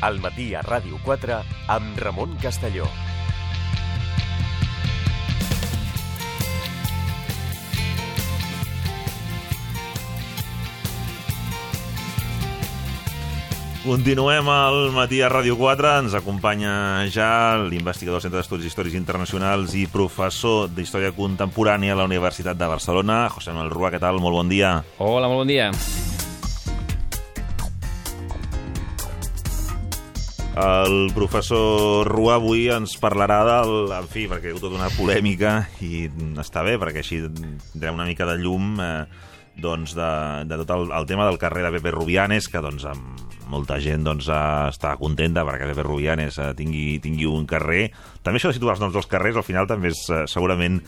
al 0.00 0.20
matí 0.24 0.54
a 0.54 0.64
Ràdio 0.64 0.98
4 1.04 1.40
amb 1.68 1.98
Ramon 2.00 2.36
Castelló. 2.42 2.88
Continuem 13.80 14.44
al 14.52 14.90
matí 14.92 15.22
a 15.24 15.30
Ràdio 15.32 15.56
4. 15.56 15.92
Ens 16.04 16.14
acompanya 16.14 17.08
ja 17.08 17.56
l'investigador 17.58 18.20
del 18.20 18.26
Centre 18.26 18.42
d'Estudis 18.42 18.68
Històrics 18.68 18.98
Internacionals 18.98 19.72
i 19.72 19.86
professor 19.88 20.68
d'Història 20.68 21.14
Contemporània 21.16 21.96
a 21.96 22.02
la 22.02 22.04
Universitat 22.04 22.60
de 22.60 22.68
Barcelona, 22.68 23.24
José 23.32 23.56
Manuel 23.56 23.72
Rua. 23.72 23.90
Què 23.90 23.98
tal? 23.98 24.20
Molt 24.20 24.36
bon 24.36 24.52
dia. 24.52 24.76
Hola, 25.00 25.32
molt 25.32 25.46
bon 25.46 25.48
dia. 25.48 25.72
El 30.58 31.12
professor 31.14 32.08
Rua 32.10 32.34
avui 32.40 32.66
ens 32.74 32.96
parlarà 32.98 33.42
del... 33.46 33.92
En 33.94 34.08
fi, 34.10 34.26
perquè 34.30 34.50
hi 34.50 34.56
ha 34.56 34.58
tota 34.58 34.74
una 34.74 34.90
polèmica 34.96 35.52
i 35.86 36.08
està 36.42 36.64
bé, 36.66 36.74
perquè 36.80 37.04
així 37.04 37.20
tindrem 37.22 37.94
una 37.94 38.08
mica 38.08 38.26
de 38.26 38.34
llum 38.40 38.80
eh, 38.82 39.04
doncs 39.62 39.96
de, 39.98 40.12
de 40.50 40.62
tot 40.62 40.76
el, 40.76 40.88
el 40.96 41.10
tema 41.10 41.28
del 41.28 41.40
carrer 41.40 41.66
de 41.66 41.74
Pepe 41.78 41.94
Rubianes, 41.94 42.48
que 42.50 42.62
doncs 42.64 42.86
amb 42.88 43.30
molta 43.50 43.80
gent 43.82 44.04
doncs, 44.06 44.28
està 44.30 44.94
contenta 45.00 45.44
perquè 45.46 45.68
Pepe 45.70 45.84
Rubianes 45.84 46.38
eh, 46.38 46.50
tingui, 46.56 47.00
tingui 47.02 47.26
un 47.28 47.46
carrer. 47.50 47.88
També 48.24 48.38
això 48.38 48.50
de 48.52 48.56
situar 48.56 48.76
els 48.76 48.82
noms 48.82 48.94
dels 48.94 49.08
carrers 49.10 49.40
al 49.40 49.46
final 49.46 49.68
també 49.70 49.90
és 49.90 50.02
eh, 50.12 50.22
segurament 50.30 50.78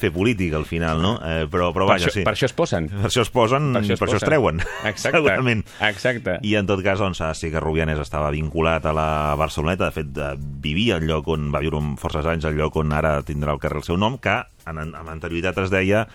fer 0.00 0.12
política 0.14 0.58
al 0.60 0.66
final, 0.68 1.02
no? 1.02 1.12
Eh, 1.26 1.44
però, 1.50 1.70
però 1.74 1.88
Per 1.88 1.96
vaja, 1.96 2.08
això, 2.08 2.20
sí. 2.20 2.24
per 2.26 2.34
això 2.36 2.48
es 2.48 2.56
posen. 2.56 2.88
Per 2.92 3.10
això 3.10 3.24
es 3.26 3.32
posen, 3.34 3.70
per 3.74 3.82
això, 3.82 3.96
es 3.96 4.02
per 4.02 4.08
això 4.08 4.20
es 4.20 4.26
treuen. 4.28 4.62
Exacte. 4.88 5.16
Segurament. 5.18 5.64
Exacte. 5.90 6.38
I 6.46 6.56
en 6.60 6.70
tot 6.70 6.84
cas, 6.86 7.02
doncs, 7.02 7.22
sí 7.36 7.52
que 7.52 7.62
Rubianes 7.62 8.00
estava 8.00 8.30
vinculat 8.34 8.86
a 8.86 8.94
la 8.96 9.10
Barceloneta, 9.40 9.90
de 9.90 9.96
fet, 9.98 10.12
eh, 10.16 10.34
vivia 10.38 11.00
al 11.00 11.08
lloc 11.08 11.28
on 11.34 11.50
va 11.54 11.64
viure 11.64 11.82
forces 12.00 12.26
anys, 12.30 12.46
al 12.48 12.58
lloc 12.58 12.78
on 12.80 12.94
ara 12.96 13.18
tindrà 13.26 13.56
el 13.56 13.62
carrer 13.62 13.82
el 13.82 13.88
seu 13.88 13.98
nom, 14.00 14.20
que 14.22 14.38
en, 14.70 14.84
amb 14.86 15.08
anterioritat 15.10 15.58
es 15.64 15.72
deia 15.72 16.06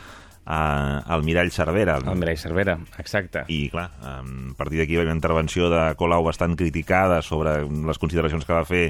eh, 0.45 1.01
el 1.15 1.23
Mirall 1.23 1.51
Cervera. 1.51 1.97
El 1.97 2.19
Mireia 2.19 2.38
Cervera, 2.38 2.77
exacte. 2.99 3.45
I, 3.47 3.69
clar, 3.73 3.89
a 4.01 4.21
partir 4.57 4.79
d'aquí 4.81 4.95
va 4.95 5.03
haver 5.03 5.11
una 5.11 5.19
intervenció 5.19 5.69
de 5.73 5.83
Colau 5.99 6.25
bastant 6.25 6.55
criticada 6.59 7.21
sobre 7.21 7.61
les 7.65 8.01
consideracions 8.01 8.45
que 8.45 8.53
va 8.55 8.66
fer 8.66 8.85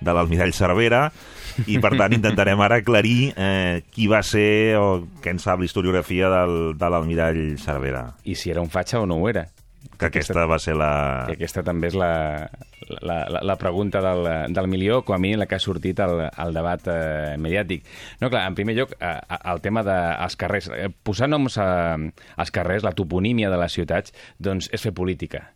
de 0.00 0.14
l'Almirall 0.16 0.54
Cervera, 0.56 1.10
i 1.68 1.76
per 1.82 1.92
tant 1.98 2.14
intentarem 2.16 2.60
ara 2.64 2.80
aclarir 2.80 3.34
eh, 3.36 3.82
qui 3.92 4.08
va 4.08 4.22
ser 4.24 4.78
o 4.80 5.02
què 5.20 5.34
en 5.34 5.42
sap 5.42 5.60
la 5.60 5.68
historiografia 5.68 6.30
del, 6.32 6.58
de 6.80 6.90
l'Almirall 6.92 7.42
Cervera. 7.60 8.06
I 8.24 8.36
si 8.38 8.52
era 8.54 8.64
un 8.64 8.70
fatxa 8.72 9.02
o 9.02 9.08
no 9.08 9.20
ho 9.20 9.28
era. 9.28 9.48
Que 10.00 10.08
aquesta 10.08 10.46
va 10.48 10.58
ser 10.60 10.74
la... 10.80 10.90
Que 11.28 11.36
aquesta 11.36 11.62
també 11.64 11.90
és 11.90 11.96
la, 11.98 12.12
la, 13.00 13.16
la, 13.28 13.42
la 13.44 13.56
pregunta 13.60 14.00
del, 14.04 14.28
del 14.54 14.68
milió, 14.72 15.02
com 15.04 15.16
a 15.16 15.20
mínim 15.20 15.40
la 15.40 15.46
que 15.48 15.58
ha 15.58 15.62
sortit 15.62 16.00
al, 16.00 16.24
al 16.30 16.56
debat 16.56 16.88
eh, 16.88 17.36
mediàtic. 17.40 17.84
No, 18.22 18.30
clar, 18.32 18.46
en 18.48 18.56
primer 18.56 18.78
lloc, 18.78 18.96
eh, 18.96 19.14
el 19.52 19.62
tema 19.64 19.84
dels 19.86 20.36
carrers. 20.40 20.70
Eh, 20.72 20.88
posar 21.04 21.28
noms 21.28 21.58
a, 21.60 21.70
als 22.40 22.52
carrers, 22.54 22.86
la 22.86 22.96
toponímia 22.96 23.52
de 23.52 23.60
les 23.60 23.76
ciutats, 23.76 24.16
doncs 24.40 24.72
és 24.72 24.88
fer 24.88 24.96
política. 24.96 25.50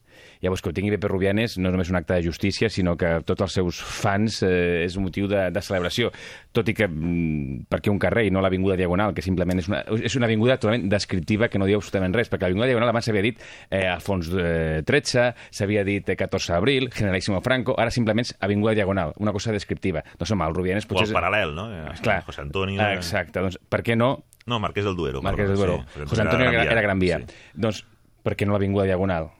Llavors, 0.44 0.60
que 0.60 0.68
ho 0.68 0.74
tingui 0.76 0.92
Pepe 0.92 1.08
Rubianes 1.08 1.56
no 1.56 1.70
és 1.70 1.74
només 1.74 1.88
un 1.90 1.96
acte 1.96 2.18
de 2.18 2.22
justícia, 2.26 2.68
sinó 2.68 2.92
que 3.00 3.14
tots 3.24 3.40
els 3.46 3.54
seus 3.56 3.78
fans 3.80 4.42
eh, 4.44 4.84
és 4.84 4.98
un 5.00 5.06
motiu 5.06 5.24
de, 5.30 5.46
de 5.54 5.62
celebració. 5.64 6.10
Tot 6.54 6.68
i 6.68 6.74
que, 6.76 6.84
mm, 6.86 7.64
perquè 7.72 7.88
un 7.90 7.98
carrer 8.02 8.26
i 8.28 8.32
no 8.34 8.42
l'Avinguda 8.44 8.76
Diagonal, 8.76 9.14
que 9.16 9.24
simplement 9.24 9.58
és 9.62 9.70
una, 9.72 9.80
és 10.04 10.16
una 10.20 10.28
avinguda 10.28 10.58
totalment 10.60 10.84
descriptiva 10.92 11.48
que 11.48 11.58
no 11.58 11.64
diu 11.70 11.80
absolutament 11.80 12.14
res, 12.14 12.28
perquè 12.28 12.44
l'Avinguda 12.44 12.68
Diagonal 12.68 12.92
abans 12.92 13.08
s'havia 13.08 13.24
dit 13.24 13.40
eh, 13.70 13.86
Alfons 13.88 14.28
eh, 14.36 14.82
XIII, 14.84 15.32
s'havia 15.50 15.86
dit 15.88 16.12
eh, 16.12 16.16
14 16.20 16.52
d'abril, 16.58 16.90
Generalíssimo 16.92 17.40
Franco, 17.40 17.78
ara 17.80 17.90
simplement 17.94 18.28
és 18.28 18.34
Avinguda 18.44 18.76
Diagonal, 18.76 19.14
una 19.24 19.32
cosa 19.32 19.52
descriptiva. 19.56 20.04
Doncs 20.18 20.36
home, 20.36 20.44
el 20.44 20.54
Rubianes 20.60 20.84
O 20.84 20.92
potser... 20.92 21.08
el 21.08 21.14
és- 21.14 21.16
paral·lel, 21.16 21.54
no? 21.56 21.70
Eh, 21.72 21.96
Clar. 22.04 22.20
José 22.28 22.44
Antonio... 22.44 22.82
eh. 22.84 22.94
Exacte, 23.00 23.40
doncs 23.40 23.56
per 23.68 23.80
què 23.86 23.96
no 23.96 24.12
No, 24.44 24.58
Marquès 24.60 24.84
del 24.84 24.92
Duero. 24.94 25.22
Marquès 25.24 25.48
del 25.48 25.56
Duero. 25.56 25.78
José 26.04 26.20
Antonio 26.20 26.50
era, 26.50 26.64
era 26.68 26.82
Gran 26.84 26.98
Via. 27.00 27.16
Sí. 27.22 27.38
Doncs 27.56 27.78
per 28.22 28.34
què 28.36 28.44
no 28.44 28.52
l'Avinguda 28.52 28.84
Diagonal? 28.84 29.30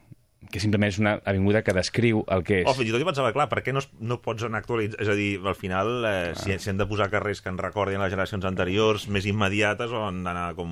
Que 0.55 0.61
simplement 0.63 0.93
és 0.93 1.01
una 1.03 1.17
avinguda 1.27 1.65
que 1.67 1.75
descriu 1.75 2.21
el 2.31 2.45
que 2.47 2.61
és. 2.61 2.69
O 2.71 2.77
fins 2.77 2.87
i 2.87 2.95
tot 2.95 3.03
jo 3.03 3.09
pensava, 3.09 3.33
clar, 3.35 3.49
per 3.51 3.65
què 3.67 3.73
no, 3.75 3.83
es, 3.83 3.89
no 3.99 4.21
pots 4.23 4.47
anar 4.47 4.61
actualitzant? 4.63 5.01
És 5.03 5.11
a 5.11 5.17
dir, 5.19 5.33
al 5.43 5.57
final, 5.59 5.91
eh, 6.07 6.33
si, 6.39 6.55
si 6.63 6.71
hem 6.71 6.79
de 6.79 6.87
posar 6.87 7.09
carrers 7.11 7.43
que 7.43 7.51
ens 7.51 7.59
recordin 7.59 7.99
les 7.99 8.13
generacions 8.13 8.47
anteriors, 8.47 9.09
més 9.11 9.27
immediates, 9.27 9.91
o 9.91 10.05
han 10.07 10.23
d'anar 10.23 10.53
com... 10.55 10.71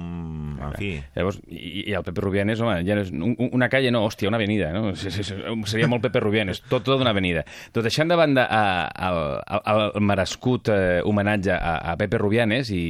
En 0.63 0.77
fi... 0.79 0.93
Llavors, 1.17 1.41
i, 1.51 1.89
i 1.91 1.97
el 1.99 2.07
Pepe 2.07 2.23
Rubianes, 2.23 2.63
home, 2.63 2.79
ja 2.87 2.95
no 2.95 3.03
és 3.03 3.11
un, 3.11 3.35
una 3.51 3.69
calle, 3.73 3.91
no, 3.91 4.05
hòstia, 4.07 4.31
una 4.31 4.39
avenida, 4.39 4.71
no? 4.77 4.95
Sí, 4.95 5.11
sí, 5.11 5.27
sí, 5.27 5.41
Seria 5.67 5.91
molt 5.91 6.07
Pepe 6.07 6.23
Rubianes, 6.23 6.63
tot, 6.69 6.87
tot 6.87 7.03
una 7.03 7.11
avenida. 7.11 7.43
Tot 7.75 7.83
deixant 7.83 8.13
de 8.13 8.19
banda 8.23 8.47
a, 8.47 8.65
a, 8.87 9.13
a, 9.43 9.77
el 9.91 10.05
merescut 10.07 10.71
eh, 10.71 11.01
homenatge 11.03 11.59
a, 11.59 11.79
a 11.91 11.97
Pepe 11.99 12.23
Rubianes 12.23 12.71
i 12.71 12.85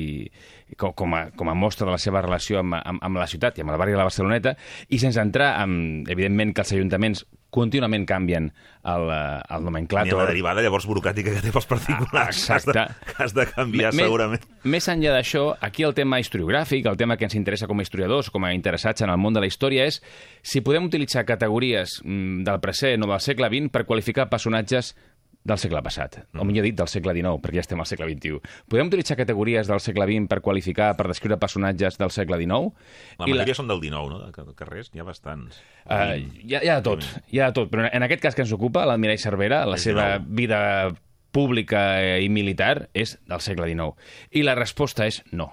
com, 0.77 0.93
com, 0.94 1.15
a, 1.15 1.27
com 1.37 1.49
a 1.50 1.55
mostra 1.55 1.87
de 1.87 1.93
la 1.93 1.99
seva 2.03 2.22
relació 2.22 2.60
amb, 2.60 2.75
amb, 2.81 3.03
amb 3.03 3.16
la 3.21 3.27
ciutat 3.27 3.59
i 3.59 3.65
amb 3.65 3.71
el 3.75 3.78
barri 3.81 3.93
de 3.93 3.99
la 4.00 4.09
Barceloneta, 4.09 4.56
i 4.88 4.99
sense 4.99 5.21
entrar 5.21 5.55
en, 5.62 6.05
evidentment, 6.09 6.55
que 6.55 6.62
els 6.65 6.72
ajuntaments 6.77 7.25
contínuament 7.53 8.06
canvien 8.09 8.47
el, 8.88 9.03
eh, 9.12 9.43
el 9.53 9.60
Ni 9.60 9.66
nomenclàtor. 9.69 10.16
la 10.16 10.25
derivada 10.31 10.62
llavors 10.65 10.87
burocràtica 10.88 11.34
que 11.34 11.43
té 11.44 11.50
pels 11.53 11.66
particulars. 11.69 12.47
Ah, 12.49 12.56
exacte. 12.56 12.78
Has 12.81 12.94
de, 12.97 13.12
has 13.27 13.34
de 13.37 13.44
canviar, 13.50 13.91
Més- 13.93 14.06
segurament. 14.09 14.47
Més 14.65 14.88
enllà 14.88 15.12
d'això, 15.12 15.43
aquí 15.60 15.84
el 15.84 15.93
tema 15.93 16.16
historiogràfic, 16.22 16.89
el 16.89 16.97
tema 16.97 17.19
que 17.21 17.27
ens 17.28 17.37
interessa 17.37 17.69
com 17.69 17.78
a 17.78 17.84
historiadors, 17.84 18.31
com 18.33 18.47
a 18.49 18.54
interessats 18.56 19.04
en 19.04 19.12
el 19.12 19.21
món 19.21 19.37
de 19.37 19.41
la 19.44 19.50
història, 19.50 19.84
és 19.84 20.00
si 20.41 20.62
podem 20.65 20.89
utilitzar 20.89 21.27
categories 21.28 21.99
mm, 22.03 22.41
del 22.49 22.60
present 22.65 23.04
o 23.04 23.10
del 23.12 23.21
segle 23.21 23.50
XX 23.53 23.69
per 23.71 23.84
qualificar 23.84 24.31
personatges 24.33 24.94
del 25.44 25.58
segle 25.58 25.82
passat, 25.82 26.20
o 26.38 26.44
millor 26.47 26.66
dit, 26.69 26.76
del 26.78 26.88
segle 26.91 27.14
XIX, 27.16 27.41
perquè 27.42 27.58
ja 27.58 27.64
estem 27.64 27.80
al 27.82 27.88
segle 27.91 28.06
XXI. 28.12 28.38
Podem 28.70 28.91
utilitzar 28.92 29.16
categories 29.19 29.66
del 29.66 29.80
segle 29.82 30.06
XX 30.06 30.30
per 30.30 30.38
qualificar, 30.44 30.92
per 30.98 31.08
descriure 31.10 31.38
personatges 31.42 31.98
del 31.98 32.12
segle 32.14 32.38
XIX? 32.38 32.70
La 33.19 33.26
I 33.26 33.34
majoria 33.34 33.56
són 33.58 33.70
del 33.72 33.82
19, 33.82 34.12
no? 34.12 34.20
De 34.22 34.30
car- 34.34 34.47
carrers, 34.58 34.92
n'hi 34.94 35.03
ha 35.03 35.06
bastants. 35.08 35.58
Uh, 35.82 36.20
hi, 36.44 36.54
ha, 36.54 36.62
hi 36.62 36.70
ha 36.70 36.76
de 36.78 36.86
tot, 36.86 37.08
hi 37.32 37.42
ha 37.42 37.50
de 37.50 37.58
tot, 37.58 37.72
però 37.72 37.88
en 37.91 38.06
aquest 38.06 38.22
cas 38.22 38.38
que 38.38 38.47
ens 38.47 38.54
ocupa, 38.54 38.86
l'Almirall 38.86 39.19
Cervera, 39.19 39.64
la 39.66 39.80
seva 39.82 40.14
vida 40.22 40.60
pública 41.32 41.82
i 42.20 42.28
militar 42.30 42.88
és 42.94 43.16
del 43.26 43.42
segle 43.42 43.66
XIX. 43.66 43.97
I 44.38 44.44
la 44.47 44.54
resposta 44.59 45.09
és 45.09 45.22
no. 45.32 45.50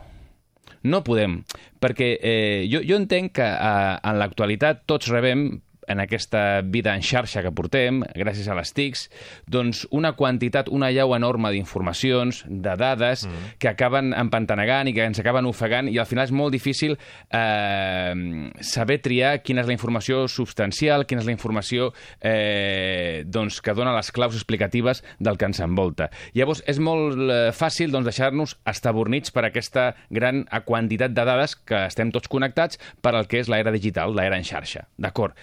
No 0.84 1.02
podem, 1.04 1.42
perquè 1.82 2.14
eh, 2.22 2.68
jo, 2.72 2.80
jo 2.88 3.00
entenc 3.00 3.34
que 3.40 3.48
eh, 3.48 3.96
en 3.98 4.20
l'actualitat 4.22 4.86
tots 4.88 5.10
rebem 5.12 5.50
en 5.90 6.00
aquesta 6.00 6.62
vida 6.62 6.94
en 6.96 7.04
xarxa 7.06 7.42
que 7.44 7.52
portem, 7.56 8.04
gràcies 8.16 8.48
a 8.48 8.56
les 8.58 8.72
TICs, 8.78 9.08
doncs 9.50 9.84
una 9.96 10.14
quantitat, 10.18 10.70
una 10.70 10.92
llau 10.94 11.16
enorme 11.18 11.52
d'informacions, 11.56 12.44
de 12.48 12.76
dades, 12.80 13.26
mm. 13.26 13.56
que 13.60 13.72
acaben 13.72 14.14
empantanegant 14.14 14.90
i 14.90 14.94
que 14.96 15.08
ens 15.10 15.20
acaben 15.22 15.50
ofegant, 15.50 15.90
i 15.90 15.98
al 15.98 16.08
final 16.10 16.28
és 16.30 16.34
molt 16.36 16.54
difícil 16.54 16.96
eh, 16.96 18.14
saber 18.62 19.00
triar 19.04 19.40
quina 19.42 19.64
és 19.64 19.70
la 19.70 19.76
informació 19.76 20.28
substancial, 20.30 21.08
quina 21.10 21.24
és 21.24 21.30
la 21.30 21.36
informació 21.36 21.90
eh, 22.22 23.26
doncs, 23.26 23.60
que 23.66 23.74
dona 23.78 23.96
les 23.98 24.14
claus 24.14 24.38
explicatives 24.38 25.04
del 25.20 25.42
que 25.42 25.50
ens 25.50 25.62
envolta. 25.66 26.10
Llavors, 26.38 26.62
és 26.70 26.82
molt 26.84 27.18
eh, 27.26 27.40
fàcil 27.56 27.92
doncs, 27.96 28.12
deixar-nos 28.12 28.56
estabornits 28.70 29.34
per 29.34 29.48
aquesta 29.48 29.90
gran 30.14 30.46
quantitat 30.66 31.16
de 31.16 31.26
dades 31.26 31.58
que 31.58 31.88
estem 31.90 32.14
tots 32.14 32.30
connectats 32.30 32.80
per 33.02 33.16
al 33.16 33.28
que 33.30 33.42
és 33.42 33.50
l'era 33.50 33.74
digital, 33.74 34.14
l'era 34.16 34.38
en 34.38 34.46
xarxa. 34.48 34.86
D'acord? 35.00 35.38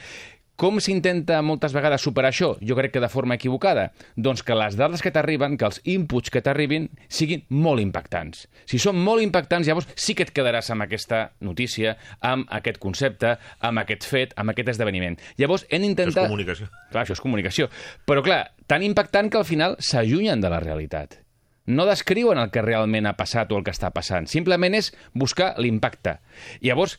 Com 0.57 0.79
s'intenta 0.81 1.43
moltes 1.45 1.75
vegades 1.77 2.01
superar 2.01 2.31
això? 2.33 2.55
Jo 2.65 2.77
crec 2.79 2.95
que 2.95 3.01
de 3.03 3.11
forma 3.13 3.37
equivocada. 3.37 3.91
Doncs 4.17 4.41
que 4.41 4.57
les 4.57 4.79
dades 4.81 5.03
que 5.05 5.13
t'arriben, 5.13 5.59
que 5.61 5.67
els 5.69 5.83
inputs 5.85 6.33
que 6.33 6.41
t'arribin, 6.41 6.87
siguin 7.13 7.43
molt 7.53 7.83
impactants. 7.85 8.47
Si 8.65 8.81
són 8.81 8.97
molt 8.97 9.21
impactants, 9.21 9.69
llavors 9.69 9.91
sí 9.93 10.17
que 10.17 10.25
et 10.25 10.33
quedaràs 10.33 10.73
amb 10.73 10.87
aquesta 10.87 11.27
notícia, 11.45 11.99
amb 12.25 12.49
aquest 12.49 12.81
concepte, 12.81 13.35
amb 13.61 13.85
aquest 13.85 14.09
fet, 14.09 14.33
amb 14.41 14.55
aquest 14.55 14.73
esdeveniment. 14.73 15.21
Llavors 15.37 15.67
hem 15.69 15.85
Això 15.93 16.09
és 16.09 16.17
comunicació. 16.17 16.71
Clar, 16.91 17.05
això 17.05 17.19
és 17.19 17.21
comunicació. 17.21 17.69
Però, 18.09 18.25
clar, 18.25 18.41
tan 18.67 18.83
impactant 18.83 19.29
que 19.29 19.39
al 19.43 19.45
final 19.45 19.77
s'allunyen 19.79 20.41
de 20.41 20.51
la 20.51 20.63
realitat. 20.65 21.21
No 21.67 21.85
descriuen 21.85 22.39
el 22.39 22.53
que 22.55 22.63
realment 22.63 23.09
ha 23.11 23.17
passat 23.19 23.53
o 23.53 23.59
el 23.59 23.65
que 23.67 23.75
està 23.75 23.91
passant. 23.93 24.29
Simplement 24.31 24.73
és 24.79 24.93
buscar 25.13 25.53
l'impacte. 25.59 26.21
Llavors, 26.63 26.97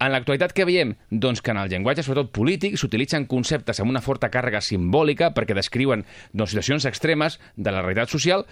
en 0.00 0.12
l'actualitat 0.14 0.54
que 0.56 0.64
veiem? 0.64 0.94
Doncs 1.10 1.42
que 1.44 1.52
en 1.52 1.60
el 1.60 1.70
llenguatge, 1.70 2.04
sobretot 2.06 2.32
polític, 2.32 2.78
s'utilitzen 2.80 3.28
conceptes 3.30 3.80
amb 3.82 3.92
una 3.92 4.02
forta 4.04 4.30
càrrega 4.32 4.62
simbòlica 4.64 5.30
perquè 5.36 5.56
descriuen 5.56 6.06
doncs, 6.32 6.54
situacions 6.54 6.86
extremes 6.88 7.38
de 7.56 7.74
la 7.74 7.82
realitat 7.84 8.12
social 8.12 8.46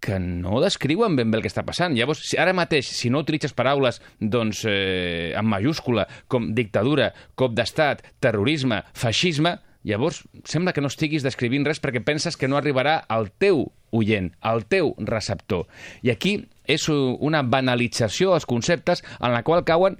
que 0.00 0.18
no 0.18 0.62
descriuen 0.62 1.16
ben 1.16 1.30
bé 1.30 1.38
el 1.38 1.44
que 1.44 1.50
està 1.52 1.64
passant. 1.66 1.92
Llavors, 1.96 2.22
si 2.24 2.38
ara 2.40 2.54
mateix, 2.56 2.88
si 2.88 3.10
no 3.12 3.20
utilitzes 3.20 3.52
paraules 3.52 4.00
doncs, 4.18 4.64
eh, 4.64 5.34
en 5.36 5.46
majúscula 5.46 6.06
com 6.26 6.54
dictadura, 6.56 7.10
cop 7.36 7.52
d'estat, 7.54 8.06
terrorisme, 8.18 8.80
feixisme, 8.96 9.58
llavors 9.84 10.22
sembla 10.44 10.72
que 10.76 10.82
no 10.84 10.90
estiguis 10.92 11.24
descrivint 11.24 11.66
res 11.68 11.80
perquè 11.80 12.02
penses 12.04 12.36
que 12.36 12.48
no 12.48 12.58
arribarà 12.58 12.98
al 13.08 13.30
teu 13.32 13.66
oient, 13.96 14.32
al 14.40 14.64
teu 14.70 14.94
receptor. 14.98 15.66
I 16.02 16.12
aquí 16.14 16.34
és 16.70 16.86
una 16.88 17.42
banalització 17.42 18.32
dels 18.32 18.46
conceptes 18.46 19.02
en 19.18 19.34
la 19.34 19.42
qual 19.42 19.64
cauen 19.66 19.98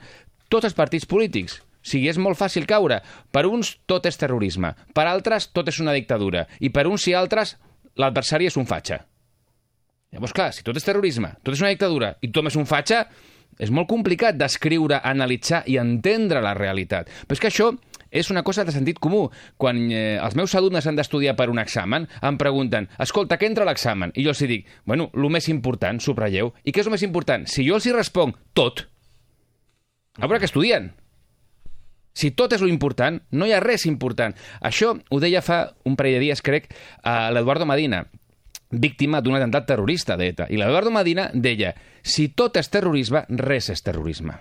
tots 0.52 0.68
els 0.68 0.76
partits 0.76 1.08
polítics. 1.08 1.60
O 1.80 1.88
sigui, 1.90 2.10
és 2.12 2.18
molt 2.20 2.36
fàcil 2.36 2.66
caure. 2.68 3.00
Per 3.32 3.46
uns 3.48 3.72
tot 3.88 4.04
és 4.10 4.18
terrorisme, 4.20 4.74
per 4.92 5.06
altres 5.08 5.48
tot 5.54 5.70
és 5.72 5.80
una 5.80 5.96
dictadura, 5.96 6.44
i 6.60 6.68
per 6.68 6.84
uns 6.90 7.06
i 7.08 7.16
altres 7.16 7.56
l'adversari 7.96 8.50
és 8.50 8.58
un 8.60 8.68
fatxa. 8.68 9.00
Llavors, 10.10 10.34
clar, 10.34 10.50
si 10.52 10.64
tot 10.66 10.76
és 10.76 10.84
terrorisme, 10.84 11.36
tot 11.44 11.54
és 11.54 11.62
una 11.62 11.70
dictadura 11.70 12.16
i 12.20 12.28
tothom 12.28 12.50
és 12.50 12.58
un 12.58 12.66
fatxa, 12.66 13.04
és 13.60 13.70
molt 13.70 13.88
complicat 13.90 14.36
descriure, 14.38 15.00
analitzar 15.04 15.62
i 15.70 15.76
entendre 15.80 16.42
la 16.42 16.54
realitat. 16.56 17.08
Però 17.26 17.36
és 17.38 17.42
que 17.42 17.50
això 17.50 17.70
és 18.10 18.30
una 18.32 18.42
cosa 18.42 18.64
de 18.66 18.74
sentit 18.74 18.98
comú. 18.98 19.28
Quan 19.56 19.84
eh, 19.92 20.18
els 20.18 20.36
meus 20.36 20.54
alumnes 20.58 20.86
han 20.86 20.98
d'estudiar 20.98 21.36
per 21.38 21.48
un 21.52 21.62
examen, 21.62 22.08
em 22.26 22.38
pregunten, 22.40 22.90
escolta, 22.98 23.38
què 23.38 23.46
entra 23.46 23.64
a 23.64 23.70
l'examen? 23.70 24.12
I 24.18 24.26
jo 24.26 24.34
els 24.34 24.42
dic, 24.50 24.66
bueno, 24.84 25.10
el 25.14 25.30
més 25.30 25.48
important, 25.52 26.02
subratlleu. 26.02 26.52
I 26.64 26.74
què 26.74 26.82
és 26.82 26.90
el 26.90 26.96
més 26.96 27.06
important? 27.06 27.46
Si 27.46 27.66
jo 27.66 27.78
els 27.78 27.86
hi 27.86 27.94
responc 27.94 28.40
tot, 28.58 28.88
a 30.18 30.26
veure 30.26 30.40
què 30.42 30.48
estudien. 30.50 30.90
Si 32.16 32.32
tot 32.34 32.52
és 32.52 32.62
important, 32.66 33.20
no 33.30 33.46
hi 33.46 33.54
ha 33.54 33.62
res 33.62 33.86
important. 33.86 34.34
Això 34.60 34.96
ho 34.98 35.20
deia 35.22 35.42
fa 35.46 35.62
un 35.86 35.96
parell 35.96 36.18
de 36.18 36.24
dies, 36.26 36.42
crec, 36.42 36.72
a 37.06 37.30
l'Eduardo 37.30 37.68
Medina, 37.68 38.02
víctima 38.70 39.20
d'un 39.22 39.38
atemptat 39.38 39.68
terrorista 39.70 40.16
d'ETA. 40.18 40.48
I 40.50 40.58
l'Eduardo 40.58 40.90
Medina 40.94 41.30
deia, 41.34 41.74
si 42.02 42.30
tot 42.34 42.58
és 42.58 42.70
terrorisme, 42.70 43.24
res 43.38 43.70
és 43.70 43.82
terrorisme. 43.86 44.36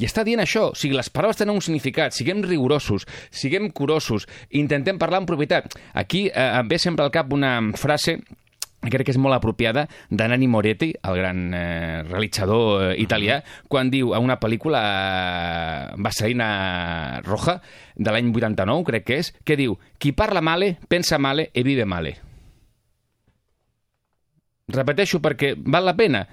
I 0.00 0.06
està 0.08 0.22
dient 0.24 0.40
això, 0.40 0.70
o 0.70 0.76
sigui, 0.78 0.96
les 0.96 1.10
paraules 1.12 1.36
tenen 1.36 1.58
un 1.58 1.64
significat, 1.64 2.14
siguem 2.16 2.40
rigorosos, 2.46 3.04
siguem 3.30 3.68
curosos, 3.76 4.24
intentem 4.56 4.96
parlar 4.98 5.20
amb 5.20 5.28
propietat. 5.28 5.74
Aquí 5.92 6.28
eh, 6.30 6.46
em 6.56 6.70
ve 6.70 6.78
sempre 6.80 7.04
al 7.04 7.12
cap 7.12 7.34
una 7.36 7.58
frase 7.76 8.16
crec 8.88 9.04
que 9.04 9.12
és 9.12 9.20
molt 9.20 9.36
apropiada 9.36 9.86
de 10.08 10.28
Nanni 10.28 10.48
Moretti, 10.48 10.94
el 11.04 11.18
gran 11.18 11.42
eh, 11.52 12.02
realitzador 12.08 12.84
eh, 12.84 12.94
italià, 13.02 13.40
quan 13.68 13.90
diu 13.92 14.14
a 14.16 14.20
una 14.22 14.38
pel·lícula 14.40 14.80
eh, 14.80 16.00
Vasarina 16.00 17.20
Roja, 17.26 17.58
de 17.96 18.14
l'any 18.14 18.32
89, 18.32 18.86
crec 18.88 19.04
que 19.04 19.20
és, 19.20 19.32
que 19.44 19.58
diu 19.60 19.76
qui 20.00 20.14
parla 20.16 20.40
male, 20.40 20.78
pensa 20.88 21.18
male 21.20 21.50
e 21.52 21.64
vive 21.66 21.84
male. 21.84 22.16
Repeteixo 24.70 25.20
perquè 25.20 25.56
val 25.58 25.84
la 25.84 25.96
pena. 25.98 26.24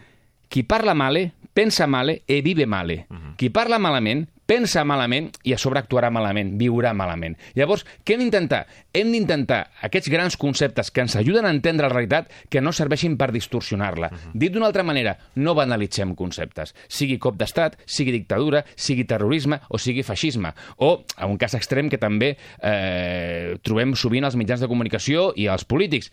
Qui 0.48 0.64
parla 0.64 0.94
male, 0.96 1.32
pensa 1.52 1.88
male 1.88 2.22
e 2.28 2.42
vive 2.42 2.66
male. 2.66 3.08
Uh 3.10 3.16
-huh. 3.18 3.36
Qui 3.36 3.50
parla 3.50 3.80
malament, 3.80 4.30
pensa 4.48 4.84
malament 4.88 5.30
i 5.46 5.54
a 5.54 5.60
sobre 5.60 5.82
actuarà 5.82 6.10
malament, 6.14 6.54
viurà 6.60 6.94
malament. 6.96 7.36
Llavors, 7.58 7.84
què 8.08 8.16
hem 8.16 8.24
d'intentar? 8.24 8.64
Hem 8.96 9.12
d'intentar 9.12 9.60
aquests 9.86 10.10
grans 10.10 10.38
conceptes 10.40 10.90
que 10.92 11.04
ens 11.04 11.18
ajuden 11.20 11.46
a 11.46 11.52
entendre 11.54 11.88
la 11.90 11.94
realitat 11.94 12.32
que 12.50 12.64
no 12.64 12.74
serveixin 12.74 13.18
per 13.20 13.30
distorsionar-la. 13.36 14.08
Uh 14.08 14.16
-huh. 14.18 14.32
Dit 14.34 14.54
d'una 14.54 14.68
altra 14.68 14.84
manera, 14.84 15.18
no 15.36 15.54
banalitzem 15.54 16.16
conceptes. 16.16 16.74
Sigui 16.88 17.20
cop 17.20 17.38
d'estat, 17.38 17.78
sigui 17.86 18.12
dictadura, 18.12 18.66
sigui 18.76 19.04
terrorisme 19.04 19.60
o 19.70 19.78
sigui 19.78 20.04
feixisme. 20.04 20.54
O, 20.78 21.04
a 21.18 21.26
un 21.26 21.38
cas 21.38 21.54
extrem 21.54 21.90
que 21.90 21.98
també 21.98 22.38
eh, 22.62 23.58
trobem 23.62 23.96
sovint 23.96 24.24
als 24.24 24.36
mitjans 24.36 24.62
de 24.62 24.68
comunicació 24.68 25.34
i 25.36 25.48
als 25.48 25.66
polítics, 25.66 26.12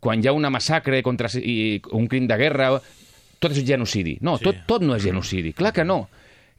quan 0.00 0.22
hi 0.22 0.28
ha 0.28 0.32
una 0.32 0.50
massacre 0.50 1.02
contra, 1.02 1.28
i 1.38 1.80
un 1.92 2.06
crim 2.08 2.26
de 2.26 2.36
guerra 2.36 2.80
tot 3.38 3.52
és 3.52 3.64
genocidi. 3.66 4.18
No, 4.20 4.38
sí. 4.38 4.44
tot, 4.44 4.56
tot 4.66 4.82
no 4.82 4.96
és 4.96 5.04
genocidi. 5.08 5.52
Clar 5.52 5.72
que 5.72 5.84
no. 5.84 6.08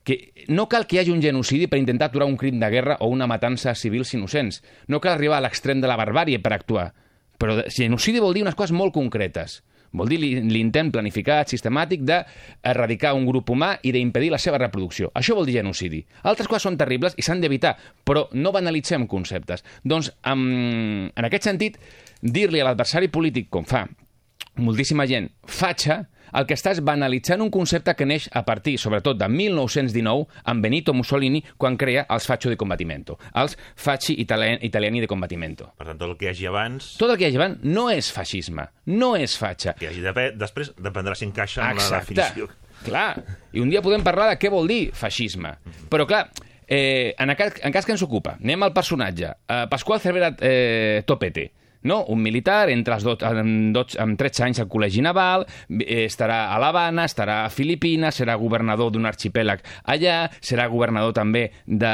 Que 0.07 0.47
no 0.47 0.69
cal 0.71 0.85
que 0.87 0.95
hi 0.95 1.01
hagi 1.01 1.11
un 1.11 1.21
genocidi 1.21 1.67
per 1.67 1.81
intentar 1.81 2.07
aturar 2.07 2.29
un 2.29 2.37
crim 2.39 2.61
de 2.61 2.69
guerra 2.71 2.95
o 3.03 3.09
una 3.11 3.27
matança 3.27 3.73
a 3.73 3.75
civils 3.75 4.13
innocents. 4.15 4.61
No 4.87 5.01
cal 5.03 5.17
arribar 5.17 5.41
a 5.41 5.43
l'extrem 5.43 5.81
de 5.83 5.89
la 5.91 5.97
barbàrie 5.99 6.39
per 6.39 6.53
actuar. 6.55 6.93
Però 7.37 7.59
genocidi 7.67 8.23
vol 8.23 8.37
dir 8.37 8.45
unes 8.45 8.55
coses 8.55 8.71
molt 8.71 8.95
concretes. 8.95 9.59
Vol 9.91 10.09
dir 10.11 10.17
l'intent 10.21 10.89
planificat, 10.91 11.51
sistemàtic 11.51 12.07
d'erradicar 12.07 13.13
un 13.15 13.27
grup 13.27 13.51
humà 13.51 13.73
i 13.83 13.93
d'impedir 13.95 14.31
la 14.31 14.39
seva 14.41 14.59
reproducció. 14.63 15.11
Això 15.15 15.35
vol 15.35 15.47
dir 15.47 15.59
genocidi. 15.59 16.03
Altres 16.23 16.47
coses 16.47 16.67
són 16.67 16.79
terribles 16.79 17.15
i 17.17 17.27
s'han 17.27 17.43
d'evitar, 17.43 17.75
però 18.03 18.27
no 18.33 18.55
banalitzem 18.55 19.07
conceptes. 19.07 19.63
Doncs, 19.83 20.11
en, 20.27 21.11
en 21.11 21.29
aquest 21.29 21.47
sentit, 21.51 21.79
dir-li 22.21 22.63
a 22.63 22.67
l'adversari 22.69 23.11
polític, 23.11 23.51
com 23.51 23.67
fa 23.67 23.87
moltíssima 24.57 25.05
gent, 25.09 25.31
fatxa, 25.47 26.03
el 26.35 26.47
que 26.47 26.57
està 26.57 26.73
és 26.75 26.81
banalitzant 26.83 27.41
un 27.43 27.51
concepte 27.53 27.93
que 27.95 28.05
neix 28.07 28.27
a 28.35 28.43
partir, 28.47 28.75
sobretot, 28.81 29.17
de 29.19 29.27
1919, 29.31 30.25
amb 30.51 30.63
Benito 30.63 30.93
Mussolini, 30.93 31.43
quan 31.57 31.77
crea 31.79 32.05
els 32.13 32.27
Faccio 32.27 32.51
di 32.51 32.59
Combattimento, 32.59 33.17
els 33.39 33.57
Facci 33.75 34.17
Italiani 34.21 35.01
de 35.03 35.07
Combattimento. 35.09 35.71
Per 35.77 35.87
tant, 35.87 35.99
tot 35.99 36.11
el 36.11 36.17
que 36.19 36.27
hi 36.27 36.31
hagi 36.33 36.49
abans... 36.51 36.93
Tot 36.99 37.13
el 37.13 37.19
que 37.19 37.27
hi 37.27 37.31
hagi 37.31 37.41
abans 37.41 37.63
no 37.63 37.87
és 37.93 38.11
feixisme, 38.13 38.67
no 38.91 39.13
és 39.17 39.37
fatxa. 39.39 39.77
Que 39.79 39.91
hagi 39.91 40.03
de... 40.03 40.29
després 40.37 40.73
dependrà 40.83 41.15
si 41.15 41.27
encaixa 41.29 41.63
en 41.63 41.79
Exacte. 41.79 42.17
la 42.17 42.27
definició. 42.27 42.49
Clar, 42.85 43.07
i 43.57 43.63
un 43.63 43.71
dia 43.71 43.81
podem 43.81 44.03
parlar 44.05 44.29
de 44.33 44.37
què 44.41 44.51
vol 44.53 44.67
dir 44.69 44.91
feixisme. 44.95 45.55
Però, 45.89 46.05
clar, 46.09 46.27
eh, 46.67 47.15
en, 47.17 47.33
cas, 47.39 47.55
en 47.63 47.73
cas 47.73 47.87
que 47.87 47.95
ens 47.95 48.03
ocupa, 48.05 48.35
anem 48.41 48.67
al 48.67 48.75
personatge. 48.75 49.31
Eh, 49.47 49.63
Pasqual 49.71 50.03
Cervera 50.03 50.33
eh, 50.37 51.03
Topete 51.07 51.53
no? 51.83 52.03
un 52.05 52.21
militar, 52.21 52.69
entre 52.73 52.97
els 52.97 53.05
dos, 53.05 53.23
amb, 53.23 53.73
dos, 53.75 53.97
amb 54.01 54.17
13 54.19 54.45
anys 54.47 54.61
al 54.63 54.69
col·legi 54.71 55.03
naval, 55.05 55.47
eh, 55.79 56.05
estarà 56.05 56.47
a 56.53 56.59
l'Havana, 56.61 57.05
estarà 57.05 57.43
a 57.45 57.49
Filipines, 57.53 58.15
serà 58.15 58.37
governador 58.39 58.91
d'un 58.91 59.05
arxipèlag 59.09 59.65
allà, 59.85 60.21
serà 60.41 60.67
governador 60.71 61.13
també 61.17 61.49
de 61.65 61.93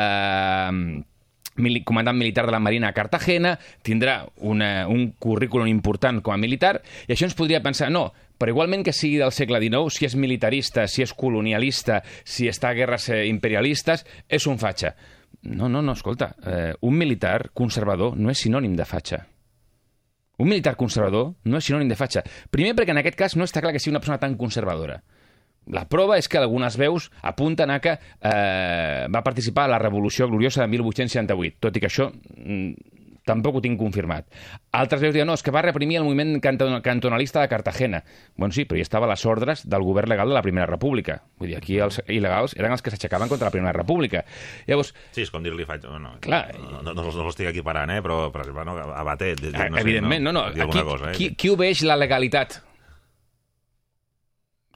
comandant 1.85 2.17
militar 2.17 2.45
de 2.45 2.51
la 2.51 2.59
Marina 2.59 2.89
a 2.89 2.93
Cartagena, 2.93 3.59
tindrà 3.83 4.23
una, 4.41 4.87
un 4.89 5.11
currículum 5.19 5.67
important 5.67 6.21
com 6.21 6.33
a 6.33 6.37
militar, 6.41 6.79
i 7.07 7.13
això 7.13 7.27
ens 7.27 7.37
podria 7.37 7.61
pensar, 7.61 7.91
no, 7.93 8.07
però 8.37 8.51
igualment 8.51 8.83
que 8.83 8.93
sigui 8.93 9.19
del 9.21 9.31
segle 9.31 9.61
XIX, 9.61 9.93
si 9.93 10.07
és 10.09 10.15
militarista, 10.17 10.87
si 10.87 11.05
és 11.05 11.13
colonialista, 11.13 12.01
si 12.25 12.49
està 12.49 12.71
a 12.71 12.77
guerres 12.77 13.09
eh, 13.09 13.25
imperialistes, 13.29 14.05
és 14.27 14.47
un 14.49 14.57
fatxa. 14.57 14.95
No, 15.43 15.67
no, 15.67 15.81
no, 15.81 15.93
escolta, 15.93 16.33
eh, 16.45 16.73
un 16.81 16.97
militar 16.97 17.51
conservador 17.53 18.17
no 18.17 18.31
és 18.31 18.43
sinònim 18.45 18.75
de 18.79 18.87
fatxa. 18.87 19.21
Un 20.41 20.49
militar 20.49 20.75
conservador 20.79 21.33
no 21.45 21.59
és 21.59 21.67
sinònim 21.67 21.91
de 21.91 21.97
fatxa. 21.99 22.23
Primer 22.51 22.73
perquè 22.77 22.95
en 22.95 23.01
aquest 23.03 23.19
cas 23.19 23.35
no 23.37 23.45
està 23.45 23.61
clar 23.61 23.73
que 23.75 23.81
sigui 23.81 23.93
una 23.93 24.01
persona 24.01 24.21
tan 24.21 24.37
conservadora. 24.39 25.01
La 25.71 25.85
prova 25.87 26.17
és 26.19 26.27
que 26.27 26.39
algunes 26.41 26.75
veus 26.75 27.07
apunten 27.21 27.71
a 27.71 27.77
que 27.79 27.93
eh, 27.95 29.05
va 29.13 29.23
participar 29.23 29.67
a 29.67 29.75
la 29.75 29.79
Revolució 29.79 30.27
Gloriosa 30.27 30.65
de 30.65 30.71
1868, 30.73 31.61
tot 31.63 31.77
i 31.77 31.83
que 31.83 31.87
això 31.87 32.09
mm, 32.11 32.92
tampoc 33.25 33.57
ho 33.57 33.61
tinc 33.63 33.79
confirmat. 33.79 34.27
Altres 34.75 35.01
veus 35.01 35.13
diuen, 35.15 35.27
no, 35.29 35.35
és 35.37 35.43
que 35.43 35.53
va 35.53 35.63
reprimir 35.63 35.99
el 35.99 36.07
moviment 36.07 36.41
cantonalista 36.43 37.41
de 37.41 37.49
Cartagena. 37.51 38.03
Bueno, 38.35 38.53
sí, 38.55 38.65
però 38.67 38.79
hi 38.79 38.83
estava 38.83 39.07
les 39.09 39.23
ordres 39.29 39.63
del 39.69 39.85
govern 39.87 40.11
legal 40.11 40.31
de 40.31 40.35
la 40.35 40.43
Primera 40.45 40.67
República. 40.69 41.21
Vull 41.39 41.53
dir, 41.53 41.57
aquí 41.59 41.79
els 41.83 42.01
il·legals 42.07 42.57
eren 42.59 42.75
els 42.75 42.83
que 42.83 42.91
s'aixecaven 42.93 43.31
contra 43.31 43.47
la 43.47 43.55
Primera 43.55 43.73
República. 43.75 44.25
Llavors... 44.67 44.93
Sí, 45.15 45.23
és 45.23 45.31
com 45.31 45.45
dir-li 45.45 45.67
faig... 45.69 45.87
No, 46.03 46.17
clar, 46.23 46.43
no, 46.59 46.81
no, 46.81 46.91
no, 46.91 47.07
no 47.07 47.29
l'estic 47.29 47.49
equiparant, 47.53 47.95
eh? 47.95 48.01
però, 48.03 48.27
per 48.33 48.43
exemple, 48.43 48.67
no, 48.67 48.77
a 48.91 49.07
Batet... 49.07 49.41
No 49.47 49.55
sé, 49.55 49.71
evidentment, 49.85 50.27
no, 50.27 50.35
no. 50.35 50.45
no 50.51 50.67
aquí, 50.67 50.83
cosa, 50.83 51.11
eh? 51.13 51.17
qui, 51.17 51.31
qui 51.39 51.53
obeix 51.53 51.85
la 51.87 51.97
legalitat 51.99 52.59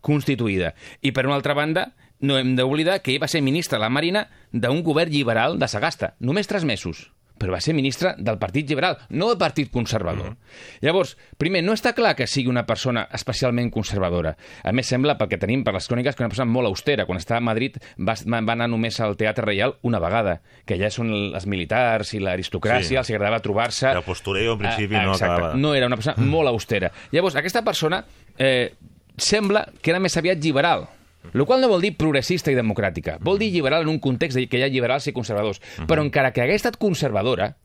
constituïda? 0.07 0.71
I, 1.01 1.11
per 1.11 1.27
una 1.27 1.35
altra 1.35 1.57
banda, 1.57 1.89
no 2.23 2.39
hem 2.39 2.55
d'oblidar 2.55 3.01
que 3.03 3.11
ell 3.11 3.21
va 3.21 3.27
ser 3.27 3.43
ministre 3.43 3.75
de 3.75 3.83
la 3.83 3.91
Marina 3.91 4.27
d'un 4.53 4.79
govern 4.85 5.11
liberal 5.11 5.59
de 5.59 5.67
Sagasta. 5.67 6.15
Només 6.23 6.47
tres 6.47 6.63
mesos 6.65 7.09
però 7.37 7.53
va 7.53 7.61
ser 7.63 7.75
ministre 7.77 8.13
del 8.17 8.39
Partit 8.41 8.69
Liberal, 8.69 8.97
no 9.09 9.29
del 9.29 9.37
Partit 9.37 9.71
Conservador. 9.71 10.31
Mm 10.31 10.33
-hmm. 10.33 10.81
Llavors, 10.81 11.17
primer, 11.37 11.63
no 11.63 11.73
està 11.73 11.93
clar 11.93 12.15
que 12.15 12.27
sigui 12.27 12.49
una 12.49 12.65
persona 12.65 13.07
especialment 13.11 13.71
conservadora. 13.71 14.35
A 14.63 14.71
més, 14.71 14.87
sembla, 14.87 15.17
pel 15.17 15.29
que 15.29 15.37
tenim 15.37 15.63
per 15.63 15.73
les 15.73 15.87
cròniques, 15.87 16.15
que 16.15 16.23
una 16.23 16.29
persona 16.29 16.51
molt 16.51 16.67
austera. 16.67 17.05
Quan 17.05 17.17
estava 17.17 17.37
a 17.37 17.41
Madrid 17.41 17.77
va, 17.99 18.15
va 18.25 18.53
anar 18.53 18.67
només 18.67 18.99
al 18.99 19.15
Teatre 19.15 19.45
Reial 19.45 19.75
una 19.81 19.99
vegada, 19.99 20.41
que 20.65 20.77
ja 20.77 20.89
són 20.89 21.11
els 21.35 21.45
militars 21.45 22.13
i 22.13 22.19
l'aristocràcia, 22.19 22.87
sí. 22.87 22.95
els 22.95 23.09
agradava 23.09 23.39
trobar-se... 23.39 23.91
El 23.91 24.03
postureo, 24.03 24.53
en 24.53 24.59
principi, 24.59 24.95
ah, 24.95 25.05
no 25.05 25.13
acabava... 25.13 25.53
No, 25.55 25.73
era 25.75 25.87
una 25.87 25.95
persona 25.95 26.17
molt 26.17 26.47
austera. 26.47 26.91
Llavors, 27.11 27.35
aquesta 27.35 27.63
persona 27.63 28.03
eh, 28.37 28.73
sembla 29.17 29.65
que 29.81 29.91
era 29.91 29.99
més 29.99 30.17
aviat 30.17 30.43
liberal, 30.43 30.87
el 31.33 31.45
qual 31.45 31.61
no 31.61 31.69
vol 31.69 31.81
dir 31.81 31.95
progressista 31.97 32.51
i 32.51 32.55
democràtica. 32.55 33.17
Vol 33.21 33.39
dir 33.39 33.51
liberal 33.51 33.83
en 33.83 33.89
un 33.89 33.99
context 33.99 34.39
que 34.49 34.57
hi 34.59 34.63
ha 34.63 34.71
liberals 34.71 35.07
i 35.07 35.13
conservadors. 35.13 35.61
Però 35.87 36.03
encara 36.03 36.31
que 36.31 36.41
hagués 36.41 36.61
estat 36.61 36.77
conservadora, 36.77 37.55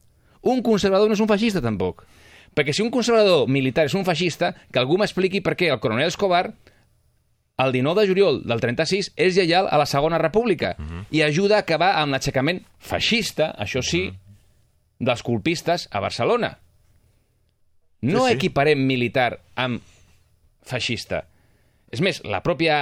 un 0.43 0.63
conservador 0.63 1.09
no 1.09 1.15
és 1.15 1.23
un 1.23 1.31
feixista 1.31 1.63
tampoc. 1.63 2.05
Perquè 2.53 2.75
si 2.75 2.83
un 2.85 2.91
conservador 2.93 3.49
militar 3.49 3.87
és 3.89 3.95
un 3.95 4.05
feixista, 4.05 4.53
que 4.71 4.81
algú 4.81 4.99
m'expliqui 5.01 5.41
per 5.41 5.57
què 5.57 5.71
el 5.73 5.81
coronel 5.81 6.11
Escobar 6.11 6.51
el 7.63 7.73
19 7.73 8.01
de 8.01 8.09
juliol 8.09 8.41
del 8.49 8.61
36 8.61 9.13
és 9.17 9.37
lleial 9.37 9.69
a 9.71 9.79
la 9.79 9.87
Segona 9.87 10.19
República 10.19 10.75
uh 10.79 10.85
-huh. 10.85 11.05
i 11.11 11.23
ajuda 11.23 11.57
a 11.57 11.61
acabar 11.61 12.01
amb 12.01 12.13
l'aixecament 12.13 12.63
feixista, 12.79 13.55
això 13.59 13.83
sí, 13.83 14.09
uh 14.09 14.13
-huh. 14.13 14.17
dels 14.99 15.23
colpistes 15.23 15.89
a 15.91 16.01
Barcelona. 16.01 16.59
No 18.01 18.25
sí, 18.25 18.29
sí. 18.29 18.35
equiparem 18.35 18.79
militar 18.87 19.41
amb 19.55 19.83
feixista. 20.63 21.27
És 21.93 22.01
més, 22.01 22.23
la 22.25 22.41
pròpia 22.41 22.77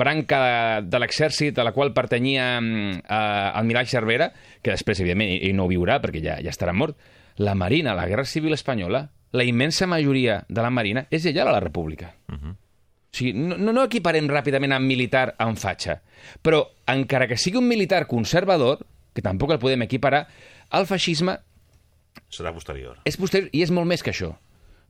branca 0.00 0.38
de, 0.42 0.86
de 0.90 0.98
l'exèrcit 0.98 1.58
a 1.58 1.64
la 1.64 1.70
qual 1.72 1.92
pertanyia 1.94 2.46
eh, 2.58 2.96
el 3.06 3.68
Mirall 3.68 3.86
Cervera, 3.86 4.32
que 4.62 4.72
després, 4.74 4.98
evidentment, 5.04 5.30
ell 5.38 5.54
no 5.54 5.68
viurà 5.70 6.00
perquè 6.02 6.22
ja, 6.24 6.40
ja 6.42 6.50
estarà 6.50 6.74
mort, 6.74 6.98
la 7.38 7.54
Marina, 7.54 7.94
la 7.94 8.08
Guerra 8.10 8.24
Civil 8.26 8.56
Espanyola, 8.56 9.04
la 9.36 9.44
immensa 9.44 9.86
majoria 9.86 10.40
de 10.48 10.62
la 10.64 10.70
Marina 10.70 11.06
és 11.10 11.22
lleial 11.22 11.52
a 11.52 11.54
la 11.54 11.60
República. 11.62 12.14
Uh 12.28 12.34
-huh. 12.34 12.54
O 13.16 13.16
sigui, 13.16 13.32
no, 13.32 13.56
no 13.56 13.72
no 13.72 13.84
equiparem 13.84 14.26
ràpidament 14.28 14.72
amb 14.74 14.86
militar 14.86 15.34
amb 15.38 15.56
fatxa, 15.56 16.02
però 16.42 16.66
encara 16.86 17.28
que 17.28 17.36
sigui 17.36 17.58
un 17.58 17.68
militar 17.68 18.06
conservador, 18.06 18.84
que 19.14 19.22
tampoc 19.22 19.52
el 19.52 19.58
podem 19.58 19.82
equiparar, 19.82 20.26
el 20.72 20.86
feixisme 20.86 21.38
Serà 22.28 22.52
posterior. 22.52 22.98
és 23.04 23.16
posterior 23.16 23.48
i 23.52 23.62
és 23.62 23.70
molt 23.70 23.86
més 23.86 24.02
que 24.02 24.10
això. 24.10 24.36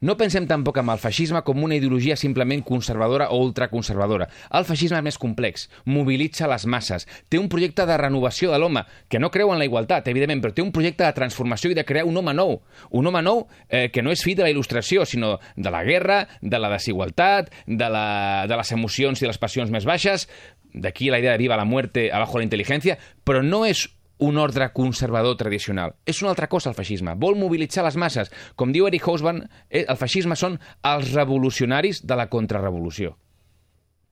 No 0.05 0.19
pensem 0.21 0.45
tampoc 0.45 0.77
en 0.77 0.91
el 0.93 1.01
feixisme 1.01 1.41
com 1.41 1.63
una 1.65 1.77
ideologia 1.79 2.19
simplement 2.21 2.61
conservadora 2.69 3.31
o 3.33 3.39
ultraconservadora. 3.41 4.27
El 4.53 4.67
feixisme 4.69 4.99
és 5.01 5.07
més 5.07 5.17
complex, 5.17 5.71
mobilitza 5.89 6.49
les 6.51 6.67
masses, 6.69 7.07
té 7.33 7.41
un 7.41 7.49
projecte 7.49 7.87
de 7.89 7.97
renovació 7.97 8.53
de 8.53 8.59
l'home, 8.61 8.83
que 9.09 9.21
no 9.23 9.31
creu 9.33 9.55
en 9.55 9.63
la 9.63 9.65
igualtat, 9.65 10.11
evidentment, 10.13 10.43
però 10.45 10.53
té 10.53 10.61
un 10.61 10.75
projecte 10.75 11.07
de 11.07 11.17
transformació 11.17 11.73
i 11.73 11.79
de 11.79 11.87
crear 11.89 12.05
un 12.05 12.21
home 12.21 12.37
nou. 12.37 12.59
Un 12.93 13.09
home 13.09 13.25
nou 13.25 13.47
eh, 13.71 13.89
que 13.89 14.05
no 14.05 14.13
és 14.13 14.21
fill 14.21 14.37
de 14.37 14.45
la 14.45 14.53
il·lustració, 14.53 15.09
sinó 15.09 15.39
de 15.57 15.73
la 15.73 15.85
guerra, 15.89 16.27
de 16.43 16.61
la 16.61 16.75
desigualtat, 16.77 17.49
de, 17.67 17.89
la, 17.89 18.45
de 18.51 18.61
les 18.61 18.77
emocions 18.77 19.23
i 19.23 19.31
les 19.31 19.41
passions 19.41 19.73
més 19.73 19.89
baixes, 19.89 20.29
d'aquí 20.77 21.09
la 21.09 21.25
idea 21.25 21.33
de 21.33 21.41
viva 21.41 21.57
la 21.57 21.65
muerte 21.65 22.11
abajo 22.13 22.37
la 22.37 22.45
inteligencia, 22.45 22.99
però 23.25 23.41
no 23.41 23.65
és 23.65 23.89
un 24.19 24.39
ordre 24.39 24.71
conservador 24.73 25.37
tradicional. 25.37 25.95
És 26.07 26.23
una 26.23 26.31
altra 26.31 26.49
cosa 26.49 26.71
el 26.71 26.77
feixisme. 26.79 27.15
Vol 27.17 27.37
mobilitzar 27.37 27.85
les 27.85 27.97
masses. 27.97 28.33
Com 28.57 28.73
diu 28.73 28.87
Eric 28.89 29.07
Hobsbawm, 29.09 29.43
eh, 29.69 29.85
el 29.89 29.97
feixisme 30.01 30.37
són 30.37 30.59
els 30.83 31.13
revolucionaris 31.13 32.05
de 32.07 32.17
la 32.17 32.29
contrarrevolució. 32.33 33.17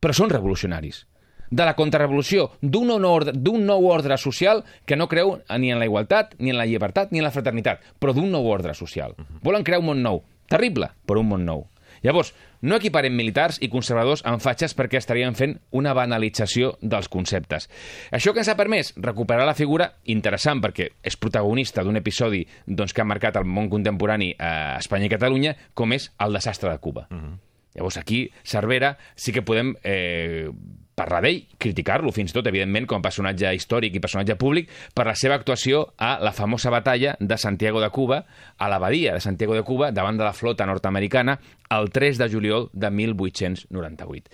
Però 0.00 0.12
són 0.12 0.30
revolucionaris. 0.30 1.06
De 1.50 1.64
la 1.64 1.76
contrarrevolució, 1.76 2.50
d'un 2.60 2.88
nou, 2.88 3.20
nou 3.60 3.86
ordre 3.86 4.16
social 4.18 4.64
que 4.86 4.96
no 4.96 5.08
creu 5.08 5.38
ni 5.58 5.70
en 5.70 5.78
la 5.78 5.84
igualtat, 5.84 6.34
ni 6.38 6.50
en 6.50 6.58
la 6.58 6.66
llibertat, 6.66 7.12
ni 7.12 7.20
en 7.20 7.24
la 7.28 7.30
fraternitat, 7.30 7.84
però 8.00 8.14
d'un 8.16 8.30
nou 8.32 8.48
ordre 8.50 8.74
social. 8.74 9.14
Volen 9.42 9.62
crear 9.62 9.80
un 9.80 9.92
món 9.92 10.02
nou. 10.02 10.24
Terrible, 10.48 10.90
però 11.06 11.20
un 11.20 11.28
món 11.28 11.44
nou. 11.44 11.66
Llavors, 12.04 12.34
no 12.62 12.76
equiparem 12.76 13.14
militars 13.16 13.58
i 13.64 13.70
conservadors 13.72 14.22
amb 14.28 14.42
fatxes 14.44 14.76
perquè 14.76 15.00
estaríem 15.00 15.34
fent 15.38 15.56
una 15.72 15.94
banalització 15.96 16.74
dels 16.82 17.08
conceptes. 17.08 17.70
Això 18.12 18.34
que 18.34 18.44
ens 18.44 18.50
ha 18.52 18.58
permès 18.58 18.92
recuperar 19.00 19.46
la 19.48 19.56
figura 19.56 19.88
interessant 20.12 20.60
perquè 20.64 20.90
és 21.02 21.16
protagonista 21.16 21.82
d'un 21.82 21.96
episodi 21.96 22.44
doncs, 22.66 22.92
que 22.92 23.00
ha 23.00 23.08
marcat 23.08 23.40
el 23.40 23.48
món 23.48 23.70
contemporani 23.72 24.34
a 24.38 24.76
Espanya 24.78 25.08
i 25.08 25.14
Catalunya, 25.16 25.56
com 25.72 25.96
és 25.96 26.10
el 26.20 26.36
desastre 26.36 26.70
de 26.70 26.78
Cuba. 26.78 27.08
Uh 27.10 27.16
-huh. 27.16 27.34
Llavors 27.74 27.96
aquí, 27.96 28.30
Cervera, 28.44 28.98
sí 29.16 29.32
que 29.32 29.42
podem 29.42 29.74
eh, 29.82 30.48
parlar 30.94 31.22
d'ell, 31.24 31.42
criticar-lo 31.58 32.12
fins 32.14 32.32
i 32.32 32.36
tot, 32.36 32.46
evidentment, 32.50 32.86
com 32.90 33.02
a 33.02 33.04
personatge 33.04 33.50
històric 33.56 33.96
i 33.96 34.02
personatge 34.02 34.36
públic, 34.40 34.70
per 34.94 35.06
la 35.08 35.16
seva 35.18 35.38
actuació 35.38 35.86
a 35.98 36.16
la 36.22 36.32
famosa 36.32 36.70
batalla 36.74 37.16
de 37.20 37.38
Santiago 37.38 37.82
de 37.82 37.90
Cuba, 37.94 38.24
a 38.58 38.68
l'abadia 38.70 39.14
de 39.14 39.22
Santiago 39.24 39.54
de 39.54 39.64
Cuba, 39.66 39.90
davant 39.92 40.20
de 40.20 40.24
la 40.26 40.32
flota 40.32 40.66
nord-americana, 40.66 41.40
el 41.74 41.90
3 41.90 42.22
de 42.22 42.30
juliol 42.30 42.70
de 42.72 42.90
1898. 42.90 44.30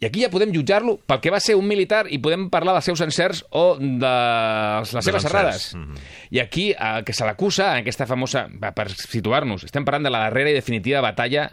I 0.00 0.06
aquí 0.08 0.22
ja 0.24 0.30
podem 0.32 0.52
jutjar-lo 0.54 0.94
pel 1.04 1.18
que 1.20 1.32
va 1.32 1.42
ser 1.44 1.58
un 1.60 1.66
militar 1.68 2.06
i 2.08 2.16
podem 2.24 2.46
parlar 2.48 2.72
dels 2.72 2.86
seus 2.88 3.02
encerts 3.04 3.42
o 3.52 3.74
de 3.76 4.12
les 4.80 5.04
seves 5.04 5.26
errades. 5.28 5.66
Mhm. 5.76 5.98
I 6.30 6.40
aquí, 6.40 6.70
el 6.72 7.04
que 7.04 7.12
se 7.12 7.26
l'acusa, 7.28 7.74
en 7.74 7.84
aquesta 7.84 8.06
famosa... 8.08 8.46
Per 8.48 8.88
situar-nos, 8.88 9.66
estem 9.68 9.84
parlant 9.84 10.08
de 10.08 10.12
la 10.14 10.24
darrera 10.24 10.54
i 10.54 10.56
definitiva 10.56 11.02
batalla 11.04 11.50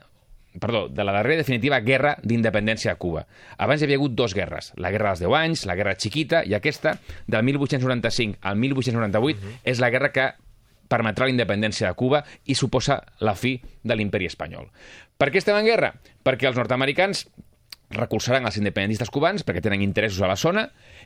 perdó, 0.59 0.87
de 0.89 1.03
la 1.03 1.13
darrera 1.15 1.43
definitiva 1.43 1.79
guerra 1.85 2.15
d'independència 2.23 2.93
a 2.93 2.99
Cuba. 3.01 3.25
Abans 3.57 3.81
hi 3.81 3.87
havia 3.87 3.99
hagut 3.99 4.15
dues 4.17 4.35
guerres, 4.37 4.73
la 4.75 4.91
guerra 4.91 5.13
dels 5.13 5.23
10 5.25 5.37
anys, 5.39 5.65
la 5.69 5.77
guerra 5.79 5.95
xiquita, 5.95 6.43
i 6.45 6.55
aquesta, 6.57 6.97
del 7.27 7.43
1895 7.47 8.39
al 8.41 8.59
1898, 8.61 9.57
és 9.63 9.81
la 9.83 9.91
guerra 9.93 10.11
que 10.15 10.29
permetrà 10.87 11.27
la 11.27 11.35
independència 11.35 11.89
de 11.89 11.97
Cuba 11.99 12.23
i 12.45 12.55
suposa 12.55 13.01
la 13.19 13.35
fi 13.35 13.57
de 13.83 13.97
l'imperi 13.97 14.29
espanyol. 14.29 14.69
Per 15.17 15.31
què 15.33 15.41
estem 15.41 15.57
en 15.59 15.67
guerra? 15.67 15.91
Perquè 16.23 16.47
els 16.49 16.57
nord-americans 16.59 17.25
recolzaran 17.89 18.45
els 18.47 18.57
independentistes 18.59 19.11
cubans 19.13 19.45
perquè 19.47 19.61
tenen 19.63 19.83
interessos 19.83 20.19
a 20.23 20.27
la 20.27 20.35
zona 20.35 20.65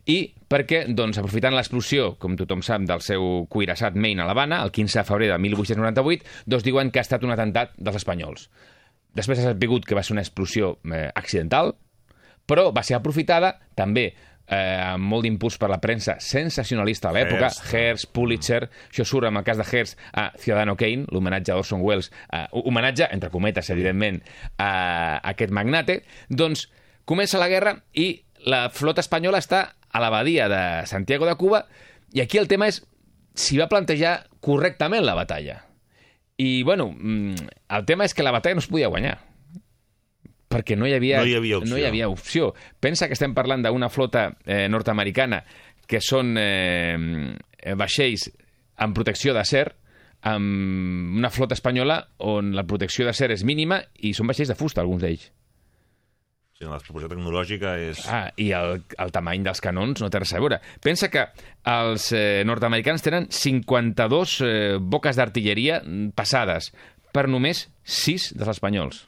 i 0.09 0.23
perquè, 0.49 0.83
doncs, 0.89 1.19
aprofitant 1.21 1.53
l'explosió, 1.53 2.15
com 2.17 2.35
tothom 2.39 2.63
sap, 2.65 2.87
del 2.89 3.03
seu 3.05 3.45
cuirassat 3.53 3.95
Maine 3.95 4.23
a 4.23 4.27
l'Havana, 4.29 4.63
el 4.65 4.73
15 4.73 4.99
de 4.99 5.05
febrer 5.05 5.29
de 5.29 5.37
1898, 5.37 6.25
doncs 6.49 6.65
diuen 6.65 6.89
que 6.91 7.01
ha 7.01 7.05
estat 7.05 7.23
un 7.27 7.33
atemptat 7.35 7.75
dels 7.77 8.01
espanyols. 8.01 8.49
Després 9.17 9.39
s'ha 9.39 9.51
sabut 9.51 9.85
que 9.85 9.95
va 9.97 10.03
ser 10.03 10.15
una 10.15 10.23
explosió 10.23 10.77
eh, 10.87 11.09
accidental, 11.15 11.75
però 12.47 12.69
va 12.75 12.83
ser 12.83 12.97
aprofitada 12.97 13.53
també 13.75 14.11
eh, 14.51 14.79
amb 14.83 15.07
molt 15.07 15.25
d'impuls 15.25 15.57
per 15.59 15.69
la 15.71 15.79
premsa 15.83 16.17
sensacionalista 16.23 17.09
a 17.09 17.15
l'època, 17.15 17.51
Hearst. 17.71 18.11
Pulitzer, 18.15 18.65
això 18.89 19.05
surt 19.07 19.29
en 19.29 19.39
el 19.39 19.45
cas 19.47 19.59
de 19.59 19.67
Hearst 19.67 19.99
a 20.13 20.29
Ciudadano 20.39 20.75
Kane, 20.79 21.07
l'homenatge 21.11 21.53
a 21.53 21.59
Orson 21.59 21.83
Welles, 21.83 22.11
eh, 22.31 22.45
homenatge, 22.51 23.07
entre 23.11 23.31
cometes, 23.33 23.69
evidentment, 23.73 24.21
a 24.57 25.19
aquest 25.33 25.53
magnate, 25.55 26.01
doncs 26.29 26.67
comença 27.05 27.41
la 27.41 27.49
guerra 27.51 27.77
i 27.93 28.13
la 28.47 28.69
flota 28.73 29.03
espanyola 29.03 29.41
està 29.41 29.65
a 29.91 29.99
l'abadia 30.01 30.47
de 30.49 30.63
Santiago 30.87 31.27
de 31.27 31.35
Cuba 31.35 31.65
i 32.15 32.21
aquí 32.23 32.39
el 32.39 32.47
tema 32.51 32.67
és 32.71 32.81
si 33.35 33.59
va 33.59 33.69
plantejar 33.71 34.25
correctament 34.43 35.05
la 35.05 35.15
batalla. 35.15 35.61
I, 36.41 36.63
bueno, 36.65 36.89
mm, 36.91 37.51
el 37.77 37.85
tema 37.85 38.07
és 38.07 38.15
que 38.17 38.25
la 38.25 38.33
batalla 38.33 38.57
no 38.57 38.63
es 38.63 38.69
podia 38.71 38.89
guanyar 38.91 39.19
perquè 40.51 40.75
no 40.75 40.87
hi 40.87 40.93
havia, 40.97 41.21
No 41.21 41.29
hi 41.29 41.35
havia 41.37 41.57
opció. 41.61 41.71
No 41.71 41.79
hi 41.79 41.85
havia 41.87 42.09
opció. 42.11 42.49
Pensa 42.83 43.07
que 43.07 43.15
estem 43.15 43.31
parlant 43.31 43.63
d'una 43.63 43.87
flota 43.87 44.25
eh, 44.43 44.65
nord-americana 44.67 45.45
que 45.87 46.01
són 46.03 46.35
eh, 46.39 46.97
vaixells 47.79 48.27
amb 48.83 48.97
protecció 48.97 49.35
d'acer, 49.35 49.69
amb 50.27 51.17
una 51.17 51.31
flota 51.33 51.55
espanyola 51.57 52.01
on 52.27 52.51
la 52.55 52.65
protecció 52.67 53.07
d'acer 53.07 53.31
és 53.33 53.45
mínima 53.47 53.81
i 54.03 54.13
són 54.17 54.29
vaixells 54.29 54.51
de 54.51 54.57
fusta, 54.59 54.83
alguns 54.83 55.01
d'ells. 55.05 55.29
Sí, 56.61 56.67
la 56.69 56.77
proporció 56.77 57.07
tecnològica 57.09 57.71
és... 57.81 58.03
Ah, 58.05 58.27
i 58.37 58.51
el, 58.53 58.83
el 59.01 59.11
tamany 59.15 59.41
dels 59.47 59.63
canons 59.65 59.97
no 60.03 60.11
té 60.13 60.19
res 60.21 60.29
a 60.37 60.41
veure. 60.43 60.59
Pensa 60.85 61.07
que 61.09 61.23
els 61.65 62.11
eh, 62.13 62.43
nord-americans 62.45 63.01
tenen 63.01 63.25
52 63.33 64.35
eh, 64.45 64.51
boques 64.77 65.17
d'artilleria 65.17 65.79
passades 66.13 66.69
per 67.15 67.25
només 67.33 67.63
6 67.81 68.35
dels 68.37 68.51
espanyols. 68.53 69.07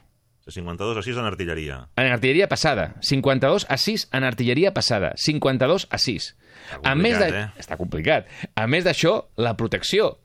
52 0.50 0.98
a 0.98 1.06
6 1.06 1.22
en 1.22 1.30
artilleria. 1.30 1.78
En 1.94 2.10
artilleria 2.10 2.50
passada. 2.50 2.88
52 3.06 3.68
a 3.70 3.78
6 3.78 4.08
en 4.18 4.26
artilleria 4.26 4.74
passada. 4.74 5.14
52 5.14 5.86
a 5.94 6.02
6. 6.02 6.28
Està 6.74 6.82
a 6.90 6.98
més 6.98 7.16
de... 7.22 7.30
eh? 7.30 7.46
Està 7.62 7.78
complicat. 7.78 8.26
A 8.58 8.66
més 8.66 8.82
d'això, 8.84 9.14
la 9.38 9.54
protecció. 9.56 10.16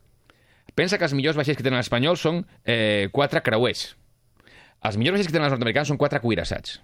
Pensa 0.73 0.97
que 0.97 1.05
els 1.05 1.13
millors 1.13 1.37
vaixells 1.37 1.61
que 1.61 1.63
tenen 1.69 1.77
els 1.77 1.85
espanyols 1.87 2.25
són 2.25 2.41
eh, 2.65 3.05
quatre 3.13 3.45
creuers. 3.45 3.91
Els 4.81 4.97
millors 4.97 5.19
vaixells 5.19 5.29
que 5.29 5.37
tenen 5.37 5.45
els 5.51 5.53
nord-americans 5.59 5.93
són 5.93 6.01
quatre 6.01 6.19
cuirassats. 6.25 6.79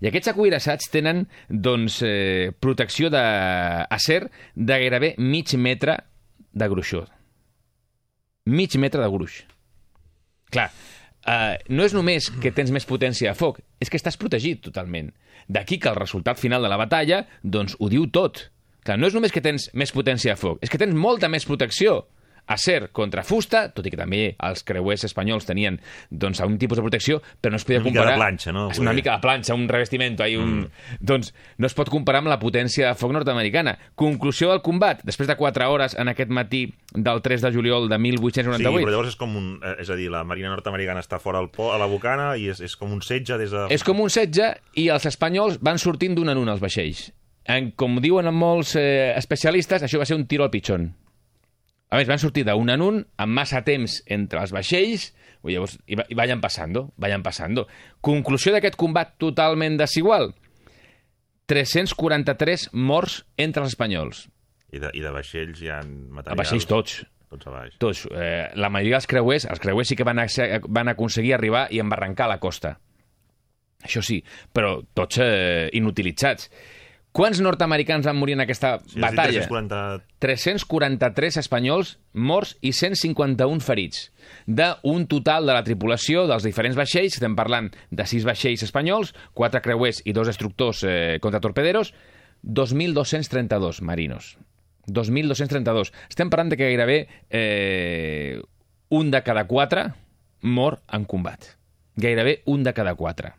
I 0.00 0.08
aquests 0.10 0.30
acuirassats 0.30 0.90
tenen 0.92 1.24
doncs, 1.48 2.00
eh, 2.06 2.52
protecció 2.60 3.10
d'acer 3.10 4.20
de 4.54 4.78
gairebé 4.84 5.14
mig 5.18 5.54
metre 5.56 5.96
de 6.52 6.68
gruixó. 6.68 7.06
Mig 8.46 8.76
metre 8.76 9.02
de 9.02 9.10
gruix. 9.10 9.44
Clar, 10.50 10.70
eh, 11.26 11.58
no 11.68 11.84
és 11.84 11.94
només 11.94 12.30
que 12.42 12.52
tens 12.52 12.70
més 12.70 12.86
potència 12.86 13.30
de 13.30 13.38
foc, 13.38 13.60
és 13.80 13.90
que 13.90 13.98
estàs 13.98 14.18
protegit 14.18 14.62
totalment. 14.62 15.12
D'aquí 15.48 15.78
que 15.78 15.90
el 15.90 15.98
resultat 15.98 16.38
final 16.38 16.62
de 16.62 16.70
la 16.70 16.78
batalla 16.78 17.24
doncs, 17.42 17.76
ho 17.78 17.88
diu 17.88 18.06
tot. 18.10 18.50
Clar, 18.84 18.96
no 18.98 19.06
és 19.06 19.14
només 19.14 19.32
que 19.32 19.42
tens 19.44 19.70
més 19.74 19.92
potència 19.92 20.34
de 20.34 20.40
foc, 20.40 20.58
és 20.62 20.70
que 20.70 20.78
tens 20.78 20.94
molta 20.94 21.28
més 21.28 21.44
protecció. 21.44 22.06
Acer 22.50 22.88
contra 22.90 23.22
fusta, 23.22 23.68
tot 23.70 23.86
i 23.86 23.92
que 23.94 23.98
també 24.00 24.34
els 24.42 24.64
creuers 24.66 25.04
espanyols 25.06 25.46
tenien 25.46 25.76
doncs, 26.10 26.40
un 26.42 26.56
tipus 26.58 26.80
de 26.80 26.82
protecció, 26.82 27.20
però 27.40 27.52
no 27.54 27.60
es 27.60 27.64
podia 27.68 27.78
Una 27.78 27.84
mica 27.86 28.00
de 28.00 28.06
comparar... 28.06 28.18
planxa, 28.18 28.52
no? 28.56 28.64
Una 28.82 28.92
mica 28.96 29.14
de 29.14 29.22
planxa, 29.22 29.54
un 29.54 29.68
revestiment, 29.70 30.18
ahí, 30.20 30.34
un... 30.36 30.64
doncs 31.00 31.32
no 31.58 31.68
es 31.70 31.76
pot 31.78 31.88
comparar 31.92 32.24
amb 32.24 32.32
la 32.32 32.40
potència 32.42 32.88
de 32.90 32.98
foc 32.98 33.12
nord-americana. 33.14 33.76
Conclusió 33.94 34.50
del 34.50 34.62
combat, 34.66 35.04
després 35.06 35.28
de 35.30 35.36
4 35.38 35.68
hores 35.70 35.94
en 35.94 36.10
aquest 36.10 36.30
matí 36.34 36.64
del 36.92 37.22
3 37.22 37.46
de 37.46 37.52
juliol 37.54 37.88
de 37.88 37.96
Sí, 38.00 38.02
1898. 38.02 38.80
però 38.82 38.90
llavors 38.96 39.12
és 39.14 39.16
com 39.20 39.36
un... 39.36 39.48
eh, 39.62 39.76
És 39.84 39.90
a 39.90 39.96
dir, 39.96 40.10
la 40.10 40.24
marina 40.24 40.50
nord-americana 40.50 41.00
està 41.04 41.20
fora 41.22 41.38
al 41.38 41.50
po, 41.54 41.70
a 41.72 41.78
la 41.78 41.86
bocana 41.86 42.32
i 42.36 42.48
és, 42.50 42.58
és 42.60 42.74
com 42.76 42.90
un 42.92 43.00
setge 43.06 43.38
des 43.38 43.52
de... 43.54 43.68
És 43.70 43.84
com 43.86 44.00
un 44.02 44.10
setge 44.10 44.50
i 44.74 44.88
els 44.90 45.06
espanyols 45.06 45.60
van 45.62 45.78
sortint 45.78 46.16
d'un 46.18 46.28
en 46.34 46.38
un 46.42 46.48
els 46.50 46.60
vaixells. 46.60 47.12
En, 47.50 47.70
com 47.78 48.00
diuen 48.02 48.26
en 48.26 48.34
molts 48.36 48.74
eh, 48.76 49.12
especialistes, 49.16 49.82
això 49.86 49.98
va 50.02 50.04
ser 50.08 50.18
un 50.18 50.26
tiro 50.26 50.44
al 50.44 50.50
pitxón. 50.50 50.90
A 51.90 51.98
més, 51.98 52.06
van 52.06 52.20
sortir 52.22 52.44
d'un 52.46 52.70
en 52.70 52.82
un, 52.86 53.00
amb 53.18 53.34
massa 53.34 53.64
temps 53.66 53.98
entre 54.06 54.42
els 54.44 54.52
vaixells, 54.54 55.08
i 55.42 55.54
llavors, 55.54 55.78
i, 55.88 55.96
i 55.96 56.18
vayan 56.18 56.42
passando, 56.42 56.90
vayan 57.00 57.24
passando. 57.26 57.66
Conclusió 58.04 58.52
d'aquest 58.54 58.76
combat 58.78 59.16
totalment 59.18 59.78
desigual. 59.80 60.30
343 61.50 62.68
morts 62.78 63.24
entre 63.40 63.64
els 63.64 63.74
espanyols. 63.74 64.28
I 64.70 64.78
de, 64.78 64.92
i 64.94 65.02
de 65.02 65.10
vaixells 65.10 65.64
hi 65.64 65.72
ha 65.72 65.80
materials... 65.82 66.36
A 66.36 66.38
vaixells 66.38 66.68
tots. 66.70 67.00
Tots 67.30 67.46
a 67.46 67.54
baix. 67.54 67.74
Tots. 67.82 68.04
Eh, 68.10 68.50
la 68.58 68.70
majoria 68.70 68.98
dels 68.98 69.10
creuers, 69.10 69.46
els 69.50 69.62
creuers 69.62 69.90
sí 69.90 69.98
que 69.98 70.06
van, 70.06 70.22
van 70.68 70.90
aconseguir 70.90 71.34
arribar 71.34 71.68
i 71.70 71.82
embarrancar 71.82 72.26
a 72.26 72.34
la 72.34 72.38
costa. 72.42 72.76
Això 73.86 74.02
sí, 74.04 74.18
però 74.52 74.76
tots 74.94 75.18
eh, 75.22 75.70
inutilitzats. 75.78 76.50
Quants 77.12 77.40
nord-americans 77.42 78.06
van 78.06 78.14
morir 78.16 78.36
en 78.36 78.44
aquesta 78.44 78.76
Sí, 78.86 79.00
batalla? 79.02 79.42
340... 79.42 80.04
343 80.22 81.38
espanyols 81.40 81.96
morts 82.14 82.52
i 82.62 82.70
151 82.76 83.58
ferits. 83.64 84.04
D'un 84.46 85.08
total 85.10 85.48
de 85.48 85.56
la 85.56 85.64
tripulació 85.66 86.26
dels 86.30 86.46
diferents 86.46 86.78
vaixells, 86.78 87.16
estem 87.18 87.34
parlant 87.34 87.72
de 87.90 88.06
6 88.06 88.28
vaixells 88.28 88.62
espanyols, 88.68 89.10
4 89.34 89.62
creuers 89.64 90.02
i 90.06 90.14
2 90.14 90.30
destructors 90.30 90.84
eh, 90.86 91.18
contratorpederos, 91.24 91.90
2.232 92.46 93.82
marinos. 93.82 94.36
2.232. 94.86 95.90
Estem 96.08 96.30
parlant 96.30 96.50
de 96.54 96.56
que 96.56 96.68
gairebé 96.70 97.00
eh, 97.28 98.40
un 98.90 99.10
de 99.10 99.22
cada 99.26 99.44
4 99.50 99.88
mor 100.42 100.78
en 100.92 101.04
combat. 101.04 101.42
Gairebé 101.96 102.42
un 102.46 102.62
de 102.62 102.72
cada 102.72 102.94
4. 102.94 103.34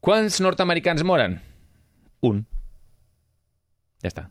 Quants 0.00 0.40
nord-americans 0.40 1.04
moren? 1.04 1.38
Un. 2.22 2.46
Ja 4.02 4.08
està. 4.10 4.24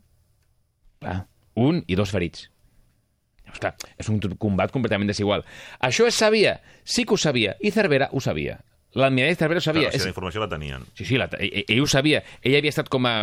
Clar, 1.01 1.19
un 1.55 1.83
i 1.87 1.95
dos 1.95 2.11
ferits. 2.13 2.49
Ja 3.47 3.53
està. 3.55 3.71
És 3.99 4.09
un 4.11 4.19
combat 4.39 4.71
completament 4.71 5.09
desigual. 5.09 5.45
Això 5.79 6.05
es 6.07 6.15
sabia? 6.19 6.59
Sí 6.83 7.05
que 7.05 7.15
ho 7.15 7.17
sabia. 7.17 7.55
I 7.59 7.71
Cervera 7.71 8.09
ho 8.11 8.21
sabia. 8.21 8.59
L'almirall 8.93 9.37
Cervera 9.39 9.59
ho 9.59 9.63
sabia. 9.63 9.87
Clar, 9.87 9.91
si 9.93 9.97
És- 9.97 10.03
la 10.03 10.11
informació 10.11 10.41
la 10.43 10.49
tenien. 10.51 10.81
Sí, 10.93 11.05
sí, 11.05 11.17
la, 11.17 11.29
ell, 11.39 11.63
ell 11.67 11.79
ho 11.81 11.87
sabia. 11.87 12.23
Ell 12.43 12.57
havia 12.57 12.69
estat 12.73 12.89
com 12.91 13.05
a 13.07 13.13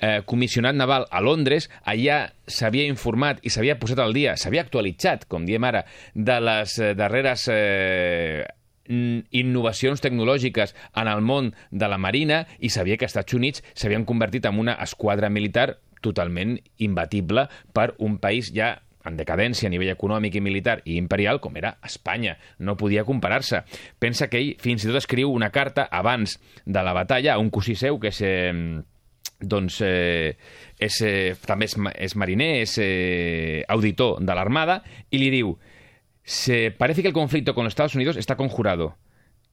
eh, 0.00 0.22
comissionat 0.24 0.74
naval 0.74 1.04
a 1.10 1.20
Londres, 1.20 1.68
allà 1.84 2.32
s'havia 2.46 2.86
informat 2.88 3.44
i 3.44 3.50
s'havia 3.52 3.78
posat 3.78 3.98
al 4.00 4.14
dia, 4.16 4.36
s'havia 4.40 4.62
actualitzat, 4.64 5.26
com 5.28 5.44
diem 5.44 5.64
ara, 5.68 5.84
de 6.14 6.38
les 6.40 6.78
eh, 6.80 6.94
darreres 6.96 7.44
eh, 7.52 8.46
innovacions 8.88 10.00
tecnològiques 10.00 10.72
en 10.96 11.08
el 11.12 11.20
món 11.20 11.50
de 11.70 11.88
la 11.92 11.98
Marina 12.00 12.46
i 12.58 12.70
sabia 12.72 12.96
que 12.96 13.04
els 13.04 13.12
Estats 13.12 13.34
Units 13.36 13.62
s'havien 13.74 14.06
convertit 14.08 14.46
en 14.48 14.58
una 14.58 14.78
esquadra 14.80 15.28
militar 15.28 15.74
totalment 16.04 16.56
imbatible 16.78 17.48
per 17.72 17.94
un 17.98 18.18
país 18.22 18.52
ja 18.54 18.74
en 19.08 19.16
decadència 19.16 19.68
a 19.68 19.72
nivell 19.72 19.94
econòmic 19.94 20.36
i 20.36 20.42
militar 20.44 20.78
i 20.84 20.98
imperial 21.00 21.40
com 21.40 21.56
era 21.56 21.76
Espanya. 21.84 22.36
No 22.58 22.76
podia 22.76 23.06
comparar-se. 23.08 23.62
Pensa 23.98 24.28
que 24.28 24.40
ell 24.40 24.54
fins 24.60 24.84
i 24.84 24.90
tot 24.90 25.00
escriu 25.00 25.32
una 25.32 25.50
carta 25.54 25.88
abans 25.90 26.36
de 26.66 26.84
la 26.84 26.92
batalla 26.92 27.34
a 27.34 27.42
un 27.42 27.50
cosí 27.50 27.76
seu 27.78 27.98
que 27.98 28.12
és... 28.12 28.22
Eh, 28.22 28.84
doncs 29.38 29.76
eh, 29.86 30.34
és, 30.82 30.96
eh, 31.06 31.36
també 31.46 31.68
és, 31.68 31.76
és 31.94 32.14
mariner, 32.18 32.56
és 32.64 32.72
eh, 32.82 33.62
auditor 33.70 34.18
de 34.18 34.34
l'Armada, 34.34 34.80
i 35.14 35.20
li 35.22 35.28
diu 35.30 35.52
se 36.28 36.74
parece 36.76 37.02
que 37.02 37.08
el 37.08 37.14
conflicto 37.14 37.54
con 37.54 37.64
los 37.64 37.70
Estados 37.70 37.94
Unidos 37.94 38.16
está 38.16 38.36
conjurado. 38.36 38.98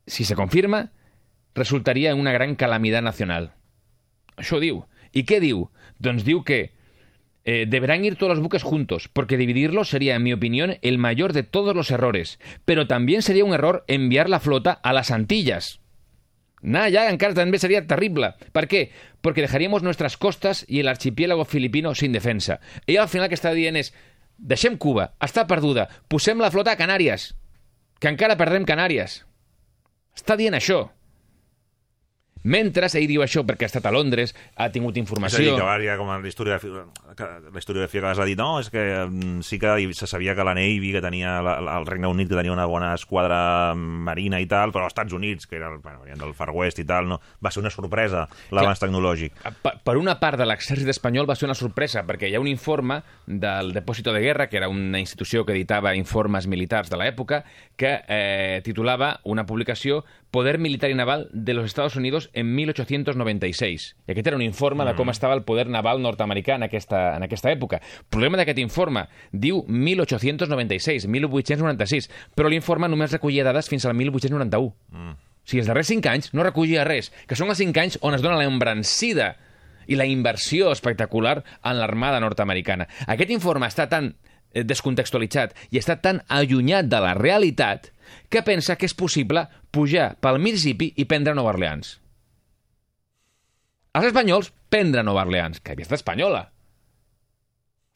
Si 0.08 0.25
se 0.25 0.36
confirma, 0.36 0.92
resultaría 1.54 2.12
en 2.12 2.20
una 2.20 2.34
gran 2.34 2.56
calamidad 2.56 3.02
nacional. 3.02 3.54
Això 4.36 4.60
diu. 4.60 4.84
I 5.16 5.24
què 5.24 5.40
diu? 5.40 5.70
Doncs 6.00 6.25
diu 6.25 6.44
que 6.44 6.74
eh, 7.46 7.66
deberán 7.68 8.04
ir 8.04 8.16
todos 8.16 8.36
los 8.36 8.44
buques 8.44 8.64
juntos, 8.64 9.08
porque 9.08 9.38
dividirlos 9.38 9.90
sería, 9.90 10.16
en 10.16 10.24
mi 10.24 10.34
opinión, 10.34 10.78
el 10.82 10.98
mayor 10.98 11.34
de 11.34 11.44
todos 11.44 11.75
los 11.75 11.92
errores. 11.92 12.40
Pero 12.66 12.88
también 12.88 13.22
sería 13.22 13.46
un 13.46 13.54
error 13.54 13.86
enviar 13.88 14.30
la 14.30 14.40
flota 14.40 14.72
a 14.72 14.94
las 14.94 15.12
Antillas. 15.12 15.80
Nada, 16.66 16.90
ya 16.90 17.04
encara 17.14 17.36
també 17.38 17.60
sería 17.62 17.86
terrible. 17.86 18.34
¿Por 18.52 18.66
qué? 18.66 18.90
Porque 19.22 19.44
dejaríamos 19.46 19.84
nuestras 19.84 20.18
costas 20.18 20.66
y 20.68 20.80
el 20.80 20.88
archipiélago 20.88 21.46
filipino 21.46 21.94
sin 21.94 22.12
defensa. 22.12 22.60
Ell 22.88 22.98
al 22.98 23.12
final 23.12 23.30
que 23.30 23.38
està 23.38 23.52
dient 23.54 23.78
és 23.78 23.92
deixem 24.42 24.80
Cuba, 24.82 25.12
està 25.22 25.46
perduda, 25.46 25.86
posem 26.10 26.42
la 26.42 26.50
flota 26.50 26.74
a 26.74 26.80
Canàries, 26.80 27.36
que 28.02 28.10
encara 28.10 28.40
perdem 28.40 28.66
Canàries. 28.66 29.22
Està 30.18 30.34
dient 30.40 30.58
això. 30.58 30.88
Mentre 32.46 32.86
ell 32.94 33.08
diu 33.10 33.24
això 33.25 33.42
perquè 33.46 33.66
ha 33.66 33.72
estat 33.72 33.88
a 33.90 33.94
Londres, 33.94 34.36
ha 34.56 34.70
tingut 34.70 34.94
És 34.94 34.96
a 34.96 35.00
dir, 35.00 35.04
informació... 35.04 35.56
que 35.58 35.66
va 35.66 35.78
ja 35.82 35.96
com 35.98 36.12
la 36.14 36.20
historiografia, 36.30 36.84
que 37.18 37.30
la 37.52 37.60
historiografia 37.60 38.02
que 38.02 38.06
vas 38.06 38.20
a 38.22 38.28
dir, 38.30 38.36
no, 38.38 38.60
és 38.62 38.70
que 38.70 38.84
mm, 39.10 39.42
sí 39.42 39.58
que 39.60 39.74
se 39.98 40.06
sabia 40.08 40.36
que 40.36 40.46
la 40.46 40.54
Navy, 40.54 40.92
que 40.94 41.02
tenia 41.02 41.41
la, 41.41 41.58
el 41.80 41.88
Regne 41.89 42.08
Unit, 42.08 42.30
que 42.30 42.38
tenia 42.38 42.54
una 42.54 42.67
bona 42.69 42.93
esquadra 42.93 43.74
marina 43.76 44.39
i 44.41 44.46
tal, 44.46 44.72
però 44.76 44.86
els 44.86 44.93
Estats 44.93 45.15
Units, 45.17 45.48
que 45.48 45.58
era, 45.58 45.72
el- 45.74 45.80
bueno, 45.82 46.06
del 46.06 46.36
Far 46.38 46.52
West 46.54 46.80
i 46.80 46.86
tal, 46.86 47.10
no, 47.10 47.19
va 47.43 47.52
ser 47.52 47.63
una 47.63 47.74
sorpresa 47.74 48.28
l'avanç 48.54 48.84
tecnològic. 48.86 49.41
Per, 49.63 49.74
per 49.84 49.98
una 49.98 50.19
part 50.22 50.38
de 50.38 50.46
l'exèrcit 50.46 50.89
espanyol 50.93 51.26
va 51.30 51.36
ser 51.36 51.50
una 51.50 51.58
sorpresa, 51.58 52.06
perquè 52.06 52.30
hi 52.30 52.38
ha 52.38 52.43
un 52.43 52.52
informe 52.52 53.02
del 53.26 53.74
Depòsito 53.74 54.13
de 54.13 54.22
Guerra, 54.22 54.50
que 54.50 54.62
era 54.62 54.69
una 54.69 55.02
institució 55.02 55.46
que 55.46 55.58
editava 55.58 55.96
informes 55.98 56.46
militars 56.48 56.93
de 56.93 57.02
l'època, 57.02 57.41
que 57.76 57.98
eh, 58.08 58.62
titulava 58.63 59.19
una 59.24 59.46
publicació 59.50 60.04
Poder 60.36 60.60
militar 60.60 60.89
y 60.89 60.96
naval 60.96 61.30
de 61.32 61.54
los 61.54 61.65
Estados 61.65 61.96
Unidos 61.96 62.30
en 62.36 62.52
1896. 62.56 63.88
I 64.06 64.13
aquest 64.13 64.28
era 64.28 64.38
un 64.38 64.43
informe 64.45 64.86
de 64.86 64.95
com 64.98 65.10
estava 65.10 65.36
el 65.38 65.43
poder 65.48 65.67
naval 65.71 66.02
nord-americà 66.04 66.60
en 66.60 66.67
aquesta, 66.67 67.15
en 67.15 67.26
aquesta 67.26 67.52
època. 67.52 67.80
El 67.82 68.10
problema 68.12 68.38
d'aquest 68.39 68.60
informe 68.62 69.08
diu 69.32 69.63
1896, 69.67 71.08
1896, 71.08 72.12
però 72.36 72.52
l'informe 72.52 72.91
només 72.91 73.15
recollia 73.15 73.48
dades 73.48 73.71
fins 73.71 73.88
al 73.88 73.95
1891. 73.98 75.15
O 75.45 75.48
sigui, 75.48 75.62
els 75.62 75.69
darrers 75.69 75.91
5 75.93 76.10
anys 76.10 76.32
no 76.34 76.43
recollia 76.43 76.86
res, 76.88 77.12
que 77.30 77.38
són 77.38 77.52
els 77.54 77.60
5 77.62 77.82
anys 77.82 78.00
on 78.02 78.17
es 78.17 78.24
dona 78.26 78.39
l'embrancida 78.41 79.36
i 79.88 79.98
la 79.98 80.08
inversió 80.10 80.71
espectacular 80.74 81.43
en 81.62 81.78
l'armada 81.78 82.19
nord-americana. 82.24 82.88
Aquest 83.06 83.30
informe 83.30 83.69
està 83.69 83.86
tan 83.89 84.10
eh, 84.10 84.63
descontextualitzat 84.65 85.54
i 85.69 85.82
està 85.82 86.00
tan 86.02 86.24
allunyat 86.34 86.89
de 86.89 87.04
la 87.04 87.13
realitat 87.13 87.91
que 88.30 88.41
pensa 88.41 88.76
que 88.76 88.89
és 88.89 88.98
possible 88.98 89.45
pujar 89.69 90.15
pel 90.21 90.41
Mississippi 90.41 90.91
i 90.98 91.06
prendre 91.06 91.36
Nova 91.38 91.54
Orleans. 91.54 92.00
Els 93.95 94.10
espanyols 94.10 94.51
prendre 94.69 95.03
Nova 95.08 95.23
Orleans, 95.23 95.62
que 95.63 95.71
havia 95.71 95.86
estat 95.88 96.01
espanyola. 96.01 96.49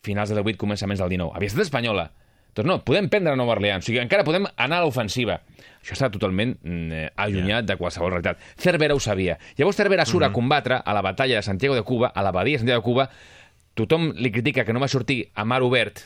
Finals 0.05 0.31
del 0.31 0.39
18, 0.43 0.57
començaments 0.61 1.01
del 1.03 1.09
19. 1.11 1.33
Havia 1.35 1.51
estat 1.51 1.65
espanyola. 1.65 2.05
Doncs 2.55 2.65
no, 2.67 2.77
podem 2.87 3.09
prendre 3.11 3.35
Nova 3.37 3.53
Orleans, 3.57 3.83
o 3.83 3.87
sigui, 3.89 3.99
encara 4.01 4.23
podem 4.25 4.47
anar 4.57 4.79
a 4.79 4.85
l'ofensiva. 4.87 5.35
Això 5.83 5.93
està 5.97 6.07
totalment 6.11 6.55
eh, 6.65 7.09
allunyat 7.19 7.67
de 7.67 7.75
qualsevol 7.77 8.13
realitat. 8.15 8.39
Cervera 8.59 8.95
ho 8.95 9.01
sabia. 9.03 9.35
Llavors 9.59 9.77
Cervera 9.77 10.05
surt 10.07 10.25
a 10.25 10.31
combatre 10.33 10.79
a 10.79 10.95
la 10.95 11.03
batalla 11.05 11.35
de 11.37 11.43
Santiago 11.45 11.75
de 11.77 11.83
Cuba, 11.87 12.09
a 12.15 12.23
la 12.25 12.31
badia 12.35 12.57
de 12.57 12.63
Santiago 12.63 12.81
de 12.81 12.85
Cuba. 12.87 13.09
Tothom 13.77 14.09
li 14.17 14.31
critica 14.31 14.65
que 14.65 14.73
no 14.73 14.81
va 14.81 14.87
sortir 14.91 15.25
a 15.35 15.45
mar 15.45 15.61
obert, 15.63 15.99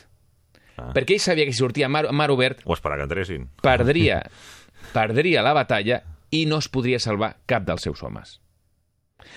Ah. 0.76 0.88
perquè 0.90 1.14
ell 1.14 1.20
sabia 1.22 1.44
que 1.46 1.52
si 1.52 1.60
sortia 1.62 1.86
a 1.86 1.88
mar, 1.88 2.06
a 2.08 2.12
mar 2.12 2.32
obert 2.34 2.58
O 2.64 2.74
esperar 2.74 2.96
que 2.98 3.04
entressin. 3.04 3.44
perdria, 3.62 4.24
perdria 4.92 5.40
la 5.40 5.52
batalla 5.54 6.00
i 6.34 6.46
no 6.50 6.58
es 6.58 6.66
podria 6.68 6.98
salvar 6.98 7.36
cap 7.46 7.62
dels 7.62 7.82
seus 7.86 8.02
homes. 8.02 8.40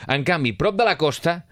En 0.07 0.23
canvi, 0.27 0.53
prop 0.57 0.77
de 0.77 0.85
la 0.87 0.97
costa, 0.97 1.45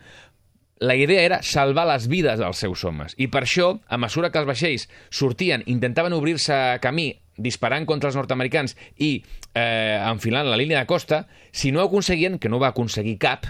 la 0.80 0.96
idea 0.96 1.24
era 1.24 1.42
salvar 1.44 1.88
les 1.88 2.08
vides 2.12 2.40
dels 2.40 2.60
seus 2.60 2.84
homes. 2.84 3.16
I 3.18 3.30
per 3.32 3.46
això, 3.46 3.72
a 3.88 4.00
mesura 4.02 4.32
que 4.32 4.42
els 4.42 4.50
vaixells 4.50 4.88
sortien, 5.10 5.64
intentaven 5.72 6.16
obrir-se 6.18 6.80
camí 6.84 7.14
disparant 7.38 7.88
contra 7.88 8.10
els 8.12 8.16
nord-americans 8.16 8.76
i 8.98 9.12
eh, 9.54 10.00
enfilant 10.00 10.48
la 10.48 10.60
línia 10.60 10.82
de 10.82 10.90
costa, 10.90 11.26
si 11.52 11.72
no 11.72 11.84
aconseguien, 11.84 12.40
que 12.40 12.52
no 12.52 12.60
va 12.60 12.72
aconseguir 12.72 13.18
cap, 13.20 13.48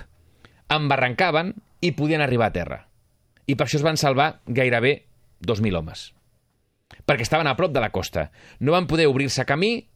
embarrancaven 0.69 1.53
i 1.81 1.93
podien 1.97 2.21
arribar 2.25 2.49
a 2.49 2.57
terra. 2.57 2.83
I 3.45 3.53
per 3.53 3.67
això 3.67 3.77
es 3.77 3.85
van 3.85 3.97
salvar 4.01 4.39
gairebé 4.47 5.03
2.000 5.45 5.81
homes 5.81 6.11
perquè 7.05 7.25
estaven 7.25 7.47
a 7.47 7.55
prop 7.57 7.73
de 7.73 7.81
la 7.81 7.91
costa. 7.93 8.29
No 8.59 8.73
van 8.73 8.87
poder 8.87 9.07
obrir-se 9.09 9.45
camí, 9.45 9.87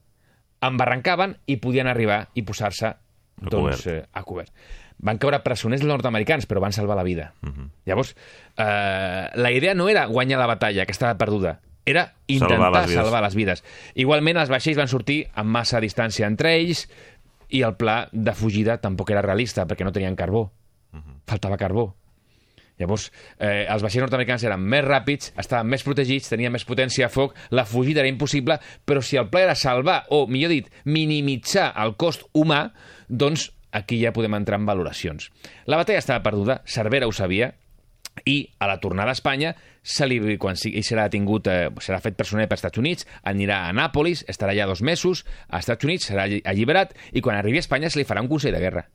embarrancaven 0.62 1.38
i 1.48 1.58
podien 1.62 1.88
arribar 1.88 2.28
i 2.36 2.44
posar-se 2.46 2.96
doncs, 3.42 3.84
cobert. 3.84 3.88
eh, 3.88 4.06
a 4.14 4.24
cobert. 4.24 4.52
Van 5.00 5.18
caure 5.18 5.40
presoners 5.40 5.84
nord-americans, 5.84 6.46
però 6.48 6.60
van 6.60 6.74
salvar 6.74 6.98
la 6.98 7.04
vida. 7.04 7.34
Uh 7.42 7.48
Mhm. 7.48 7.56
-huh. 7.60 7.70
Llavors, 7.86 8.16
eh, 8.58 9.30
la 9.34 9.52
idea 9.52 9.74
no 9.74 9.88
era 9.90 10.06
guanyar 10.06 10.40
la 10.40 10.48
batalla, 10.48 10.86
que 10.86 10.92
estava 10.92 11.18
perduda, 11.18 11.62
era 11.86 12.14
intentar 12.28 12.58
Salvar 12.58 12.88
salvar 12.90 13.22
les 13.24 13.36
vides. 13.36 13.62
les 13.62 13.64
vides. 13.64 13.92
Igualment, 13.96 14.38
els 14.38 14.50
vaixells 14.50 14.78
van 14.78 14.88
sortir 14.88 15.28
amb 15.34 15.50
massa 15.50 15.80
distància 15.80 16.28
entre 16.28 16.56
ells 16.56 16.90
i 17.50 17.62
el 17.62 17.76
pla 17.76 18.10
de 18.12 18.34
fugida 18.34 18.78
tampoc 18.80 19.10
era 19.10 19.22
realista, 19.22 19.66
perquè 19.66 19.84
no 19.84 19.92
tenien 19.92 20.16
carbó. 20.16 20.52
Faltava 21.26 21.58
carbó. 21.58 21.96
Llavors, 22.78 23.12
eh, 23.40 23.66
els 23.70 23.82
vaixells 23.84 24.02
nord-americans 24.04 24.44
eren 24.44 24.62
més 24.62 24.86
ràpids, 24.86 25.34
estaven 25.38 25.68
més 25.68 25.84
protegits, 25.84 26.30
tenien 26.30 26.52
més 26.52 26.64
potència 26.66 27.08
de 27.08 27.10
foc, 27.14 27.36
la 27.50 27.66
fugida 27.66 28.00
era 28.00 28.08
impossible, 28.08 28.58
però 28.86 29.02
si 29.02 29.18
el 29.18 29.30
pla 29.30 29.42
era 29.42 29.56
salvar, 29.56 30.06
o 30.10 30.28
millor 30.28 30.50
dit, 30.50 30.70
minimitzar 30.86 31.74
el 31.76 31.96
cost 31.98 32.24
humà, 32.34 32.72
doncs 33.10 33.50
aquí 33.72 34.00
ja 34.02 34.14
podem 34.14 34.34
entrar 34.38 34.60
en 34.60 34.66
valoracions. 34.66 35.32
La 35.66 35.78
batalla 35.78 36.00
estava 36.00 36.24
perduda, 36.24 36.62
Cervera 36.66 37.08
ho 37.08 37.12
sabia, 37.14 37.56
i 38.26 38.50
a 38.60 38.68
la 38.68 38.80
tornada 38.82 39.14
a 39.14 39.16
Espanya, 39.18 39.54
se 39.84 40.08
li, 40.08 40.38
quan 40.42 40.58
sigui- 40.58 40.82
serà 40.84 41.06
detingut, 41.08 41.48
eh, 41.48 41.70
serà 41.80 42.00
fet 42.04 42.18
personer 42.18 42.48
per 42.50 42.58
Estats 42.58 42.78
Units, 42.82 43.06
anirà 43.24 43.62
a 43.68 43.74
Nàpolis, 43.74 44.26
estarà 44.28 44.52
allà 44.56 44.66
dos 44.68 44.82
mesos, 44.82 45.26
a 45.48 45.60
Estats 45.60 45.86
Units 45.86 46.10
serà 46.10 46.24
alli- 46.24 46.42
alliberat, 46.46 46.96
i 47.14 47.22
quan 47.22 47.38
arribi 47.38 47.58
a 47.58 47.66
Espanya 47.66 47.90
se 47.90 48.00
li 48.00 48.06
farà 48.06 48.22
un 48.22 48.28
consell 48.28 48.54
de 48.54 48.60
guerra 48.60 48.90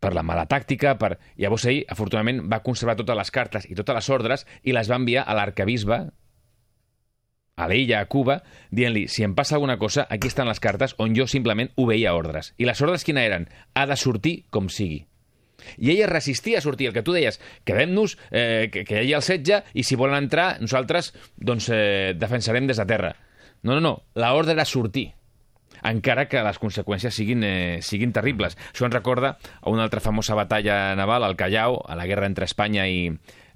per 0.00 0.14
la 0.16 0.22
mala 0.24 0.46
tàctica, 0.48 0.94
per... 0.96 1.18
Llavors 1.36 1.66
ell, 1.68 1.82
afortunadament, 1.92 2.40
va 2.48 2.62
conservar 2.64 2.94
totes 2.96 3.18
les 3.18 3.30
cartes 3.30 3.66
i 3.68 3.74
totes 3.76 3.94
les 3.98 4.08
ordres 4.08 4.46
i 4.64 4.72
les 4.72 4.88
va 4.88 4.96
enviar 4.96 5.26
a 5.28 5.34
l'arcabisbe 5.36 5.98
a 7.60 7.68
l'illa, 7.68 8.00
a 8.00 8.08
Cuba, 8.10 8.40
dient-li, 8.72 9.06
si 9.12 9.24
em 9.26 9.34
passa 9.36 9.56
alguna 9.58 9.78
cosa, 9.78 10.06
aquí 10.10 10.30
estan 10.30 10.48
les 10.48 10.60
cartes 10.62 10.96
on 10.98 11.14
jo 11.16 11.28
simplement 11.28 11.70
obeïa 11.76 12.16
ordres. 12.16 12.54
I 12.58 12.68
les 12.68 12.80
ordres 12.80 13.04
quina 13.04 13.24
eren? 13.26 13.48
Ha 13.74 13.86
de 13.90 13.98
sortir 14.00 14.34
com 14.50 14.70
sigui. 14.72 15.04
I 15.76 15.92
ella 15.92 16.08
resistia 16.08 16.58
a 16.58 16.64
sortir, 16.64 16.88
el 16.88 16.96
que 16.96 17.04
tu 17.04 17.12
deies, 17.12 17.36
quedem-nos, 17.68 18.16
eh, 18.30 18.70
que, 18.72 18.86
que 18.88 18.96
hi 18.96 19.10
hagi 19.10 19.16
el 19.18 19.26
setge, 19.26 19.62
i 19.76 19.84
si 19.84 19.98
volen 20.00 20.24
entrar, 20.24 20.54
nosaltres 20.64 21.12
doncs, 21.36 21.68
eh, 21.68 22.12
defensarem 22.16 22.66
des 22.70 22.80
de 22.80 22.88
terra. 22.88 23.14
No, 23.62 23.76
no, 23.76 23.80
no, 23.84 23.96
l'ordre 24.16 24.56
era 24.56 24.64
sortir 24.64 25.10
encara 25.86 26.26
que 26.28 26.42
les 26.44 26.58
conseqüències 26.60 27.14
siguin, 27.14 27.44
eh, 27.44 27.78
siguin 27.80 28.12
terribles. 28.12 28.56
Això 28.72 28.86
ens 28.86 28.94
recorda 28.94 29.36
a 29.60 29.70
una 29.70 29.84
altra 29.86 30.00
famosa 30.00 30.34
batalla 30.36 30.94
naval, 30.96 31.24
al 31.24 31.36
Callao, 31.36 31.80
a 31.86 31.96
la 31.96 32.06
guerra 32.06 32.26
entre 32.26 32.44
Espanya 32.44 32.86
i 32.88 33.10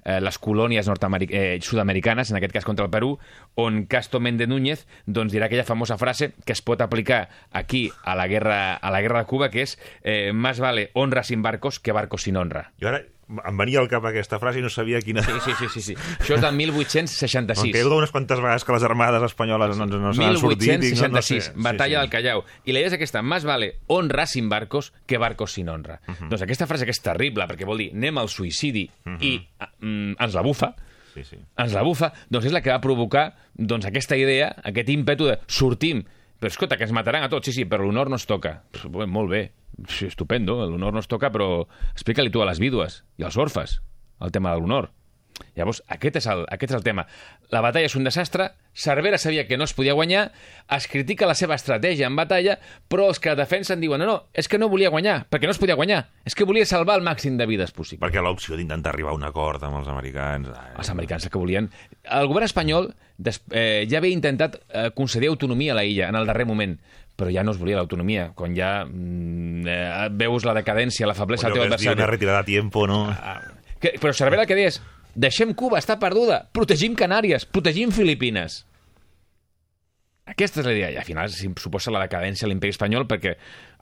eh, 0.05 0.21
les 0.21 0.37
colònies 0.39 0.87
eh, 0.87 1.59
sud-americanes, 1.61 2.31
en 2.31 2.37
aquest 2.37 2.53
cas 2.53 2.65
contra 2.65 2.85
el 2.85 2.91
Perú, 2.91 3.17
on 3.55 3.85
Casto 3.85 4.21
Méndez 4.21 4.47
Núñez 4.47 4.85
doncs, 5.05 5.33
dirà 5.33 5.49
aquella 5.49 5.65
famosa 5.67 5.97
frase 5.97 6.33
que 6.45 6.53
es 6.53 6.61
pot 6.61 6.81
aplicar 6.81 7.27
aquí 7.51 7.89
a 8.03 8.15
la 8.15 8.27
guerra, 8.27 8.75
a 8.75 8.91
la 8.91 9.01
guerra 9.01 9.19
de 9.19 9.29
Cuba, 9.29 9.49
que 9.49 9.65
és 9.65 9.77
eh, 10.03 10.31
«Más 10.33 10.59
vale 10.59 10.91
honra 10.93 11.23
sin 11.23 11.41
barcos 11.41 11.79
que 11.79 11.91
barcos 11.91 12.23
sin 12.23 12.37
honra». 12.37 12.71
I 12.79 12.87
ara 12.87 13.03
em 13.25 13.57
venia 13.57 13.79
al 13.81 13.87
cap 13.89 14.05
aquesta 14.05 14.37
frase 14.41 14.61
i 14.61 14.63
no 14.63 14.69
sabia 14.69 14.99
quina... 15.01 15.23
Sí, 15.25 15.33
sí, 15.43 15.53
sí, 15.57 15.69
sí, 15.73 15.81
sí. 15.81 15.95
Això 16.19 16.35
és 16.37 16.43
del 16.43 16.53
1866. 16.59 17.71
Em 17.71 17.73
quedo 17.73 17.97
unes 17.97 18.13
quantes 18.13 18.41
vegades 18.41 18.65
que 18.65 18.75
les 18.75 18.85
armades 18.85 19.25
espanyoles 19.25 19.77
no, 19.79 19.87
no 19.89 20.13
s'han 20.13 20.37
sortit. 20.37 20.67
1866, 20.69 21.01
no, 21.01 21.09
no 21.17 21.23
sé. 21.25 21.39
batalla 21.55 21.87
sí, 21.87 21.95
sí. 21.95 22.01
del 22.01 22.11
Callao. 22.13 22.45
I 22.65 22.75
la 22.75 22.83
idea 22.83 22.91
és 22.93 22.97
aquesta, 22.99 23.23
más 23.25 23.47
vale 23.47 23.71
honra 23.87 24.27
sin 24.29 24.49
barcos 24.49 24.91
que 25.09 25.17
barcos 25.21 25.57
sin 25.57 25.69
honra. 25.69 25.99
Uh 26.07 26.13
-huh. 26.13 26.29
Doncs 26.29 26.45
aquesta 26.45 26.67
frase 26.67 26.85
que 26.85 26.91
és 26.91 27.01
terrible, 27.01 27.47
perquè 27.49 27.65
vol 27.65 27.77
dir 27.77 27.91
anem 27.93 28.17
al 28.17 28.29
suïcidi 28.29 28.89
uh 29.05 29.11
-huh. 29.11 29.23
i 29.23 29.47
mm, 29.79 30.15
ens 30.19 30.33
la 30.33 30.41
bufa, 30.41 30.75
sí, 31.13 31.23
sí. 31.23 31.37
ens 31.57 31.73
la 31.73 31.83
bufa, 31.83 32.13
doncs 32.29 32.45
és 32.45 32.51
la 32.51 32.61
que 32.61 32.71
va 32.71 32.81
provocar 32.81 33.35
doncs, 33.53 33.85
aquesta 33.85 34.15
idea, 34.15 34.55
aquest 34.63 34.89
ímpetu 34.89 35.25
de 35.25 35.39
sortim, 35.47 36.03
però 36.45 36.53
escolta, 36.53 36.77
que 36.77 36.85
ens 36.85 36.93
mataran 36.93 37.23
a 37.25 37.29
tots, 37.31 37.47
sí, 37.49 37.55
sí, 37.55 37.63
però 37.65 37.87
l'honor 37.87 38.11
no 38.11 38.19
es 38.19 38.27
toca. 38.29 38.59
Pues, 38.69 39.09
molt 39.09 39.31
bé, 39.31 39.41
sí, 39.89 40.05
estupendo, 40.05 40.59
l'honor 40.69 40.93
no 40.93 41.01
es 41.01 41.09
toca, 41.09 41.31
però 41.33 41.65
explica-li 41.89 42.29
tu 42.29 42.43
a 42.43 42.45
les 42.45 42.61
vídues 42.61 42.99
i 43.17 43.25
als 43.25 43.37
orfes 43.41 43.79
el 44.21 44.31
tema 44.35 44.53
de 44.53 44.61
l'honor. 44.61 44.91
Llavors, 45.55 45.81
aquest 45.91 46.19
és, 46.19 46.27
el, 46.31 46.43
aquest 46.51 46.73
és 46.73 46.77
el 46.77 46.83
tema. 46.83 47.05
La 47.51 47.61
batalla 47.63 47.87
és 47.87 47.95
un 47.95 48.03
desastre, 48.07 48.49
Cervera 48.75 49.17
sabia 49.17 49.45
que 49.47 49.57
no 49.57 49.63
es 49.63 49.73
podia 49.73 49.93
guanyar, 49.95 50.25
es 50.75 50.87
critica 50.91 51.27
la 51.27 51.35
seva 51.35 51.55
estratègia 51.55 52.09
en 52.09 52.15
batalla, 52.19 52.57
però 52.91 53.07
els 53.11 53.21
que 53.23 53.35
defensen 53.39 53.79
diuen 53.79 54.03
no, 54.03 54.07
no, 54.09 54.17
és 54.35 54.49
que 54.51 54.59
no 54.59 54.67
volia 54.71 54.91
guanyar, 54.91 55.21
perquè 55.31 55.47
no 55.47 55.55
es 55.55 55.61
podia 55.61 55.77
guanyar, 55.79 56.01
és 56.27 56.35
que 56.35 56.47
volia 56.47 56.67
salvar 56.67 56.97
el 56.99 57.05
màxim 57.07 57.39
de 57.39 57.47
vides 57.47 57.71
possible. 57.75 58.03
Perquè 58.03 58.23
l'opció 58.23 58.59
d'intentar 58.59 58.91
arribar 58.91 59.13
a 59.13 59.19
un 59.19 59.23
acord 59.27 59.63
amb 59.63 59.79
els 59.79 59.91
americans... 59.91 60.51
Ai, 60.51 60.75
els 60.75 60.91
americans 60.91 61.29
que 61.31 61.39
volien... 61.39 61.71
El 62.03 62.27
govern 62.27 62.47
espanyol 62.47 62.91
des, 63.17 63.39
eh, 63.51 63.87
ja 63.91 63.99
havia 64.01 64.15
intentat 64.15 64.59
eh, 64.67 64.89
concedir 64.95 65.31
autonomia 65.31 65.71
a 65.73 65.79
la 65.79 65.87
illa 65.87 66.11
en 66.11 66.19
el 66.19 66.27
darrer 66.27 66.47
moment, 66.47 66.75
però 67.15 67.31
ja 67.31 67.43
no 67.47 67.55
es 67.55 67.59
volia 67.61 67.79
l'autonomia. 67.79 68.29
Quan 68.35 68.55
ja 68.59 68.83
mm, 68.83 69.67
eh, 69.71 70.09
veus 70.19 70.43
la 70.43 70.55
decadència, 70.57 71.07
la 71.07 71.15
feblesa 71.15 71.47
del 71.47 71.61
teu 71.61 71.67
adversari... 71.69 71.95
Una 71.95 72.11
retirada 72.11 72.43
a 72.43 72.47
tiempo, 72.47 72.85
no? 72.91 73.05
Ah, 73.07 73.39
que, 73.79 73.95
però 74.01 74.11
Cervera 74.17 74.45
què 74.49 74.57
deies? 74.57 74.81
Deixem 75.15 75.53
Cuba, 75.55 75.79
està 75.79 75.95
perduda. 75.95 76.41
Protegim 76.51 76.95
Canàries, 76.99 77.45
protegim 77.47 77.91
Filipines. 77.95 78.65
Aquesta 80.25 80.59
és 80.59 80.67
la 80.67 80.73
idea. 80.73 80.89
I 80.91 80.97
al 80.99 81.05
final 81.07 81.31
suposa 81.31 81.93
la 81.93 82.01
decadència 82.03 82.47
de 82.47 82.51
l'imperi 82.51 82.73
espanyol 82.73 83.05
perquè 83.07 83.35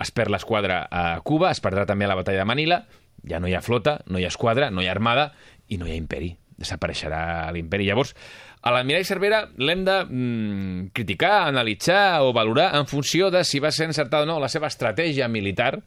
es 0.04 0.12
perd 0.14 0.30
l'esquadra 0.34 0.84
a 0.92 1.04
Cuba, 1.26 1.50
es 1.50 1.64
perdrà 1.64 1.88
també 1.90 2.06
a 2.06 2.12
la 2.12 2.20
batalla 2.20 2.44
de 2.44 2.50
Manila, 2.50 2.84
ja 3.26 3.40
no 3.40 3.50
hi 3.50 3.56
ha 3.56 3.64
flota, 3.66 4.02
no 4.12 4.20
hi 4.20 4.28
ha 4.28 4.32
esquadra, 4.34 4.70
no 4.70 4.84
hi 4.84 4.90
ha 4.90 4.94
armada 4.94 5.32
i 5.72 5.80
no 5.80 5.88
hi 5.88 5.96
ha 5.96 5.98
imperi. 5.98 6.34
Desapareixerà 6.60 7.50
l'imperi. 7.56 7.88
Llavors, 7.88 8.14
a 8.62 8.76
l'almirall 8.76 9.08
Cervera 9.08 9.42
l'hem 9.58 9.82
de 9.88 9.98
mm, 10.04 10.92
criticar, 10.94 11.48
analitzar 11.48 12.22
o 12.22 12.30
valorar 12.36 12.70
en 12.78 12.86
funció 12.92 13.32
de 13.34 13.42
si 13.48 13.64
va 13.64 13.72
ser 13.72 13.90
encertada 13.90 14.28
o 14.28 14.30
no 14.30 14.38
la 14.44 14.52
seva 14.52 14.70
estratègia 14.70 15.32
militar, 15.32 15.80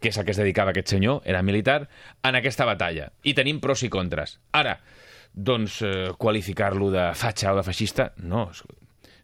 que 0.00 0.08
és 0.08 0.18
a 0.18 0.24
què 0.24 0.32
es 0.32 0.40
dedicava 0.40 0.72
aquest 0.72 0.94
senyor, 0.96 1.20
era 1.28 1.42
militar, 1.42 1.82
en 2.22 2.38
aquesta 2.38 2.64
batalla. 2.64 3.10
I 3.22 3.34
tenim 3.36 3.60
pros 3.60 3.84
i 3.84 3.90
contres. 3.92 4.38
Ara, 4.52 4.78
doncs, 5.34 5.82
eh, 5.82 6.12
qualificar-lo 6.18 6.90
de 6.94 7.10
fatxa 7.18 7.52
o 7.52 7.58
de 7.58 7.66
feixista, 7.66 8.12
no. 8.22 8.46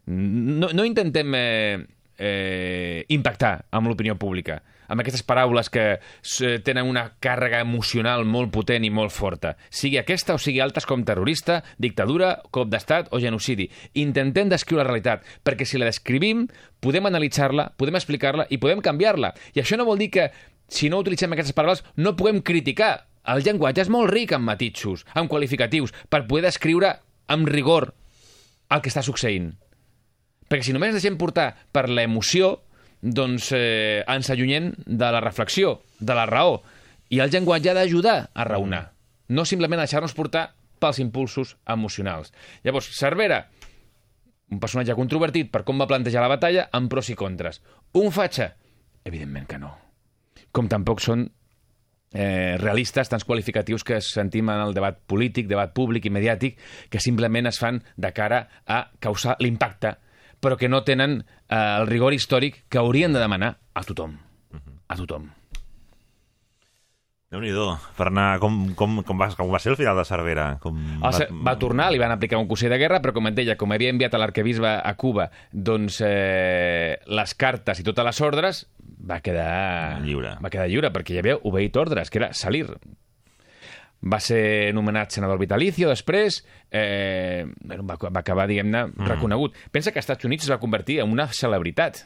No, 0.05 0.69
no 0.73 0.85
intentem 0.85 1.33
eh, 1.35 1.87
eh, 2.17 3.05
impactar 3.09 3.65
amb 3.71 3.87
l'opinió 3.87 4.17
pública 4.19 4.61
amb 4.91 4.99
aquestes 4.99 5.23
paraules 5.23 5.69
que 5.71 5.85
tenen 6.67 6.89
una 6.89 7.05
càrrega 7.23 7.61
emocional 7.63 8.25
molt 8.27 8.51
potent 8.51 8.83
i 8.83 8.91
molt 8.91 9.13
forta. 9.15 9.53
Sigui 9.71 9.95
aquesta 10.01 10.35
o 10.35 10.41
sigui 10.41 10.59
altres 10.59 10.87
com 10.89 11.05
terrorista, 11.07 11.61
dictadura, 11.79 12.33
cop 12.51 12.67
d'estat 12.71 13.07
o 13.15 13.21
genocidi. 13.23 13.69
Intentem 14.03 14.51
descriure 14.51 14.83
la 14.83 14.89
realitat, 14.89 15.23
perquè 15.47 15.67
si 15.67 15.79
la 15.79 15.87
descrivim, 15.87 16.43
podem 16.83 17.07
analitzar-la, 17.07 17.69
podem 17.79 17.95
explicar-la 18.01 18.49
i 18.51 18.59
podem 18.59 18.83
canviar-la. 18.83 19.31
I 19.55 19.63
això 19.63 19.79
no 19.79 19.87
vol 19.87 20.01
dir 20.03 20.11
que, 20.11 20.27
si 20.67 20.91
no 20.91 20.99
utilitzem 20.99 21.31
aquestes 21.31 21.55
paraules, 21.55 21.85
no 21.95 22.17
puguem 22.19 22.43
criticar. 22.43 23.07
El 23.29 23.43
llenguatge 23.45 23.83
és 23.85 23.91
molt 23.93 24.09
ric 24.09 24.33
en 24.33 24.43
matitxos, 24.45 25.05
en 25.15 25.29
qualificatius, 25.29 25.93
per 26.09 26.25
poder 26.27 26.47
descriure 26.47 26.95
amb 27.31 27.49
rigor 27.49 27.91
el 28.71 28.81
que 28.81 28.89
està 28.89 29.03
succeint. 29.05 29.51
Perquè 30.49 30.67
si 30.67 30.75
només 30.75 30.95
deixem 30.95 31.19
portar 31.19 31.51
per 31.71 31.87
l'emoció, 31.89 32.57
doncs 33.01 33.51
eh, 33.55 34.03
ens 34.09 34.29
allunyem 34.33 34.71
de 34.85 35.11
la 35.13 35.21
reflexió, 35.23 35.79
de 35.99 36.17
la 36.17 36.25
raó. 36.29 36.61
I 37.11 37.21
el 37.23 37.31
llenguatge 37.31 37.71
ha 37.71 37.77
d'ajudar 37.77 38.17
a 38.33 38.47
raonar, 38.47 38.83
no 39.29 39.45
simplement 39.45 39.81
deixar-nos 39.83 40.15
portar 40.15 40.51
pels 40.81 40.99
impulsos 41.03 41.55
emocionals. 41.69 42.31
Llavors, 42.65 42.89
Cervera, 42.97 43.43
un 44.51 44.59
personatge 44.59 44.97
controvertit 44.97 45.51
per 45.51 45.63
com 45.67 45.79
va 45.79 45.87
plantejar 45.87 46.23
la 46.23 46.31
batalla, 46.31 46.67
amb 46.75 46.89
pros 46.91 47.11
i 47.13 47.15
contres. 47.19 47.61
Un 47.95 48.09
fatxa? 48.11 48.49
Evidentment 49.07 49.47
que 49.47 49.59
no. 49.61 49.71
Com 50.51 50.67
tampoc 50.71 51.03
són 51.03 51.29
eh, 52.13 52.57
realistes, 52.59 53.09
tants 53.09 53.25
qualificatius 53.25 53.83
que 53.83 54.01
sentim 54.03 54.49
en 54.51 54.61
el 54.67 54.73
debat 54.77 54.97
polític, 55.07 55.47
debat 55.47 55.73
públic 55.73 56.05
i 56.05 56.13
mediàtic, 56.13 56.57
que 56.89 56.99
simplement 57.03 57.47
es 57.47 57.59
fan 57.59 57.81
de 57.95 58.13
cara 58.13 58.47
a 58.67 58.85
causar 58.99 59.37
l'impacte 59.39 59.97
però 60.41 60.57
que 60.57 60.67
no 60.67 60.83
tenen 60.83 61.21
eh, 61.21 61.55
el 61.55 61.87
rigor 61.87 62.17
històric 62.17 62.65
que 62.67 62.81
haurien 62.81 63.13
de 63.13 63.21
demanar 63.21 63.53
a 63.73 63.85
tothom. 63.85 64.17
A 64.89 64.97
tothom. 64.97 65.29
Déu 67.31 67.39
nhi 67.39 67.51
per 67.95 68.09
anar... 68.09 68.39
Com, 68.43 68.59
com, 68.75 68.99
com, 69.07 69.19
va, 69.19 69.29
com 69.37 69.51
va 69.53 69.59
ser 69.63 69.71
el 69.71 69.79
final 69.79 69.95
de 69.95 70.05
Cervera? 70.07 70.47
Com 70.63 70.79
va... 70.99 71.11
va 71.31 71.55
tornar, 71.59 71.89
li 71.93 72.01
van 72.01 72.11
aplicar 72.11 72.41
un 72.41 72.47
consell 72.49 72.73
de 72.73 72.79
guerra, 72.81 72.99
però 73.03 73.15
com 73.15 73.29
et 73.29 73.37
deia, 73.37 73.55
com 73.59 73.71
havia 73.71 73.93
enviat 73.93 74.17
a 74.17 74.19
l'arquebisbe 74.19 74.73
a 74.75 74.93
Cuba 74.99 75.29
doncs, 75.51 76.01
eh, 76.03 76.97
les 77.07 77.35
cartes 77.39 77.79
i 77.79 77.87
totes 77.87 78.07
les 78.09 78.23
ordres, 78.27 78.65
va 79.07 79.21
quedar... 79.23 80.01
Lliure. 80.03 80.35
Va 80.43 80.51
quedar 80.51 80.67
lliure, 80.71 80.91
perquè 80.91 81.15
ja 81.15 81.23
havia 81.23 81.37
obeït 81.47 81.79
ordres, 81.79 82.11
que 82.11 82.19
era 82.21 82.33
salir 82.35 82.65
va 84.01 84.17
ser 84.17 84.73
nomenat 84.73 85.13
senador 85.13 85.37
vitalicio 85.37 85.91
després, 85.91 86.39
eh, 86.73 87.45
va, 87.69 87.99
va 88.01 88.23
acabar, 88.23 88.47
diguem-ne, 88.49 88.87
mm. 88.89 89.07
reconegut. 89.13 89.55
Pensa 89.71 89.93
que 89.93 90.01
als 90.01 90.09
Estats 90.09 90.25
Units 90.25 90.47
es 90.47 90.51
va 90.51 90.59
convertir 90.59 90.99
en 91.03 91.13
una 91.13 91.27
celebritat 91.29 92.01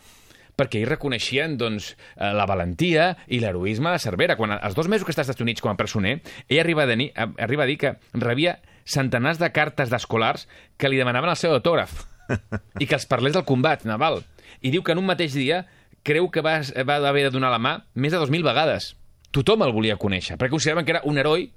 perquè 0.55 0.81
ells 0.81 0.91
reconeixien 0.93 1.57
doncs, 1.59 1.93
eh, 2.15 2.31
la 2.35 2.47
valentia 2.49 3.11
i 3.27 3.41
l'heroisme 3.43 3.91
de 3.91 4.01
Cervera. 4.01 4.37
Quan, 4.39 4.55
els 4.55 4.75
dos 4.77 4.89
mesos 4.91 5.05
que 5.05 5.13
està 5.13 5.23
als 5.23 5.31
Estats 5.31 5.43
Units 5.43 5.63
com 5.63 5.73
a 5.73 5.77
presoner, 5.79 6.19
ell 6.47 6.61
arriba 6.63 6.85
a, 6.85 6.95
dir, 6.95 7.11
arriba 7.15 7.63
a 7.65 7.69
dir 7.69 7.77
que 7.81 7.95
rebia 8.13 8.59
centenars 8.85 9.39
de 9.41 9.49
cartes 9.51 9.89
d'escolars 9.89 10.47
que 10.77 10.91
li 10.91 10.99
demanaven 11.01 11.31
el 11.33 11.39
seu 11.39 11.55
autògraf 11.55 12.05
i 12.81 12.85
que 12.85 12.97
els 12.97 13.07
parlés 13.09 13.33
del 13.35 13.47
combat 13.47 13.85
naval. 13.85 14.23
I 14.61 14.71
diu 14.71 14.85
que 14.85 14.93
en 14.95 15.01
un 15.01 15.09
mateix 15.09 15.35
dia 15.35 15.65
creu 16.05 16.29
que 16.31 16.43
va, 16.45 16.59
va 16.85 17.01
haver 17.09 17.25
de 17.27 17.33
donar 17.33 17.49
la 17.53 17.61
mà 17.61 17.79
més 17.95 18.13
de 18.13 18.21
2.000 18.21 18.45
vegades. 18.45 18.93
Tothom 19.35 19.65
el 19.65 19.73
volia 19.75 19.97
conèixer, 19.99 20.37
perquè 20.39 20.53
consideraven 20.53 20.85
que 20.87 20.95
era 20.95 21.03
un 21.09 21.17
heroi 21.19 21.49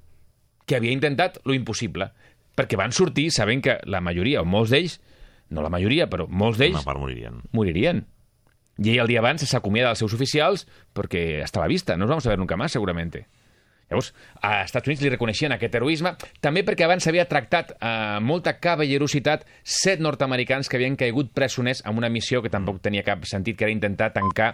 que 0.68 0.76
havia 0.76 0.92
intentat 0.92 1.38
lo 1.46 1.54
impossible, 1.54 2.10
perquè 2.58 2.76
van 2.80 2.92
sortir 2.92 3.28
sabent 3.30 3.62
que 3.64 3.78
la 3.86 4.02
majoria, 4.04 4.42
o 4.42 4.48
molts 4.48 4.72
d'ells, 4.74 4.98
no 5.54 5.64
la 5.64 5.72
majoria, 5.72 6.08
però 6.10 6.26
molts 6.28 6.58
d'ells... 6.60 6.80
moririen. 7.00 7.42
Moririen. 7.56 8.02
I 8.78 8.92
ell 8.94 9.02
el 9.04 9.10
dia 9.10 9.22
abans 9.22 9.42
s'acomiada 9.48 9.92
dels 9.92 10.04
seus 10.04 10.14
oficials 10.14 10.66
perquè 10.94 11.42
està 11.42 11.60
a 11.60 11.66
la 11.66 11.72
vista, 11.72 11.96
no 11.96 12.06
els 12.06 12.14
vamos 12.14 12.26
a 12.26 12.30
ver 12.30 12.38
nunca 12.38 12.56
más, 12.56 12.72
seguramente. 12.72 13.26
Llavors, 13.88 14.12
a 14.44 14.64
Estats 14.66 14.88
Units 14.88 15.00
li 15.00 15.08
reconeixien 15.08 15.54
aquest 15.54 15.76
heroisme, 15.78 16.12
també 16.44 16.60
perquè 16.66 16.84
abans 16.84 17.06
s'havia 17.06 17.24
tractat 17.28 17.72
amb 17.78 17.88
eh, 17.88 18.26
molta 18.28 18.52
cavallerositat 18.60 19.46
set 19.64 20.02
nord-americans 20.04 20.68
que 20.68 20.76
havien 20.76 20.96
caigut 21.00 21.30
presoners 21.32 21.80
en 21.88 21.96
una 21.96 22.10
missió 22.12 22.42
que 22.44 22.52
tampoc 22.52 22.82
tenia 22.84 23.04
cap 23.06 23.24
sentit, 23.28 23.56
que 23.56 23.64
era 23.64 23.72
intentar 23.72 24.10
tancar 24.12 24.50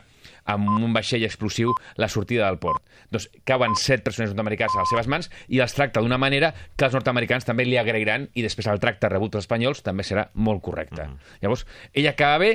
amb 0.47 0.71
un 0.77 0.95
vaixell 0.95 1.27
explosiu 1.27 1.73
la 1.99 2.09
sortida 2.09 2.47
del 2.47 2.61
port. 2.63 2.85
Doncs 3.11 3.27
cauen 3.49 3.75
set 3.81 4.05
presoners 4.07 4.31
nord-americans 4.31 4.77
a 4.77 4.85
les 4.85 4.95
seves 4.95 5.11
mans 5.11 5.31
i 5.49 5.59
els 5.65 5.75
tracta 5.75 6.05
d'una 6.05 6.21
manera 6.21 6.53
que 6.77 6.87
els 6.87 6.95
nord-americans 6.95 7.49
també 7.49 7.67
li 7.67 7.81
agrairan 7.81 8.29
i 8.39 8.47
després 8.47 8.71
el 8.71 8.79
tracte 8.79 9.11
rebut 9.11 9.35
als 9.35 9.49
espanyols 9.49 9.83
també 9.83 10.07
serà 10.07 10.29
molt 10.35 10.63
correcte. 10.63 11.03
Uh 11.03 11.09
-huh. 11.09 11.41
Llavors, 11.43 11.67
ella 11.93 12.11
acaba 12.11 12.39
bé 12.39 12.53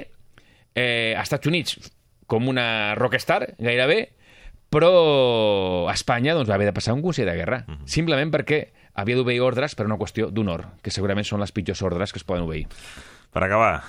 eh, 0.76 1.14
als 1.16 1.30
Estats 1.30 1.48
Units 1.48 1.92
com 2.30 2.48
una 2.48 2.96
rockstar, 2.96 3.56
gairebé, 3.58 4.12
però 4.70 5.90
Espanya 5.90 6.36
doncs, 6.38 6.50
va 6.50 6.60
haver 6.60 6.70
de 6.70 6.76
passar 6.78 6.94
un 6.94 7.02
consell 7.02 7.26
de 7.26 7.36
guerra, 7.36 7.64
uh 7.68 7.74
-huh. 7.74 7.88
simplement 7.90 8.32
perquè 8.32 8.68
havia 9.00 9.20
d'obeir 9.20 9.42
ordres 9.46 9.76
per 9.76 9.88
una 9.88 9.98
qüestió 10.00 10.30
d'honor, 10.32 10.66
que 10.84 10.94
segurament 10.94 11.28
són 11.28 11.42
les 11.44 11.56
pitjors 11.56 11.84
ordres 11.88 12.14
que 12.14 12.22
es 12.22 12.28
poden 12.28 12.48
obeir. 12.48 12.68
Per 13.30 13.44
acabar, 13.46 13.84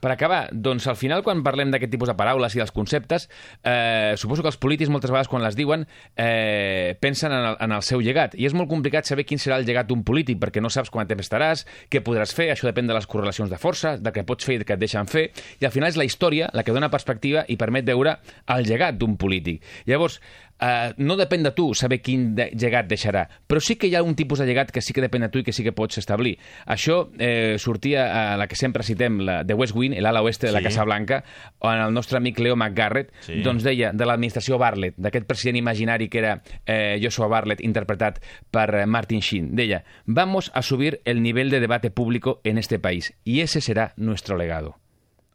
Per 0.00 0.10
acabar, 0.12 0.48
doncs 0.52 0.86
al 0.90 0.96
final 1.00 1.22
quan 1.24 1.40
parlem 1.44 1.70
d'aquest 1.72 1.90
tipus 1.94 2.10
de 2.10 2.14
paraules 2.18 2.54
i 2.54 2.60
dels 2.60 2.72
conceptes, 2.74 3.28
eh, 3.64 4.14
suposo 4.20 4.44
que 4.44 4.50
els 4.52 4.58
polítics 4.60 4.90
moltes 4.92 5.10
vegades 5.10 5.30
quan 5.32 5.42
les 5.42 5.56
diuen 5.56 5.86
eh, 6.14 6.96
pensen 7.00 7.32
en 7.32 7.46
el, 7.52 7.56
en 7.64 7.72
el 7.72 7.82
seu 7.82 8.02
llegat. 8.04 8.36
I 8.36 8.46
és 8.48 8.54
molt 8.56 8.68
complicat 8.70 9.08
saber 9.08 9.24
quin 9.26 9.40
serà 9.40 9.58
el 9.58 9.66
llegat 9.66 9.88
d'un 9.88 10.04
polític 10.06 10.38
perquè 10.42 10.60
no 10.62 10.70
saps 10.72 10.92
quant 10.92 11.08
temps 11.08 11.24
estaràs, 11.24 11.64
què 11.90 12.02
podràs 12.04 12.34
fer, 12.36 12.50
això 12.52 12.68
depèn 12.68 12.86
de 12.90 12.96
les 12.96 13.08
correlacions 13.08 13.50
de 13.50 13.60
força, 13.60 13.96
de 13.96 14.12
què 14.12 14.26
pots 14.28 14.44
fer 14.46 14.58
i 14.58 14.62
de 14.62 14.68
què 14.68 14.76
et 14.76 14.84
deixen 14.84 15.08
fer, 15.10 15.30
i 15.60 15.66
al 15.66 15.72
final 15.74 15.88
és 15.90 15.98
la 15.98 16.06
història 16.06 16.50
la 16.52 16.62
que 16.66 16.76
dona 16.76 16.92
perspectiva 16.92 17.46
i 17.48 17.56
permet 17.56 17.88
veure 17.88 18.18
el 18.52 18.68
llegat 18.68 19.00
d'un 19.00 19.16
polític. 19.16 19.64
Llavors, 19.88 20.20
eh, 20.60 20.94
no 20.98 21.16
depèn 21.16 21.42
de 21.42 21.50
tu 21.52 21.74
saber 21.74 22.00
quin 22.02 22.34
de 22.34 22.50
llegat 22.54 22.86
deixarà, 22.88 23.26
però 23.46 23.60
sí 23.60 23.76
que 23.76 23.86
hi 23.88 23.94
ha 23.94 24.02
un 24.02 24.14
tipus 24.16 24.38
de 24.38 24.46
llegat 24.46 24.70
que 24.70 24.80
sí 24.82 24.92
que 24.92 25.00
depèn 25.04 25.22
de 25.26 25.28
tu 25.28 25.38
i 25.40 25.44
que 25.44 25.52
sí 25.52 25.62
que 25.64 25.72
pots 25.72 25.98
establir. 25.98 26.38
Això 26.66 27.08
eh, 27.18 27.56
sortia 27.58 28.32
a 28.32 28.36
la 28.36 28.46
que 28.46 28.56
sempre 28.56 28.82
citem, 28.82 29.20
la 29.20 29.42
de 29.44 29.54
West 29.54 29.74
Wing, 29.76 29.94
l'ala 30.00 30.22
oeste 30.22 30.46
de 30.48 30.52
la 30.52 30.60
Sí. 30.60 30.64
Casa 30.70 30.84
Blanca, 30.84 31.22
on 31.60 31.78
el 31.78 31.92
nostre 31.92 32.18
amic 32.18 32.38
Leo 32.38 32.56
McGarrett 32.56 33.12
Sí. 33.20 33.42
doncs 33.42 33.62
deia 33.62 33.92
de 33.92 34.06
l'administració 34.06 34.58
Bartlett, 34.58 34.94
d'aquest 34.96 35.26
president 35.26 35.56
imaginari 35.56 36.08
que 36.08 36.18
era 36.18 36.42
eh, 36.66 36.98
Joshua 37.02 37.28
Bartlett, 37.28 37.60
interpretat 37.60 38.20
per 38.50 38.74
eh, 38.74 38.86
Martin 38.86 39.20
Sheen. 39.20 39.54
Deia, 39.56 39.84
vamos 40.06 40.50
a 40.54 40.62
subir 40.62 41.00
el 41.04 41.22
nivel 41.22 41.50
de 41.50 41.60
debate 41.60 41.90
público 41.90 42.40
en 42.44 42.58
este 42.58 42.78
país 42.78 43.14
y 43.24 43.40
ese 43.40 43.60
será 43.60 43.92
nuestro 43.96 44.36
legado. 44.36 44.78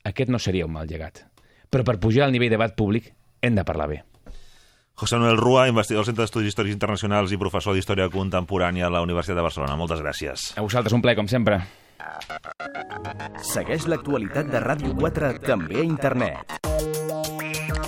Aquest 0.03 0.29
no 0.29 0.39
seria 0.39 0.65
un 0.65 0.73
mal 0.73 0.87
llegat. 0.87 1.27
Però 1.69 1.83
per 1.85 1.99
pujar 1.99 2.25
al 2.25 2.31
nivell 2.33 2.49
de 2.49 2.57
debat 2.57 2.73
públic 2.75 3.13
hem 3.41 3.55
de 3.55 3.63
parlar 3.63 3.87
bé. 3.87 4.03
José 4.95 5.17
Manuel 5.17 5.37
Rua, 5.37 5.67
investigador 5.67 6.05
del 6.05 6.11
Centre 6.11 6.25
d'Estudis 6.25 6.51
Històrics 6.51 6.75
Internacionals 6.75 7.31
i 7.33 7.39
professor 7.41 7.73
d'Història 7.73 8.09
Contemporània 8.13 8.85
a 8.87 8.93
la 8.93 9.01
Universitat 9.01 9.39
de 9.39 9.45
Barcelona. 9.45 9.77
Moltes 9.79 10.03
gràcies. 10.03 10.51
A 10.57 10.61
vosaltres 10.65 10.93
un 10.93 11.01
plaer, 11.01 11.17
com 11.17 11.29
sempre. 11.31 11.61
Segueix 13.51 13.87
l'actualitat 13.89 14.51
de 14.53 14.61
Ràdio 14.61 14.93
4 14.97 15.33
també 15.47 15.81
a 15.81 15.87
internet. 15.87 17.00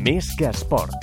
més 0.00 0.30
que 0.38 0.48
esport. 0.48 0.94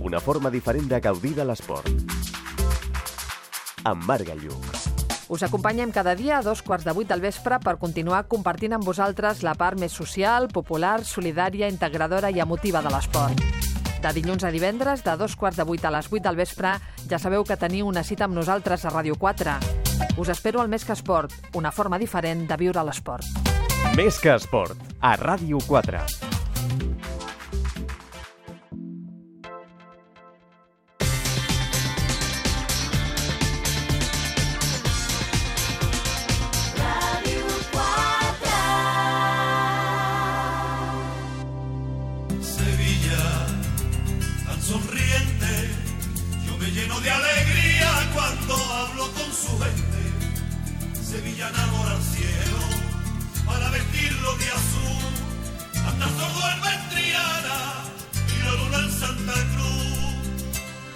Una 0.00 0.20
forma 0.20 0.50
diferent 0.50 0.88
de 0.88 1.00
gaudir 1.00 1.34
de 1.34 1.44
l'esport. 1.44 1.88
Amb 3.84 4.04
Marc 4.04 4.30
Lluc. 4.42 4.66
Us 5.28 5.42
acompanyem 5.44 5.90
cada 5.92 6.14
dia 6.16 6.38
a 6.38 6.42
dos 6.42 6.62
quarts 6.62 6.86
de 6.86 6.94
vuit 6.96 7.08
del 7.08 7.20
vespre 7.20 7.58
per 7.60 7.76
continuar 7.78 8.24
compartint 8.28 8.76
amb 8.76 8.84
vosaltres 8.84 9.42
la 9.42 9.54
part 9.54 9.78
més 9.78 9.92
social, 9.92 10.48
popular, 10.48 11.04
solidària, 11.04 11.68
integradora 11.68 12.30
i 12.30 12.40
emotiva 12.40 12.82
de 12.82 12.92
l'esport. 12.94 13.42
De 14.00 14.12
dilluns 14.14 14.44
a 14.44 14.52
divendres, 14.54 15.02
de 15.04 15.16
dos 15.18 15.34
quarts 15.36 15.58
de 15.58 15.66
vuit 15.68 15.84
a 15.84 15.90
les 15.90 16.08
vuit 16.08 16.22
del 16.22 16.38
vespre, 16.38 16.76
ja 17.10 17.18
sabeu 17.18 17.44
que 17.44 17.58
teniu 17.58 17.88
una 17.88 18.04
cita 18.04 18.28
amb 18.28 18.38
nosaltres 18.38 18.86
a 18.86 18.94
Ràdio 18.94 19.18
4. 19.18 19.58
Us 20.16 20.30
espero 20.30 20.62
al 20.62 20.68
Més 20.68 20.84
que 20.84 20.94
Esport, 20.94 21.34
una 21.54 21.72
forma 21.72 21.98
diferent 21.98 22.46
de 22.48 22.56
viure 22.56 22.84
l'esport. 22.86 23.67
Més 23.98 24.18
que 24.22 24.30
esport. 24.30 24.78
A 25.00 25.16
Ràdio 25.18 25.58
4. 25.66 25.98
Sevilla, 42.40 43.24
tan 44.46 44.62
sonriente, 44.62 45.52
yo 46.46 46.56
me 46.58 46.70
lleno 46.70 47.00
de 47.00 47.10
alegría 47.10 47.90
cuando 48.14 48.54
hablo 48.54 49.04
con 49.12 49.30
su 49.32 49.58
gente. 49.58 51.02
Sevilla 51.02 51.48
enamora 51.48 51.96
al 51.96 52.02
cielo 52.02 52.77
para 53.48 53.70
vestirlo 53.70 54.36
de 54.36 54.48
azul. 54.50 55.02
Anda 55.88 56.06
sordo 56.06 56.68
en 56.74 56.88
Triana 56.90 57.60
y 58.28 58.44
la 58.44 58.52
luna 58.60 58.78
en 58.84 58.92
Santa 58.92 59.32
Cruz. 59.54 60.94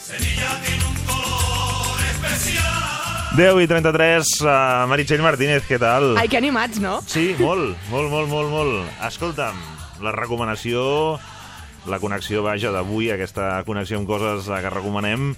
Sevilla 0.00 0.50
tiene 0.64 0.84
un 0.84 0.98
color 1.04 1.98
especial. 2.12 3.36
10 3.36 3.62
i 3.62 3.66
33, 3.66 4.40
uh, 4.40 4.86
Meritxell 4.88 5.22
Martínez, 5.24 5.64
què 5.68 5.78
tal? 5.80 6.14
Ai, 6.16 6.28
que 6.28 6.38
animats, 6.38 6.80
no? 6.80 7.00
Sí, 7.06 7.34
molt, 7.40 7.76
molt, 7.90 8.10
molt, 8.12 8.28
molt, 8.28 8.50
molt. 8.52 9.00
Escolta'm, 9.08 9.58
la 10.04 10.12
recomanació, 10.12 11.18
la 11.86 12.00
connexió, 12.02 12.42
vaja, 12.42 12.72
d'avui, 12.74 13.10
aquesta 13.12 13.62
connexió 13.68 14.00
amb 14.00 14.08
coses 14.08 14.48
eh, 14.48 14.60
que 14.64 14.72
recomanem, 14.72 15.34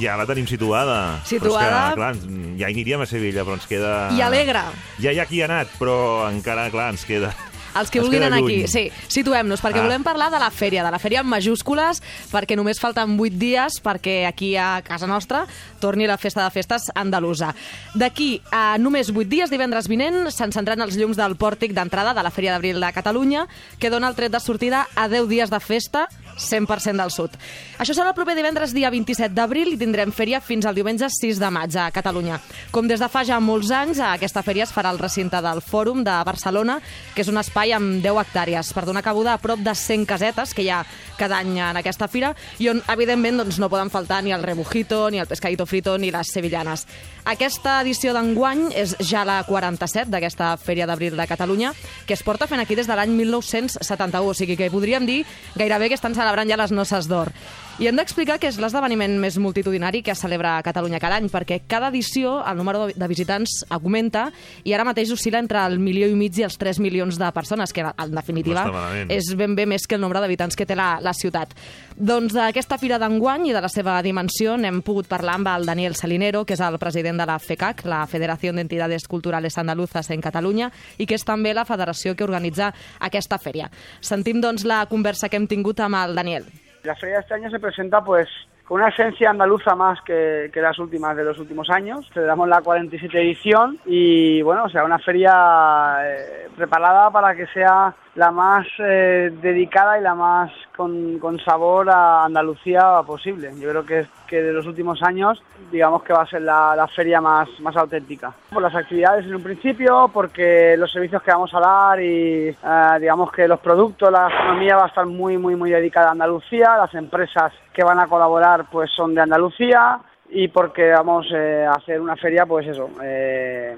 ja 0.00 0.16
la 0.20 0.26
tenim 0.26 0.46
situada. 0.50 1.20
Situada. 1.28 1.94
Però 1.94 2.10
és 2.10 2.20
que, 2.20 2.28
clar, 2.28 2.58
ja 2.60 2.68
aniríem 2.70 3.00
a 3.04 3.06
Sevilla, 3.06 3.44
però 3.46 3.58
ens 3.60 3.66
queda... 3.70 3.94
I 4.16 4.22
alegre. 4.26 4.66
Ja 5.02 5.12
hi 5.14 5.18
ha 5.22 5.26
qui 5.26 5.42
ha 5.42 5.48
anat, 5.50 5.74
però 5.80 6.28
encara, 6.30 6.70
clar, 6.74 6.92
ens 6.94 7.04
queda... 7.08 7.32
Els 7.74 7.90
que 7.90 7.98
ens 7.98 8.06
vulguin 8.06 8.22
anar 8.22 8.38
aquí. 8.38 8.68
Sí, 8.70 8.84
situem-nos, 9.10 9.58
perquè 9.58 9.80
Ah. 9.80 9.86
volem 9.88 10.04
parlar 10.06 10.28
de 10.30 10.38
la 10.38 10.52
fèria, 10.54 10.84
de 10.86 10.92
la 10.94 11.00
fèria 11.02 11.24
en 11.24 11.26
majúscules, 11.26 11.98
perquè 12.30 12.54
només 12.54 12.78
falten 12.78 13.16
8 13.18 13.34
dies 13.34 13.80
perquè 13.82 14.28
aquí 14.28 14.52
a 14.54 14.78
casa 14.86 15.08
nostra 15.10 15.40
torni 15.82 16.06
la 16.06 16.14
festa 16.16 16.44
de 16.44 16.52
festes 16.54 16.92
andalusa. 16.94 17.50
D'aquí 17.98 18.40
a 18.52 18.78
només 18.78 19.10
8 19.10 19.26
dies, 19.26 19.50
divendres 19.50 19.90
vinent, 19.90 20.30
s'encendran 20.30 20.86
els 20.86 20.94
llums 20.94 21.18
del 21.18 21.34
pòrtic 21.34 21.74
d'entrada 21.74 22.14
de 22.14 22.22
la 22.22 22.30
Fèria 22.30 22.54
d'Abril 22.54 22.78
de 22.78 22.92
Catalunya, 22.94 23.48
que 23.80 23.90
dona 23.90 24.06
el 24.06 24.14
tret 24.14 24.30
de 24.30 24.38
sortida 24.38 24.86
a 24.94 25.08
10 25.08 25.26
dies 25.26 25.50
de 25.50 25.58
festa 25.58 26.06
100% 26.36 27.00
del 27.00 27.12
sud. 27.14 27.34
Això 27.78 27.94
serà 27.94 28.10
el 28.12 28.16
proper 28.16 28.36
divendres 28.36 28.74
dia 28.74 28.90
27 28.90 29.34
d'abril 29.34 29.72
i 29.74 29.78
tindrem 29.80 30.12
fèria 30.14 30.40
fins 30.44 30.66
al 30.66 30.76
diumenge 30.76 31.08
6 31.10 31.40
de 31.42 31.50
maig 31.54 31.76
a 31.76 31.90
Catalunya. 31.94 32.40
Com 32.74 32.88
des 32.90 33.02
de 33.02 33.08
fa 33.10 33.24
ja 33.26 33.40
molts 33.40 33.70
anys, 33.74 34.00
aquesta 34.00 34.42
fèria 34.46 34.66
es 34.66 34.74
farà 34.74 34.92
al 34.92 35.00
recinte 35.02 35.40
del 35.42 35.62
Fòrum 35.64 36.04
de 36.06 36.16
Barcelona, 36.26 36.78
que 37.14 37.22
és 37.22 37.30
un 37.30 37.38
espai 37.40 37.74
amb 37.74 38.02
10 38.04 38.20
hectàrees, 38.24 38.72
per 38.74 38.86
donar 38.86 39.04
cabuda 39.06 39.34
a 39.34 39.42
prop 39.42 39.62
de 39.62 39.74
100 39.74 40.06
casetes 40.06 40.54
que 40.54 40.62
hi 40.62 40.70
ha 40.70 40.84
cada 41.18 41.38
any 41.38 41.58
en 41.62 41.78
aquesta 41.78 42.08
fira 42.10 42.32
i 42.58 42.68
on, 42.70 42.80
evidentment, 42.90 43.38
doncs, 43.42 43.58
no 43.62 43.70
poden 43.70 43.90
faltar 43.90 44.22
ni 44.24 44.32
el 44.34 44.42
rebujito, 44.42 45.08
ni 45.10 45.20
el 45.22 45.30
pescadito 45.30 45.66
frito, 45.66 45.96
ni 45.98 46.10
les 46.14 46.32
sevillanes. 46.34 46.86
Aquesta 47.24 47.78
edició 47.80 48.12
d'enguany 48.12 48.66
és 48.76 48.96
ja 49.00 49.24
la 49.24 49.38
47 49.46 50.10
d'aquesta 50.12 50.54
Fèria 50.60 50.86
d'Abril 50.86 51.16
de 51.16 51.26
Catalunya, 51.26 51.72
que 52.06 52.14
es 52.14 52.22
porta 52.22 52.48
fent 52.50 52.60
aquí 52.60 52.76
des 52.76 52.90
de 52.90 52.96
l'any 52.96 53.14
1971, 53.16 54.28
o 54.28 54.34
sigui 54.34 54.58
que 54.58 54.70
podríem 54.72 55.06
dir 55.06 55.22
gairebé 55.54 55.88
que 55.88 55.98
estan 55.98 56.14
celebrant 56.24 56.48
ja 56.48 56.60
les 56.60 56.72
noces 56.72 57.08
d'or. 57.10 57.32
I 57.74 57.88
hem 57.90 57.96
d'explicar 57.98 58.36
que 58.38 58.46
és 58.46 58.54
l'esdeveniment 58.62 59.16
més 59.18 59.34
multitudinari 59.42 59.98
que 60.06 60.12
es 60.12 60.20
celebra 60.22 60.52
a 60.54 60.62
Catalunya 60.62 61.00
cada 61.02 61.16
any, 61.18 61.24
perquè 61.26 61.56
cada 61.66 61.88
edició 61.90 62.36
el 62.46 62.60
número 62.60 62.84
de 62.94 63.08
visitants 63.10 63.64
augmenta 63.74 64.28
i 64.62 64.76
ara 64.76 64.84
mateix 64.86 65.10
oscil·la 65.10 65.40
entre 65.42 65.58
el 65.66 65.80
milió 65.82 66.06
i 66.06 66.14
mig 66.14 66.38
i 66.38 66.44
els 66.46 66.54
3 66.54 66.78
milions 66.78 67.18
de 67.18 67.32
persones, 67.34 67.74
que 67.74 67.82
en 67.82 68.14
definitiva 68.14 68.62
No 68.70 68.84
és 69.10 69.32
ben 69.34 69.56
bé 69.58 69.66
més 69.66 69.88
que 69.90 69.98
el 69.98 70.04
nombre 70.04 70.22
d'habitants 70.22 70.54
que 70.54 70.68
té 70.70 70.76
la, 70.78 71.00
la 71.02 71.10
ciutat. 71.18 71.50
Doncs 71.98 72.38
d'aquesta 72.38 72.78
fira 72.78 73.00
d'enguany 73.02 73.50
i 73.50 73.56
de 73.56 73.66
la 73.66 73.72
seva 73.72 73.98
dimensió 74.06 74.54
n'hem 74.54 74.78
pogut 74.86 75.10
parlar 75.10 75.34
amb 75.40 75.50
el 75.56 75.66
Daniel 75.66 75.98
Salinero, 75.98 76.44
que 76.46 76.54
és 76.54 76.62
el 76.62 76.78
president 76.78 77.18
de 77.18 77.26
la 77.26 77.40
FECAC, 77.42 77.88
la 77.90 78.04
Federació 78.06 78.54
d'Entidades 78.54 79.08
Culturales 79.10 79.58
Andaluzas 79.58 80.14
en 80.14 80.22
Catalunya, 80.22 80.70
i 80.96 81.10
que 81.10 81.18
és 81.18 81.26
també 81.26 81.50
la 81.58 81.66
federació 81.66 82.14
que 82.14 82.22
organitza 82.22 82.70
aquesta 83.00 83.42
fèria. 83.42 83.66
Sentim, 84.00 84.38
doncs, 84.38 84.62
la 84.62 84.84
conversa 84.86 85.28
que 85.28 85.42
hem 85.42 85.50
tingut 85.50 85.82
amb 85.82 85.98
el 85.98 86.14
Daniel. 86.14 86.46
La 86.84 86.94
feria 86.94 87.16
de 87.16 87.20
este 87.22 87.34
año 87.34 87.50
se 87.50 87.58
presenta 87.58 88.04
pues 88.04 88.28
con 88.66 88.80
una 88.80 88.90
esencia 88.90 89.30
andaluza 89.30 89.74
más 89.74 90.00
que, 90.02 90.50
las 90.54 90.78
últimas 90.78 91.16
de 91.16 91.24
los 91.24 91.38
últimos 91.38 91.70
años. 91.70 92.06
Celebramos 92.12 92.46
la 92.46 92.60
47 92.60 93.20
edición 93.22 93.78
y 93.86 94.42
bueno, 94.42 94.64
o 94.64 94.68
sea, 94.68 94.84
una 94.84 94.98
feria 94.98 95.96
eh, 96.02 96.48
preparada 96.54 97.10
para 97.10 97.34
que 97.34 97.46
sea 97.48 97.94
la 98.14 98.30
más 98.30 98.66
eh, 98.78 99.32
dedicada 99.42 99.98
y 99.98 100.02
la 100.02 100.14
más 100.14 100.50
con, 100.76 101.18
con 101.18 101.38
sabor 101.40 101.90
a 101.90 102.24
Andalucía 102.24 103.02
posible. 103.06 103.50
Yo 103.58 103.70
creo 103.70 103.84
que, 103.84 104.06
que 104.28 104.42
de 104.42 104.52
los 104.52 104.66
últimos 104.66 105.02
años, 105.02 105.42
digamos 105.70 106.02
que 106.02 106.12
va 106.12 106.22
a 106.22 106.26
ser 106.26 106.42
la, 106.42 106.74
la 106.76 106.86
feria 106.86 107.20
más, 107.20 107.48
más 107.60 107.76
auténtica. 107.76 108.32
Por 108.52 108.62
las 108.62 108.74
actividades 108.74 109.26
en 109.26 109.34
un 109.34 109.42
principio, 109.42 110.10
porque 110.12 110.76
los 110.76 110.92
servicios 110.92 111.22
que 111.22 111.32
vamos 111.32 111.52
a 111.54 111.60
dar 111.60 112.00
y 112.00 112.48
eh, 112.48 112.56
digamos 113.00 113.32
que 113.32 113.48
los 113.48 113.60
productos, 113.60 114.10
la 114.10 114.28
gastronomía 114.28 114.76
va 114.76 114.84
a 114.84 114.88
estar 114.88 115.06
muy, 115.06 115.36
muy, 115.36 115.56
muy 115.56 115.70
dedicada 115.70 116.08
a 116.08 116.12
Andalucía. 116.12 116.76
Las 116.76 116.94
empresas 116.94 117.52
que 117.72 117.82
van 117.82 117.98
a 117.98 118.06
colaborar 118.06 118.66
pues 118.70 118.90
son 118.92 119.14
de 119.14 119.22
Andalucía 119.22 119.98
y 120.30 120.48
porque 120.48 120.90
vamos 120.90 121.26
eh, 121.32 121.66
a 121.66 121.72
hacer 121.72 122.00
una 122.00 122.16
feria, 122.16 122.46
pues 122.46 122.66
eso, 122.66 122.90
eh, 123.02 123.76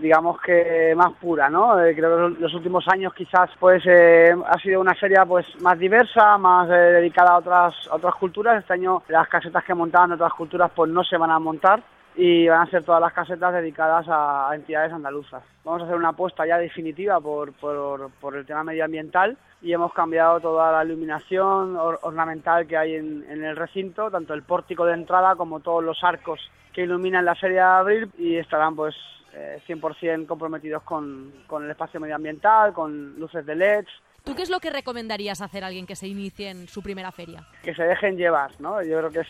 digamos 0.00 0.40
que 0.40 0.94
más 0.96 1.12
pura, 1.14 1.48
¿no? 1.50 1.80
Eh, 1.82 1.94
creo 1.94 2.34
que 2.34 2.40
los- 2.40 2.54
últimos 2.54 2.86
años 2.88 3.12
quizás 3.14 3.50
pues 3.58 3.82
eh, 3.86 4.34
ha 4.46 4.58
sido 4.58 4.80
una 4.80 4.94
feria 4.94 5.24
pues 5.24 5.46
más 5.60 5.78
diversa, 5.78 6.38
más 6.38 6.68
eh, 6.70 6.72
dedicada 6.72 7.32
a 7.32 7.38
otras 7.38 7.74
a 7.90 7.96
otras 7.96 8.14
culturas. 8.14 8.58
Este 8.60 8.72
año 8.74 9.02
las 9.08 9.28
casetas 9.28 9.64
que 9.64 9.74
montaban 9.74 10.12
otras 10.12 10.32
culturas 10.34 10.70
pues 10.74 10.90
no 10.90 11.02
se 11.04 11.16
van 11.16 11.30
a 11.30 11.38
montar 11.38 11.82
y 12.16 12.46
van 12.46 12.60
a 12.60 12.70
ser 12.70 12.84
todas 12.84 13.00
las 13.00 13.12
casetas 13.12 13.52
dedicadas 13.52 14.06
a, 14.08 14.48
entidades 14.54 14.92
andaluzas. 14.92 15.42
Vamos 15.64 15.82
a 15.82 15.84
hacer 15.86 15.96
una 15.96 16.10
apuesta 16.10 16.46
ya 16.46 16.58
definitiva 16.58 17.18
por, 17.20 17.52
por, 17.54 18.10
por 18.20 18.36
el 18.36 18.46
tema 18.46 18.62
medioambiental 18.62 19.36
y 19.62 19.72
hemos 19.72 19.92
cambiado 19.92 20.38
toda 20.38 20.70
la 20.70 20.84
iluminación 20.84 21.76
or- 21.76 21.98
ornamental 22.02 22.66
que 22.68 22.76
hay 22.76 22.94
en, 22.94 23.24
en 23.28 23.42
el 23.44 23.56
recinto, 23.56 24.10
tanto 24.10 24.32
el 24.34 24.42
pórtico 24.44 24.84
de 24.86 24.94
entrada 24.94 25.34
como 25.34 25.58
todos 25.60 25.82
los 25.82 26.04
arcos 26.04 26.38
que 26.72 26.82
iluminan 26.82 27.24
la 27.24 27.34
feria 27.34 27.62
de 27.66 27.72
abril 27.78 28.10
y 28.18 28.36
estarán 28.36 28.76
pues 28.76 28.94
eh, 29.34 29.60
100% 29.66 30.26
comprometidos 30.26 30.82
con, 30.82 31.32
con 31.46 31.64
el 31.64 31.70
espacio 31.70 32.00
medioambiental, 32.00 32.72
con 32.72 33.18
luces 33.18 33.44
de 33.44 33.54
LEDs, 33.54 33.88
¿Tú 34.24 34.34
qué 34.34 34.40
es 34.42 34.48
lo 34.48 34.58
que 34.58 34.70
recomendarías 34.70 35.42
hacer 35.42 35.64
a 35.64 35.66
alguien 35.66 35.84
que 35.84 35.96
se 35.96 36.08
inicie 36.08 36.48
en 36.48 36.66
su 36.66 36.82
primera 36.82 37.12
feria? 37.12 37.46
que 37.62 37.74
se 37.74 37.82
dejen 37.82 38.16
llevar, 38.16 38.58
¿no? 38.58 38.82
Yo 38.82 38.98
creo 38.98 39.10
que 39.10 39.20
es 39.20 39.28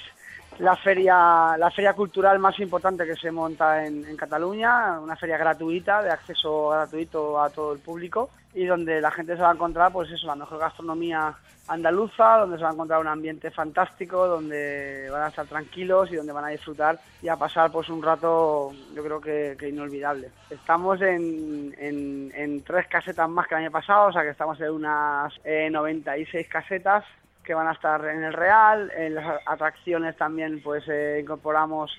la 0.59 0.77
feria, 0.77 1.57
la 1.59 1.71
feria 1.71 1.93
cultural 1.95 2.38
más 2.38 2.59
importante 2.61 3.05
que 3.05 3.17
se 3.17 3.31
monta 3.31 3.85
en, 3.85 4.17
Cataluña, 4.17 5.01
una 5.01 5.17
feria 5.17 5.37
gratuita, 5.37 6.03
de 6.03 6.11
acceso 6.11 6.69
gratuito 6.69 7.40
a 7.40 7.51
todo 7.51 7.73
el 7.73 7.81
público 7.81 8.31
y 8.55 8.64
donde 8.67 9.01
la 9.01 9.11
gente 9.11 9.35
se 9.35 9.43
va 9.43 9.51
a 9.51 9.55
encontrar, 9.55 9.93
pues 9.93 10.11
eso, 10.11 10.27
la 10.27 10.37
mejor 10.37 10.59
gastronomía 10.59 11.35
andaluza, 11.67 12.38
donde 12.38 12.57
se 12.57 12.62
va 12.62 12.71
a 12.71 12.73
encontrar 12.73 13.01
un 13.01 13.09
ambiente 13.09 13.51
fantástico, 13.51 14.29
donde 14.29 15.09
van 15.11 15.23
a 15.23 15.29
estar 15.29 15.47
tranquilos 15.47 16.12
y 16.12 16.17
donde 16.17 16.33
van 16.33 16.45
a 16.45 16.49
disfrutar 16.49 16.99
y 17.23 17.29
a 17.29 17.37
pasar 17.37 17.73
pues 17.73 17.88
un 17.88 18.03
rato, 18.03 18.73
yo 18.95 19.03
creo 19.03 19.21
que, 19.21 19.57
que 19.59 19.71
inolvidable. 19.71 20.31
Estamos 20.51 21.01
en, 21.01 21.75
en, 21.79 22.33
en 22.35 22.62
tres 22.62 22.87
casetas 22.87 23.29
más 23.29 23.49
que 23.49 23.55
el 23.55 23.62
año 23.62 23.71
pasado, 23.71 24.09
o 24.09 24.12
sea 24.12 24.23
que 24.23 24.31
estamos 24.31 24.61
en 24.61 24.71
unas 24.71 25.33
eh, 25.43 25.69
96 25.71 26.47
casetas 26.49 27.05
que 27.45 27.55
van 27.55 27.69
a 27.69 27.73
estar 27.73 28.05
en 28.07 28.25
el 28.25 28.33
Real. 28.33 28.91
En 28.97 29.15
las 29.15 29.41
atracciones 29.47 30.17
también 30.17 30.61
pues 30.63 30.85
eh, 30.89 31.19
incorporamos 31.23 31.93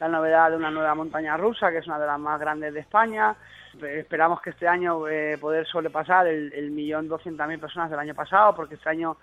la 0.00 0.08
novedad 0.08 0.50
de 0.50 0.56
una 0.56 0.70
nueva 0.70 0.94
montaña 0.94 1.36
rusa, 1.36 1.70
que 1.70 1.78
es 1.78 1.86
una 1.86 1.98
de 1.98 2.06
las 2.06 2.18
más 2.18 2.40
grandes 2.40 2.72
de 2.72 2.80
España. 2.80 3.36
Esperamos 3.82 4.40
que 4.40 4.50
este 4.50 4.68
año 4.68 5.06
eh, 5.08 5.36
poder 5.38 5.66
sobrepasar 5.66 6.26
el, 6.26 6.52
el 6.52 6.70
millón 6.70 7.08
doscientas 7.08 7.48
mil 7.48 7.58
personas 7.58 7.90
del 7.90 7.98
año 7.98 8.14
pasado, 8.14 8.54
porque 8.54 8.74
este 8.74 8.88
año 8.88 9.16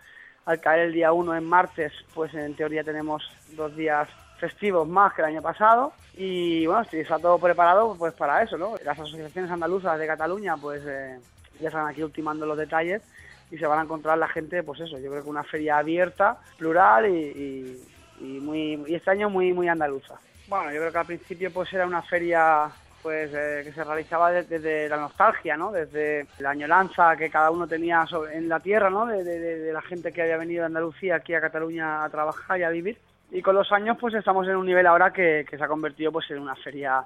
al 0.46 0.60
caer 0.60 0.88
el 0.88 0.94
día 0.94 1.14
1 1.14 1.36
en 1.36 1.46
martes, 1.46 1.94
pues 2.14 2.34
en 2.34 2.56
teoría 2.56 2.84
tenemos 2.84 3.24
dos 3.56 3.76
días 3.76 4.10
festivos 4.40 4.88
más 4.88 5.14
que 5.14 5.22
el 5.22 5.28
año 5.28 5.42
pasado 5.42 5.94
y 6.16 6.66
bueno, 6.66 6.84
sí, 6.86 7.00
está 7.00 7.20
todo 7.20 7.38
preparado 7.38 7.96
pues 7.98 8.14
para 8.14 8.42
eso, 8.42 8.58
¿no? 8.58 8.74
Las 8.84 9.00
asociaciones 9.00 9.52
andaluzas 9.52 10.00
de 10.00 10.08
Cataluña 10.08 10.58
pues 10.58 10.82
eh, 10.86 11.20
ya 11.60 11.68
están 11.68 11.88
aquí 11.88 12.02
ultimando 12.02 12.48
los 12.48 12.58
detalles 12.58 13.04
y 13.52 13.58
se 13.58 13.68
van 13.68 13.80
a 13.80 13.84
encontrar 13.84 14.18
la 14.18 14.28
gente, 14.30 14.64
pues 14.64 14.80
eso, 14.80 14.98
yo 14.98 15.12
creo 15.12 15.24
que 15.24 15.30
una 15.30 15.44
feria 15.44 15.78
abierta, 15.78 16.38
plural 16.58 17.06
y, 17.08 17.18
y- 17.20 17.84
y 18.22 18.40
muy 18.40 18.84
y 18.88 18.96
este 18.96 19.12
año 19.12 19.30
muy 19.30 19.52
muy 19.54 19.68
andaluza. 19.68 20.16
Bueno, 20.48 20.72
yo 20.72 20.80
creo 20.80 20.92
que 20.92 20.98
al 20.98 21.06
principio 21.06 21.52
pues 21.52 21.72
era 21.74 21.86
una 21.88 22.02
feria 22.02 22.70
pues 23.02 23.32
eh, 23.34 23.62
que 23.66 23.72
se 23.74 23.84
realizaba 23.84 24.32
de- 24.32 24.44
desde 24.44 24.88
la 24.88 24.98
nostalgia, 24.98 25.58
¿no? 25.58 25.72
Desde 25.72 26.28
la 26.38 26.52
añoranza 26.52 27.16
que 27.18 27.32
cada 27.32 27.50
uno 27.50 27.68
tenía 27.68 28.06
sobre- 28.06 28.38
en 28.38 28.48
la 28.48 28.60
tierra, 28.60 28.90
¿no? 28.92 29.08
De- 29.08 29.24
de- 29.24 29.40
de 29.60 29.74
la 29.74 29.82
gente 29.82 30.12
que 30.14 30.22
había 30.22 30.38
venido 30.38 30.62
de 30.62 30.68
Andalucía 30.68 31.16
aquí 31.16 31.34
a 31.34 31.42
Cataluña 31.42 32.04
a 32.04 32.10
trabajar 32.10 32.60
y 32.60 32.64
a 32.64 32.70
vivir. 32.70 33.00
Y 33.32 33.42
con 33.42 33.56
los 33.56 33.72
años 33.72 33.98
pues 34.00 34.14
estamos 34.14 34.48
en 34.48 34.56
un 34.56 34.66
nivel 34.68 34.86
ahora 34.86 35.12
que, 35.12 35.46
que 35.50 35.58
se 35.58 35.64
ha 35.64 35.68
convertido 35.68 36.12
pues 36.12 36.30
en 36.30 36.38
una 36.40 36.54
feria 36.56 37.02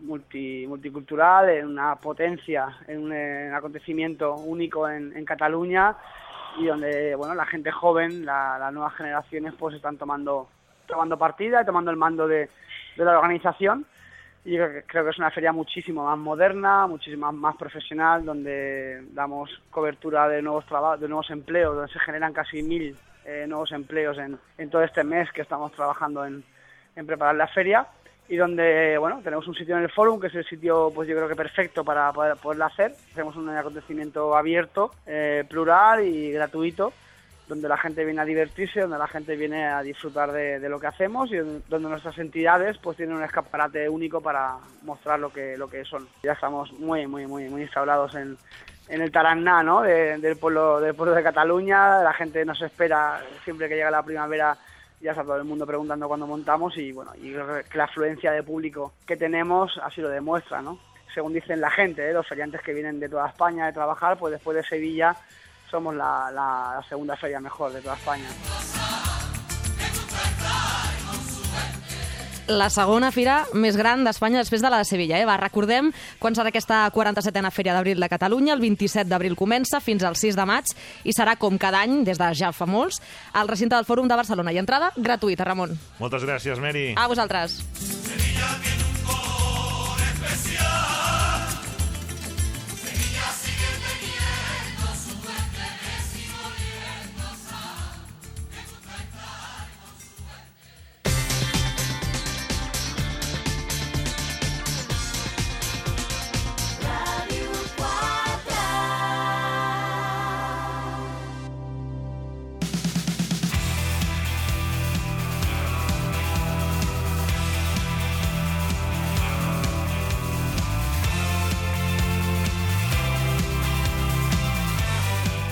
multi, 0.00 0.66
multicultural, 0.66 1.48
en 1.50 1.66
una 1.66 1.96
potencia, 1.96 2.68
en 2.86 3.04
un, 3.04 3.12
eh, 3.12 3.50
acontecimiento 3.52 4.34
único 4.36 4.88
en, 4.88 5.16
en 5.16 5.24
Cataluña 5.24 5.96
y 6.58 6.66
donde 6.66 7.14
bueno 7.14 7.34
la 7.34 7.46
gente 7.46 7.70
joven, 7.70 8.24
la- 8.24 8.58
las 8.58 8.72
nuevas 8.72 8.94
generaciones 8.94 9.54
pues 9.58 9.74
están 9.74 9.96
tomando 9.96 10.48
tomando 10.86 11.18
partida 11.18 11.60
y 11.62 11.66
tomando 11.66 11.90
el 11.90 11.98
mando 11.98 12.26
de, 12.26 12.48
de 12.96 13.04
la 13.04 13.18
organización. 13.18 13.84
Y 14.44 14.56
creo 14.56 15.04
que, 15.04 15.10
es 15.10 15.18
una 15.18 15.30
feria 15.30 15.52
muchísimo 15.52 16.04
más 16.04 16.16
moderna, 16.16 16.86
muchísimo 16.86 17.30
más 17.32 17.56
profesional, 17.56 18.24
donde 18.24 19.02
damos 19.12 19.50
cobertura 19.70 20.26
de 20.28 20.40
nuevos 20.40 20.64
trabajos, 20.64 21.00
de 21.00 21.08
nuevos 21.08 21.28
empleos, 21.30 21.74
donde 21.76 21.92
se 21.92 21.98
generan 21.98 22.32
casi 22.32 22.62
mil 22.62 22.96
eh, 23.26 23.44
nuevos 23.46 23.72
empleos 23.72 24.16
en, 24.16 24.38
en 24.56 24.70
todo 24.70 24.82
este 24.82 25.04
mes 25.04 25.30
que 25.32 25.42
estamos 25.42 25.72
trabajando 25.72 26.24
en, 26.24 26.42
en 26.96 27.06
preparar 27.06 27.34
la 27.34 27.48
feria 27.48 27.86
y 28.28 28.36
donde 28.36 28.98
bueno 28.98 29.20
tenemos 29.24 29.46
un 29.48 29.54
sitio 29.54 29.76
en 29.76 29.84
el 29.84 29.90
forum 29.90 30.20
que 30.20 30.26
es 30.26 30.34
el 30.34 30.44
sitio 30.44 30.92
pues 30.94 31.08
yo 31.08 31.16
creo 31.16 31.28
que 31.28 31.36
perfecto 31.36 31.84
para 31.84 32.12
poder, 32.12 32.36
poderla 32.36 32.66
hacer. 32.66 32.92
Hacemos 33.12 33.36
un 33.36 33.48
acontecimiento 33.48 34.36
abierto 34.36 34.90
eh, 35.06 35.44
plural 35.48 36.04
y 36.04 36.32
gratuito 36.32 36.92
donde 37.48 37.66
la 37.66 37.78
gente 37.78 38.04
viene 38.04 38.20
a 38.20 38.26
divertirse 38.26 38.80
donde 38.80 38.98
la 38.98 39.06
gente 39.08 39.34
viene 39.34 39.66
a 39.66 39.80
disfrutar 39.80 40.30
de, 40.32 40.68
lo 40.68 40.78
que 40.78 40.86
hacemos 40.86 41.32
y 41.32 41.36
donde 41.36 41.88
nuestras 41.88 42.18
entidades 42.18 42.76
pues 42.76 42.98
tienen 42.98 43.16
un 43.16 43.24
escaparate 43.24 43.88
único 43.88 44.20
para 44.20 44.56
mostrar 44.82 45.18
lo 45.18 45.32
que 45.32 45.56
lo 45.56 45.66
que 45.68 45.84
son. 45.86 46.06
Ya 46.22 46.32
estamos 46.32 46.70
muy 46.74 47.06
muy 47.06 47.26
muy 47.26 47.48
muy 47.48 47.62
instaurados 47.62 48.14
en 48.14 48.36
en 48.90 49.02
el 49.02 49.10
Taraná, 49.12 49.62
¿no? 49.62 49.82
De- 49.82 50.18
del 50.18 50.36
pueblo 50.36 50.80
del 50.80 50.94
pueblo 50.94 51.14
de 51.14 51.22
Cataluña, 51.22 52.02
la 52.02 52.12
gente 52.12 52.44
nos 52.44 52.60
espera 52.60 53.20
siempre 53.44 53.68
que 53.68 53.76
llega 53.76 53.90
la 53.90 54.02
primavera 54.02 54.56
ya 55.00 55.12
está 55.12 55.22
todo 55.22 55.36
el 55.36 55.44
mundo 55.44 55.66
preguntando 55.66 56.08
cuándo 56.08 56.26
montamos 56.26 56.76
y 56.76 56.92
bueno, 56.92 57.12
y 57.16 57.30
la 57.30 57.84
afluencia 57.84 58.32
de 58.32 58.42
público 58.42 58.92
que 59.06 59.16
tenemos 59.16 59.78
así 59.82 60.00
lo 60.00 60.08
demuestra, 60.08 60.60
¿no? 60.62 60.78
Según 61.14 61.32
dicen 61.32 61.60
la 61.60 61.70
gente, 61.70 62.08
¿eh? 62.08 62.12
los 62.12 62.26
feriantes 62.26 62.60
que 62.62 62.74
vienen 62.74 63.00
de 63.00 63.08
toda 63.08 63.28
España 63.28 63.66
de 63.66 63.72
trabajar, 63.72 64.18
pues 64.18 64.32
después 64.32 64.56
de 64.56 64.62
Sevilla 64.64 65.16
somos 65.70 65.94
la- 65.94 66.30
la 66.32 66.82
segunda 66.88 67.16
feria 67.16 67.40
mejor 67.40 67.72
de 67.72 67.80
toda 67.80 67.94
España. 67.96 68.26
La 72.48 72.70
segona 72.72 73.10
fira 73.12 73.42
més 73.52 73.76
gran 73.76 74.06
d'Espanya 74.06 74.40
després 74.40 74.62
de 74.64 74.70
la 74.72 74.78
de 74.80 74.86
Sevilla. 74.88 75.18
Eh? 75.20 75.26
Va, 75.28 75.36
recordem 75.36 75.90
quan 76.18 76.32
serà 76.32 76.48
aquesta 76.48 76.80
47a 76.94 77.50
Fèria 77.52 77.74
d'Abril 77.76 78.00
de 78.00 78.08
Catalunya. 78.08 78.54
El 78.56 78.64
27 78.64 79.04
d'abril 79.10 79.36
comença 79.36 79.82
fins 79.84 80.00
al 80.00 80.16
6 80.16 80.38
de 80.38 80.48
maig 80.48 80.72
i 81.04 81.12
serà, 81.12 81.36
com 81.36 81.60
cada 81.60 81.84
any, 81.84 82.00
des 82.08 82.16
de 82.16 82.32
ja 82.32 82.48
fa 82.56 82.64
molts, 82.64 83.02
al 83.36 83.52
recinte 83.52 83.76
del 83.76 83.84
Fòrum 83.84 84.08
de 84.08 84.16
Barcelona. 84.16 84.56
I 84.56 84.62
entrada 84.64 84.94
gratuïta, 84.96 85.44
Ramon. 85.44 85.76
Moltes 86.00 86.24
gràcies, 86.24 86.56
Mary. 86.64 86.94
A 86.96 87.04
vosaltres. 87.12 87.60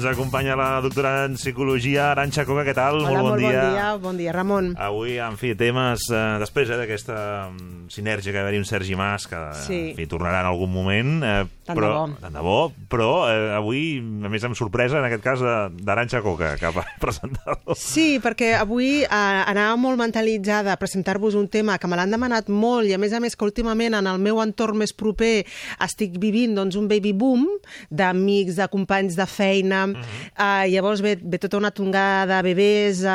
Ens 0.00 0.08
acompanya 0.08 0.54
la 0.56 0.80
doctora 0.80 1.26
en 1.26 1.34
psicologia, 1.36 2.06
Aranxa 2.14 2.46
Coca, 2.48 2.62
què 2.64 2.72
tal? 2.72 3.02
Hola, 3.02 3.20
molt 3.20 3.34
bon 3.34 3.42
dia. 3.42 3.50
bon 3.50 3.74
dia. 3.74 3.88
Bon 4.00 4.16
dia, 4.16 4.32
Ramon. 4.32 4.70
Avui, 4.80 5.18
en 5.20 5.36
fi, 5.36 5.50
temes, 5.52 6.06
eh, 6.08 6.22
després 6.40 6.72
eh, 6.72 6.78
d'aquesta 6.80 7.16
mm, 7.50 7.79
sinergia 7.90 8.32
que 8.32 8.38
va 8.38 8.46
haver-hi 8.46 8.60
un 8.62 8.64
Sergi 8.68 8.94
Mas, 8.96 9.26
que 9.26 9.36
Sí. 9.66 9.90
en 9.90 9.96
fi, 9.96 10.06
tornarà 10.06 10.40
en 10.40 10.46
algun 10.46 10.70
moment, 10.72 11.22
eh, 11.24 11.44
Tant 11.66 11.76
però, 11.78 11.88
de 11.90 12.12
bo. 12.12 12.18
Tant 12.20 12.32
de 12.34 12.40
bo, 12.40 12.72
però 12.88 13.08
eh, 13.30 13.52
avui, 13.54 13.98
a 13.98 14.28
més, 14.30 14.44
amb 14.46 14.56
sorpresa, 14.58 14.98
en 14.98 15.04
aquest 15.08 15.22
cas, 15.22 15.40
de- 15.42 15.84
d'Aranxa 15.84 16.22
Coca, 16.22 16.56
que 16.56 16.66
ha 16.66 16.72
presentat. 17.02 17.60
Sí, 17.76 18.18
perquè 18.22 18.54
avui 18.58 19.02
eh, 19.02 19.08
anava 19.10 19.76
molt 19.76 19.98
mentalitzada 19.98 20.72
a 20.72 20.78
presentar-vos 20.80 21.34
un 21.34 21.48
tema 21.48 21.78
que 21.78 21.86
me 21.90 21.96
l'han 21.98 22.10
demanat 22.14 22.48
molt 22.48 22.86
i 22.88 22.94
a 22.94 22.98
més 22.98 23.12
a 23.12 23.20
més 23.20 23.36
que 23.36 23.44
últimament 23.44 23.94
en 23.94 24.06
el 24.06 24.18
meu 24.18 24.40
entorn 24.42 24.78
més 24.78 24.92
proper 24.94 25.44
estic 25.80 26.18
vivint 26.22 26.54
doncs, 26.54 26.76
un 26.76 26.88
baby 26.88 27.12
boom 27.12 27.46
d'amics, 27.90 28.56
de 28.56 28.68
companys 28.70 29.16
de 29.16 29.26
feina, 29.26 29.86
uh 29.86 29.94
-huh. 29.94 30.64
eh, 30.64 30.70
llavors 30.70 31.00
ve, 31.02 31.18
ve 31.20 31.38
tota 31.38 31.56
una 31.56 31.70
tongada 31.70 32.36
de 32.36 32.42
bebès 32.42 33.02
eh, 33.02 33.08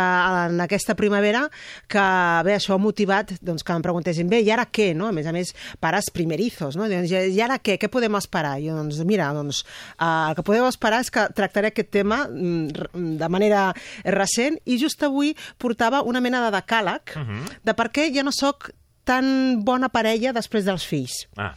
en 0.50 0.60
aquesta 0.62 0.96
primavera 0.96 1.50
que 1.88 2.00
bé, 2.44 2.56
això 2.56 2.74
ha 2.76 2.78
motivat 2.78 3.32
doncs, 3.42 3.64
que 3.64 3.74
em 3.74 3.82
preguntessin, 3.82 4.28
bé, 4.30 4.42
i 4.42 4.52
ara 4.52 4.65
què? 4.72 4.94
No? 4.98 5.10
A 5.10 5.16
més 5.16 5.28
a 5.28 5.34
més, 5.36 5.54
pares 5.80 6.10
primerizos, 6.14 6.78
no? 6.80 6.90
Doncs, 6.92 7.12
I 7.12 7.42
ara 7.42 7.60
què? 7.60 7.78
Què 7.82 7.90
podem 7.92 8.18
esperar? 8.20 8.58
I 8.62 8.72
doncs, 8.74 9.02
mira, 9.08 9.32
doncs, 9.36 9.64
eh, 9.98 10.06
el 10.06 10.38
que 10.38 10.46
podeu 10.46 10.68
esperar 10.70 11.02
és 11.06 11.12
que 11.14 11.28
tractaré 11.36 11.74
aquest 11.74 11.92
tema 11.94 12.24
mm, 12.28 13.18
de 13.20 13.30
manera 13.32 13.68
recent 14.16 14.60
i 14.66 14.80
just 14.82 15.04
avui 15.06 15.36
portava 15.62 16.04
una 16.06 16.22
mena 16.24 16.44
de 16.46 16.56
decàleg 16.58 17.16
uh 17.16 17.22
-huh. 17.22 17.44
de 17.64 17.74
per 17.74 17.92
què 17.92 18.10
ja 18.14 18.24
no 18.24 18.32
sóc 18.32 18.72
tan 19.04 19.64
bona 19.64 19.90
parella 19.90 20.34
després 20.34 20.66
dels 20.66 20.86
fills 20.86 21.28
Ah, 21.38 21.54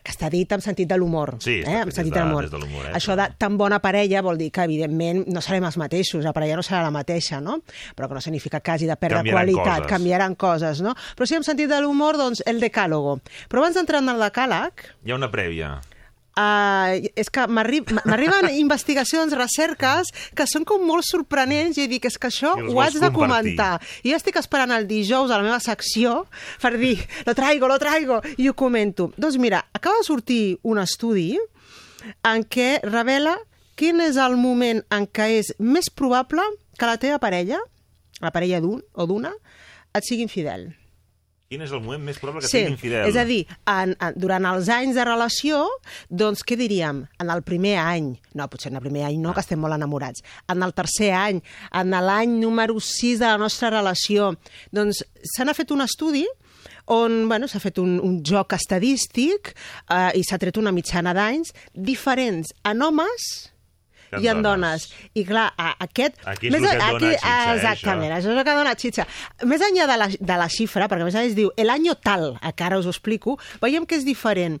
que 0.00 0.10
està 0.12 0.30
dit 0.30 0.50
en 0.52 0.60
sentit 0.60 0.88
de 0.88 0.96
l'humor. 0.96 1.36
Sí, 1.40 1.58
eh? 1.60 1.84
des 1.84 1.94
sentit 1.94 2.14
de- 2.14 2.20
de 2.20 2.58
l'humor. 2.58 2.86
eh? 2.86 2.92
Això 2.94 3.14
de 3.16 3.26
tan 3.36 3.58
bona 3.58 3.78
parella 3.80 4.22
vol 4.22 4.38
dir 4.38 4.50
que, 4.50 4.62
evidentment, 4.64 5.26
no 5.28 5.40
serem 5.40 5.64
els 5.64 5.76
mateixos, 5.76 6.24
la 6.24 6.32
parella 6.32 6.56
no 6.56 6.62
serà 6.62 6.82
la 6.82 6.90
mateixa, 6.90 7.40
no? 7.40 7.58
Però 7.94 8.08
que 8.08 8.14
no 8.14 8.20
significa 8.20 8.60
que 8.60 8.70
hagi 8.70 8.86
de 8.86 8.96
perdre 8.96 9.18
Canviaran 9.18 9.46
qualitat, 9.46 9.76
coses. 9.82 9.90
canviaran 9.90 10.34
coses, 10.34 10.80
no? 10.80 10.94
Però 11.16 11.26
sí, 11.26 11.34
en 11.34 11.44
sentit 11.44 11.68
de 11.68 11.80
l'humor, 11.80 12.16
doncs, 12.16 12.42
el 12.46 12.60
decàlogo. 12.60 13.20
Però 13.48 13.58
abans 13.58 13.74
d'entrar 13.76 14.00
en 14.02 14.08
el 14.08 14.20
decàleg, 14.20 14.72
hi 15.04 15.10
ha 15.10 15.14
una 15.14 15.30
prèvia. 15.30 15.80
Uh, 16.32 17.10
és 17.12 17.28
que 17.28 17.42
m'arri- 17.44 17.82
m'arriben 18.06 18.46
investigacions, 18.56 19.34
recerques, 19.36 20.08
que 20.34 20.46
són 20.48 20.64
com 20.64 20.80
molt 20.88 21.04
sorprenents 21.04 21.76
i 21.76 21.84
dic, 21.90 22.06
és 22.08 22.16
que 22.16 22.30
això 22.30 22.54
ho 22.56 22.80
haig 22.80 22.96
de 22.96 23.10
compartir. 23.12 23.52
comentar. 23.52 23.82
I 24.00 24.14
jo 24.14 24.16
estic 24.16 24.38
esperant 24.40 24.72
el 24.72 24.86
dijous 24.88 25.28
a 25.30 25.36
la 25.36 25.44
meva 25.44 25.60
secció 25.60 26.22
per 26.62 26.78
dir, 26.80 26.94
lo 27.28 27.34
traigo, 27.36 27.68
lo 27.68 27.76
traigo, 27.78 28.22
i 28.40 28.48
ho 28.48 28.54
comento. 28.56 29.10
Doncs 29.20 29.36
mira, 29.36 29.60
acaba 29.76 30.00
de 30.00 30.08
sortir 30.08 30.42
un 30.62 30.80
estudi 30.80 31.36
en 32.24 32.44
què 32.48 32.78
revela 32.82 33.36
quin 33.76 34.00
és 34.00 34.16
el 34.16 34.38
moment 34.40 34.80
en 34.88 35.04
què 35.12 35.28
és 35.36 35.52
més 35.60 35.90
probable 35.92 36.40
que 36.78 36.88
la 36.88 36.96
teva 36.96 37.20
parella, 37.20 37.60
la 38.24 38.30
parella 38.32 38.60
d'un 38.64 38.80
o 38.94 39.06
d'una, 39.06 39.32
et 39.92 40.04
sigui 40.08 40.24
infidel. 40.24 40.70
Quin 41.52 41.62
és 41.66 41.72
el 41.74 41.82
moment 41.84 42.00
més 42.08 42.16
probable 42.16 42.46
que 42.46 42.48
Sí, 42.48 42.62
sigui 42.62 42.72
infidel? 42.72 43.06
és 43.10 43.16
a 43.20 43.26
dir, 43.28 43.42
en, 43.68 43.92
en, 44.00 44.14
durant 44.16 44.46
els 44.54 44.70
anys 44.72 44.96
de 44.96 45.04
relació, 45.04 45.62
doncs 46.08 46.40
què 46.48 46.56
diríem? 46.56 47.04
En 47.20 47.32
el 47.34 47.44
primer 47.44 47.76
any, 47.82 48.14
no, 48.34 48.48
potser 48.48 48.72
en 48.72 48.80
el 48.80 48.84
primer 48.86 49.04
any 49.10 49.18
no, 49.20 49.34
que 49.36 49.44
estem 49.44 49.60
molt 49.60 49.76
enamorats, 49.76 50.24
en 50.48 50.64
el 50.64 50.72
tercer 50.72 51.12
any, 51.12 51.42
en 51.76 51.92
l'any 51.92 52.38
número 52.40 52.80
6 52.80 53.20
de 53.20 53.28
la 53.28 53.36
nostra 53.36 53.68
relació, 53.70 54.32
doncs 54.72 55.04
se 55.22 55.44
n'ha 55.44 55.52
fet 55.54 55.70
un 55.76 55.84
estudi 55.84 56.24
on 56.92 57.28
bueno, 57.28 57.46
s'ha 57.46 57.60
fet 57.62 57.78
un, 57.78 57.98
un 58.02 58.16
joc 58.26 58.56
estadístic 58.56 59.52
eh, 59.88 60.10
i 60.18 60.24
s'ha 60.26 60.38
tret 60.42 60.56
una 60.58 60.72
mitjana 60.74 61.12
d'anys 61.14 61.52
diferents 61.76 62.50
en 62.66 62.82
homes 62.82 63.51
Que 64.12 64.20
en 64.20 64.24
i 64.24 64.28
en 64.28 64.44
dones. 64.44 64.86
dones. 64.88 65.10
I 65.16 65.24
clar, 65.28 65.48
a, 65.56 65.72
aquest... 65.86 66.20
Aquí 66.28 66.52
és 66.52 66.58
el 66.58 66.68
que 66.68 66.74
et 66.74 66.78
dona 66.78 67.00
xitxa, 67.00 67.32
eh, 67.32 67.56
Exactament, 67.56 68.12
això. 68.12 68.20
això 68.20 68.34
és 68.36 68.38
el 68.38 68.46
que 68.46 68.56
dona 68.60 68.76
xitxa. 68.84 69.08
Més 69.48 69.66
enllà 69.70 69.88
de 69.88 69.98
la, 70.04 70.08
de 70.12 70.38
la 70.44 70.48
xifra, 70.52 70.88
perquè 70.92 71.06
a 71.06 71.08
més 71.08 71.18
a 71.18 71.24
més 71.24 71.36
diu 71.38 71.50
el 71.56 71.72
año 71.72 71.96
tal, 71.96 72.34
a 72.40 72.52
que 72.52 72.68
ara 72.68 72.80
us 72.82 72.86
ho 72.86 72.92
explico, 72.94 73.38
veiem 73.64 73.88
que 73.88 73.96
és 73.96 74.04
diferent 74.06 74.60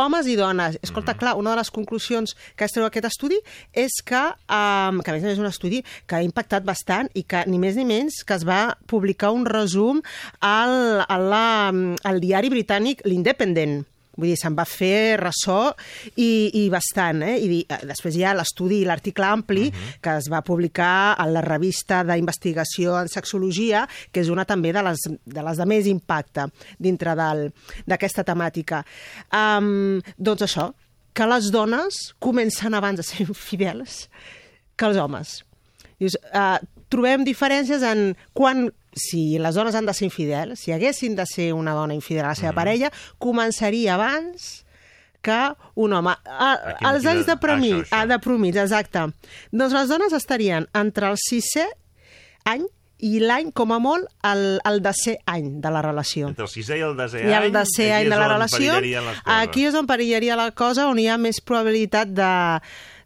homes 0.00 0.26
i 0.30 0.36
dones. 0.38 0.78
Escolta, 0.82 1.14
clar, 1.18 1.34
una 1.36 1.52
de 1.52 1.60
les 1.60 1.70
conclusions 1.74 2.34
que 2.56 2.64
es 2.64 2.72
treu 2.72 2.86
aquest 2.86 3.10
estudi 3.10 3.36
és 3.76 4.00
que, 4.06 4.22
um, 4.48 5.02
que 5.02 5.12
a 5.12 5.16
més 5.16 5.24
a 5.24 5.28
més 5.28 5.36
és 5.36 5.42
un 5.42 5.50
estudi 5.50 5.82
que 6.06 6.16
ha 6.16 6.24
impactat 6.24 6.64
bastant 6.64 7.10
i 7.14 7.24
que 7.28 7.44
ni 7.50 7.60
més 7.60 7.76
ni 7.76 7.84
menys 7.84 8.22
que 8.24 8.38
es 8.38 8.46
va 8.48 8.78
publicar 8.90 9.34
un 9.36 9.46
resum 9.46 10.00
al, 10.40 11.04
al, 11.04 11.28
la, 11.34 11.46
al 12.08 12.22
diari 12.22 12.52
britànic 12.52 13.04
l'Independent. 13.04 13.82
Vull 14.20 14.32
dir, 14.32 14.38
se'n 14.38 14.56
va 14.56 14.66
fer 14.68 15.16
ressò 15.20 15.72
i, 16.14 16.62
i 16.62 16.66
bastant, 16.72 17.24
eh? 17.26 17.36
I 17.40 17.62
eh, 17.64 17.80
després 17.88 18.16
hi 18.16 18.24
ha 18.26 18.34
l'estudi 18.36 18.82
i 18.82 18.88
l'article 18.88 19.26
ampli 19.26 19.68
uh 19.68 19.72
-huh. 19.72 20.00
que 20.02 20.16
es 20.16 20.28
va 20.30 20.42
publicar 20.42 21.14
a 21.18 21.26
la 21.26 21.40
revista 21.40 22.04
d'investigació 22.04 23.00
en 23.00 23.08
sexologia, 23.08 23.88
que 24.12 24.20
és 24.20 24.28
una 24.28 24.44
també 24.44 24.72
de 24.72 24.82
les 24.82 24.98
de, 25.24 25.42
les 25.42 25.56
de 25.56 25.66
més 25.66 25.86
impacte 25.86 26.46
dintre 26.78 27.14
d'aquesta 27.86 28.24
temàtica. 28.24 28.84
Um, 29.32 30.00
doncs 30.16 30.42
això, 30.42 30.72
que 31.12 31.26
les 31.26 31.50
dones 31.50 32.14
comencen 32.18 32.74
abans 32.74 33.00
a 33.00 33.02
ser 33.02 33.26
fidels 33.48 34.08
que 34.76 34.86
els 34.86 34.96
homes. 34.96 35.44
Dius, 35.98 36.16
uh, 36.32 36.58
trobem 36.90 37.24
diferències 37.26 37.84
en 37.86 38.16
quan 38.36 38.68
si 38.92 39.38
les 39.38 39.54
dones 39.54 39.76
han 39.78 39.86
de 39.86 39.94
ser 39.94 40.08
infidels, 40.08 40.60
si 40.60 40.72
haguessin 40.74 41.14
de 41.16 41.26
ser 41.26 41.52
una 41.54 41.74
dona 41.76 41.94
infidel 41.94 42.24
a 42.26 42.32
la 42.34 42.38
seva 42.38 42.52
mm. 42.52 42.58
parella, 42.58 42.90
començaria 43.22 43.94
abans 43.94 44.64
que 45.22 45.38
un 45.76 45.92
home. 45.92 46.16
A, 46.24 46.50
Aquí, 46.52 46.84
als 46.84 47.04
aquí 47.04 47.12
anys 47.12 47.26
de- 47.28 47.36
promig, 47.36 47.74
això, 47.74 47.86
això. 47.86 48.02
ah, 48.02 48.06
de 48.06 48.18
promig, 48.24 48.56
exacte. 48.56 49.06
Doncs 49.52 49.76
les 49.76 49.88
dones 49.88 50.12
estarien 50.16 50.66
entre 50.74 51.12
el 51.12 51.18
sisè 51.20 51.66
any 52.50 52.66
i 53.00 53.18
l'any, 53.20 53.48
com 53.56 53.70
a 53.72 53.78
molt, 53.80 54.08
el, 54.28 54.60
el 54.68 54.82
desè 54.84 55.16
any 55.30 55.60
de 55.64 55.70
la 55.72 55.80
relació. 55.84 56.28
Entre 56.28 56.44
el 56.44 56.52
sisè 56.52 56.76
i 56.76 56.84
el 56.84 56.96
desè 56.98 57.22
I 57.24 57.32
any, 57.32 57.46
el 57.48 57.54
desè 57.54 57.86
any 57.96 58.10
de 58.12 58.18
la 58.20 58.28
relació, 58.28 58.74
aquí 59.24 59.64
és 59.64 59.76
on 59.78 59.88
perillaria 59.88 60.36
la 60.36 60.50
cosa, 60.52 60.88
on 60.90 61.00
hi 61.00 61.06
ha 61.08 61.16
més 61.16 61.40
probabilitat 61.40 62.12
de, 62.12 62.32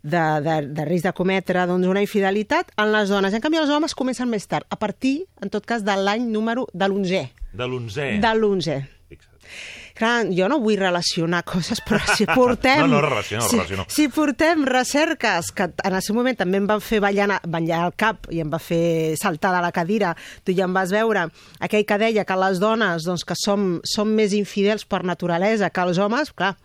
de, 0.05 0.24
de, 0.44 0.57
de 0.76 0.84
risc 0.86 1.09
de 1.09 1.14
cometre 1.16 1.64
doncs, 1.66 1.88
una 1.88 2.05
infidelitat 2.05 2.74
en 2.76 2.92
les 2.92 3.11
dones. 3.11 3.34
En 3.34 3.42
canvi, 3.44 3.62
els 3.62 3.72
homes 3.72 3.96
comencen 3.96 4.30
més 4.30 4.46
tard, 4.46 4.68
a 4.68 4.78
partir, 4.80 5.22
en 5.42 5.52
tot 5.52 5.64
cas, 5.66 5.84
de 5.84 5.96
l'any 5.96 6.28
número 6.28 6.68
de 6.72 6.90
l'onzè. 6.90 7.24
De 7.55 7.70
l'onzè. 7.70 8.11
De 8.22 8.34
l'onzè. 8.36 8.82
Clar, 9.94 10.24
jo 10.34 10.48
no 10.50 10.57
vull 10.59 10.74
relacionar 10.74 11.44
coses, 11.46 11.78
però 11.86 12.00
si 12.16 12.26
portem... 12.26 12.80
No, 12.82 12.96
no, 12.96 13.00
relaciono, 13.05 13.46
si, 13.46 13.55
relaciono. 13.55 13.84
Si 13.88 14.09
portem 14.11 14.64
recerques 14.66 15.52
que 15.55 15.68
en 15.70 15.94
el 15.94 16.02
seu 16.02 16.16
moment 16.18 16.36
també 16.40 16.59
em 16.59 16.66
van 16.66 16.82
fer 16.82 16.98
ballar, 17.05 17.38
ballar 17.46 17.84
el 17.86 17.94
cap 17.94 18.26
i 18.34 18.42
em 18.42 18.50
va 18.50 18.59
fer 18.59 19.14
saltar 19.20 19.52
de 19.55 19.62
la 19.62 19.70
cadira, 19.76 20.11
tu 20.42 20.57
ja 20.57 20.66
em 20.66 20.74
vas 20.74 20.90
veure, 20.90 21.28
aquell 21.62 21.86
que 21.86 22.00
deia 22.02 22.26
que 22.26 22.40
les 22.42 22.59
dones 22.62 23.07
doncs, 23.07 23.22
que 23.28 23.38
som, 23.38 23.78
som 23.86 24.11
més 24.11 24.34
infidels 24.34 24.82
per 24.82 25.05
naturalesa 25.07 25.70
que 25.70 25.86
els 25.86 26.02
homes, 26.02 26.34
clar, 26.34 26.57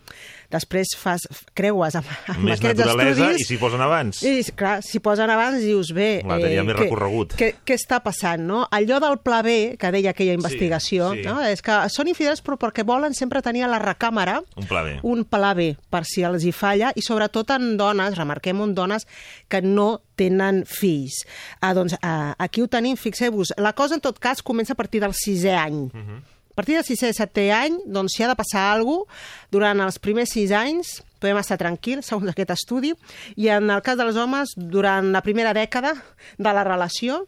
després 0.52 0.94
fas, 0.98 1.26
creues 1.54 1.96
amb, 2.00 2.08
amb 2.34 2.44
Més 2.48 2.60
aquests 2.60 2.80
naturalesa 2.82 3.28
estudis... 3.30 3.42
i 3.42 3.48
s'hi 3.50 3.58
posen 3.62 3.82
abans. 3.86 4.22
I, 4.26 4.44
clar, 4.58 4.80
si 4.86 5.00
posen 5.00 5.30
abans, 5.30 5.60
dius, 5.64 5.92
bé... 5.96 6.10
Clar, 6.24 6.40
tenia 6.42 6.64
més 6.66 6.76
què- 6.76 6.88
recorregut. 6.88 7.36
Què, 7.40 7.52
què 7.66 7.78
està 7.78 8.02
passant, 8.06 8.42
no? 8.46 8.64
Allò 8.72 9.00
del 9.04 9.20
pla 9.26 9.42
B, 9.46 9.76
que 9.80 9.92
deia 9.94 10.14
aquella 10.16 10.34
investigació, 10.34 11.12
sí. 11.14 11.26
no? 11.28 11.38
és 11.46 11.62
que 11.66 11.78
són 11.94 12.10
infidels 12.12 12.42
però 12.46 12.58
perquè 12.58 12.86
volen 12.88 13.14
sempre 13.18 13.44
tenir 13.46 13.64
a 13.66 13.72
la 13.72 13.80
recàmera 13.80 14.40
Un 14.58 14.68
pla 14.70 14.84
B. 14.84 14.98
un 15.04 15.24
pla 15.30 15.54
B, 15.54 15.76
per 15.90 16.04
si 16.06 16.24
els 16.26 16.44
hi 16.44 16.52
falla, 16.56 16.92
i 16.96 17.02
sobretot 17.06 17.54
en 17.56 17.76
dones, 17.78 18.18
remarquem 18.18 18.62
en 18.66 18.74
dones 18.76 19.06
que 19.48 19.62
no 19.62 20.02
tenen 20.20 20.64
fills. 20.68 21.24
Ah, 21.62 21.74
doncs 21.78 21.96
ah, 22.02 22.36
aquí 22.38 22.62
ho 22.62 22.68
tenim, 22.68 22.98
fixeu-vos. 23.00 23.54
La 23.58 23.74
cosa, 23.74 23.96
en 23.96 24.02
tot 24.04 24.20
cas, 24.20 24.42
comença 24.44 24.74
a 24.74 24.80
partir 24.80 25.00
del 25.02 25.14
sisè 25.16 25.56
any. 25.56 25.88
Uh 25.94 26.02
-huh. 26.02 26.20
Partir 26.60 26.76
del 26.76 26.84
sisè, 26.84 27.14
setè 27.16 27.46
any, 27.56 27.78
doncs 27.88 28.18
si 28.18 28.26
ha 28.26 28.28
de 28.28 28.36
passar 28.36 28.66
alguna 28.74 29.06
cosa, 29.06 29.22
durant 29.50 29.80
els 29.86 29.96
primers 30.04 30.34
sis 30.36 30.52
anys 30.52 30.98
podem 31.20 31.40
estar 31.40 31.56
tranquils, 31.60 32.08
segons 32.08 32.32
aquest 32.32 32.52
estudi, 32.56 32.94
i 33.40 33.48
en 33.52 33.72
el 33.72 33.84
cas 33.84 33.98
dels 34.00 34.18
homes, 34.20 34.52
durant 34.56 35.12
la 35.14 35.22
primera 35.24 35.54
dècada 35.56 35.94
de 36.38 36.54
la 36.56 36.64
relació, 36.68 37.26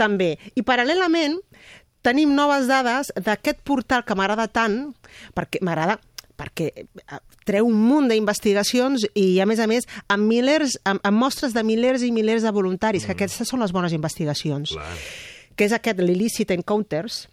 també. 0.00 0.34
I 0.56 0.64
paral·lelament, 0.64 1.38
tenim 2.04 2.32
noves 2.36 2.68
dades 2.68 3.12
d'aquest 3.16 3.64
portal 3.64 4.04
que 4.04 4.16
m'agrada 4.16 4.48
tant, 4.52 4.82
perquè 5.36 5.64
m'agrada 5.64 5.98
perquè 6.34 6.70
eh, 6.74 7.20
treu 7.46 7.68
un 7.68 7.76
munt 7.78 8.08
d'investigacions 8.10 9.04
i, 9.14 9.38
a 9.40 9.46
més 9.46 9.60
a 9.62 9.68
més, 9.70 9.86
amb, 10.10 10.26
milers, 10.26 10.76
amb, 10.84 11.00
amb 11.06 11.20
mostres 11.24 11.54
de 11.54 11.62
milers 11.64 12.02
i 12.02 12.10
milers 12.12 12.42
de 12.42 12.52
voluntaris, 12.52 13.04
mm. 13.04 13.06
que 13.06 13.16
aquestes 13.16 13.48
són 13.48 13.62
les 13.62 13.72
bones 13.72 13.94
investigacions. 13.94 14.74
Clar. 14.74 14.90
Que 15.54 15.68
és 15.68 15.76
aquest, 15.76 16.02
l'Illicit 16.02 16.50
Encounters, 16.50 17.28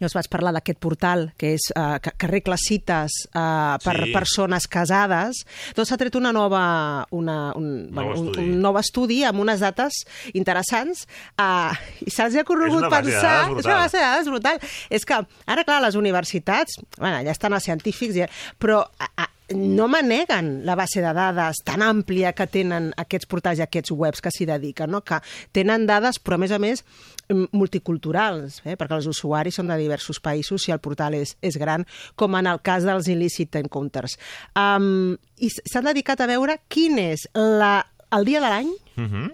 jo 0.00 0.08
us 0.10 0.14
vaig 0.16 0.28
parlar 0.32 0.52
d'aquest 0.56 0.78
portal 0.82 1.30
que, 1.40 1.54
és, 1.56 1.68
uh, 1.76 1.96
que, 2.02 2.12
que 2.16 2.26
arregla 2.28 2.58
cites 2.60 3.14
uh, 3.30 3.76
per 3.84 3.94
Sí. 3.96 4.12
persones 4.12 4.66
casades, 4.68 5.42
doncs 5.76 5.88
s'ha 5.88 5.96
tret 6.00 6.14
una 6.18 6.32
nova, 6.36 7.06
una, 7.16 7.52
un, 7.56 7.70
Nou 7.90 8.10
bueno, 8.12 8.16
un, 8.20 8.28
un 8.42 8.60
nou 8.60 8.76
estudi 8.80 9.22
amb 9.24 9.40
unes 9.40 9.60
dates 9.64 10.02
interessants 10.36 11.06
uh, 11.40 11.72
i 12.04 12.10
se'ls 12.12 12.36
ha 12.36 12.44
corregut 12.44 12.88
pensar... 12.92 13.48
És 13.56 13.64
una 13.64 13.80
base 13.86 13.96
de 13.96 14.04
dades 14.04 14.28
brutal. 14.28 14.60
És 14.90 15.06
que 15.08 15.16
ara, 15.46 15.64
clar, 15.64 15.80
les 15.84 15.96
universitats, 15.96 16.76
bueno, 16.98 17.22
ja 17.24 17.32
estan 17.32 17.56
els 17.56 17.64
científics, 17.64 18.16
ja, 18.20 18.28
però 18.60 18.82
a, 18.98 19.08
a, 19.16 19.28
no 19.54 19.86
maneguen 19.86 20.64
la 20.66 20.74
base 20.74 20.98
de 21.04 21.12
dades 21.14 21.60
tan 21.62 21.82
àmplia 21.86 22.32
que 22.34 22.48
tenen 22.50 22.88
aquests 22.98 23.28
portals 23.30 23.60
i 23.60 23.62
aquests 23.62 23.92
webs 23.94 24.20
que 24.24 24.32
s'hi 24.34 24.46
dediquen, 24.48 24.90
no? 24.90 25.02
que 25.06 25.20
tenen 25.54 25.84
dades, 25.86 26.18
però 26.18 26.34
a 26.34 26.42
més 26.42 26.50
a 26.50 26.58
més 26.58 26.82
mm, 27.28 27.52
multiculturals, 27.54 28.60
eh? 28.66 28.74
perquè 28.74 28.96
els 28.98 29.06
usuaris 29.06 29.54
són 29.54 29.70
de 29.70 29.76
diversos 29.78 30.18
països 30.18 30.66
i 30.66 30.74
el 30.74 30.80
portal 30.82 31.14
és, 31.14 31.36
és 31.46 31.58
gran, 31.62 31.86
com 32.18 32.34
en 32.34 32.48
el 32.50 32.58
cas 32.66 32.82
dels 32.88 33.06
illicit 33.12 33.54
encounters. 33.62 34.18
Um, 34.58 35.14
I 35.38 35.52
s'han 35.54 35.86
dedicat 35.92 36.20
a 36.24 36.30
veure 36.30 36.58
quin 36.66 36.98
és 36.98 37.28
la, 37.34 37.84
el 38.18 38.24
dia 38.26 38.42
de 38.42 38.50
l'any 38.50 38.74
Mhm. 38.96 39.30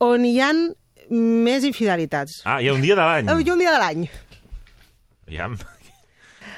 on 0.00 0.24
hi 0.24 0.40
han 0.40 0.62
més 1.12 1.62
infidelitats. 1.68 2.40
Ah, 2.48 2.58
hi 2.62 2.68
ha 2.68 2.74
un 2.74 2.82
dia 2.82 2.96
de 2.96 3.02
l'any. 3.06 3.26
Hi 3.28 3.48
ha 3.50 3.54
un 3.54 3.60
dia 3.60 3.70
de 3.74 3.78
l'any. 3.78 4.06
Aviam. 5.28 5.56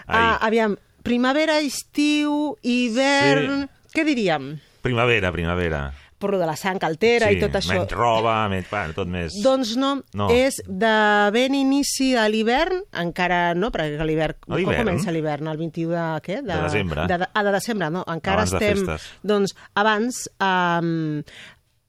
Ah, 0.06 0.38
aviam, 0.46 0.76
primavera, 1.05 1.61
estiu, 1.62 2.57
hivern... 2.64 3.68
Què 3.94 4.02
diríem? 4.09 4.57
primavera, 4.84 5.30
primavera. 5.32 5.84
Porro 6.20 6.38
de 6.40 6.46
la 6.48 6.55
sang 6.57 6.78
altera 6.86 7.28
sí, 7.30 7.36
i 7.36 7.40
tot 7.40 7.55
això. 7.59 7.74
menys 7.76 7.92
roba, 7.96 8.34
menys... 8.52 8.66
Bueno, 8.70 8.92
tot 8.96 9.09
més... 9.12 9.34
Doncs 9.44 9.74
no, 9.80 9.90
No. 10.16 10.26
és 10.32 10.59
de 10.64 10.92
ben 11.34 11.55
inici 11.57 12.11
de 12.16 12.24
l'hivern, 12.32 12.82
encara 13.00 13.55
no, 13.57 13.68
perquè 13.74 14.05
l'hivern... 14.09 14.36
A 14.48 14.57
l'hivern? 14.57 14.78
Com 14.80 14.86
comença 14.86 15.12
l'hivern? 15.12 15.48
El 15.52 15.61
21 15.61 15.90
de 15.92 16.05
què? 16.24 16.38
De 16.44 16.61
desembre. 16.66 17.05
De, 17.11 17.18
de, 17.24 17.28
ah, 17.32 17.42
de 17.48 17.52
desembre, 17.57 17.90
no. 17.96 18.05
Encara 18.12 18.44
Abans 18.44 18.55
de 18.57 18.62
estem... 18.70 19.20
Doncs 19.32 19.57
abans, 19.74 20.22
um, 20.40 21.20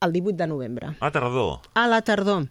el 0.07 0.16
18 0.20 0.38
de 0.43 0.47
novembre. 0.51 0.91
Ah, 0.99 1.11
tardor. 1.16 1.61
A 1.76 1.88
la 1.91 2.01
tardor. 2.03 2.47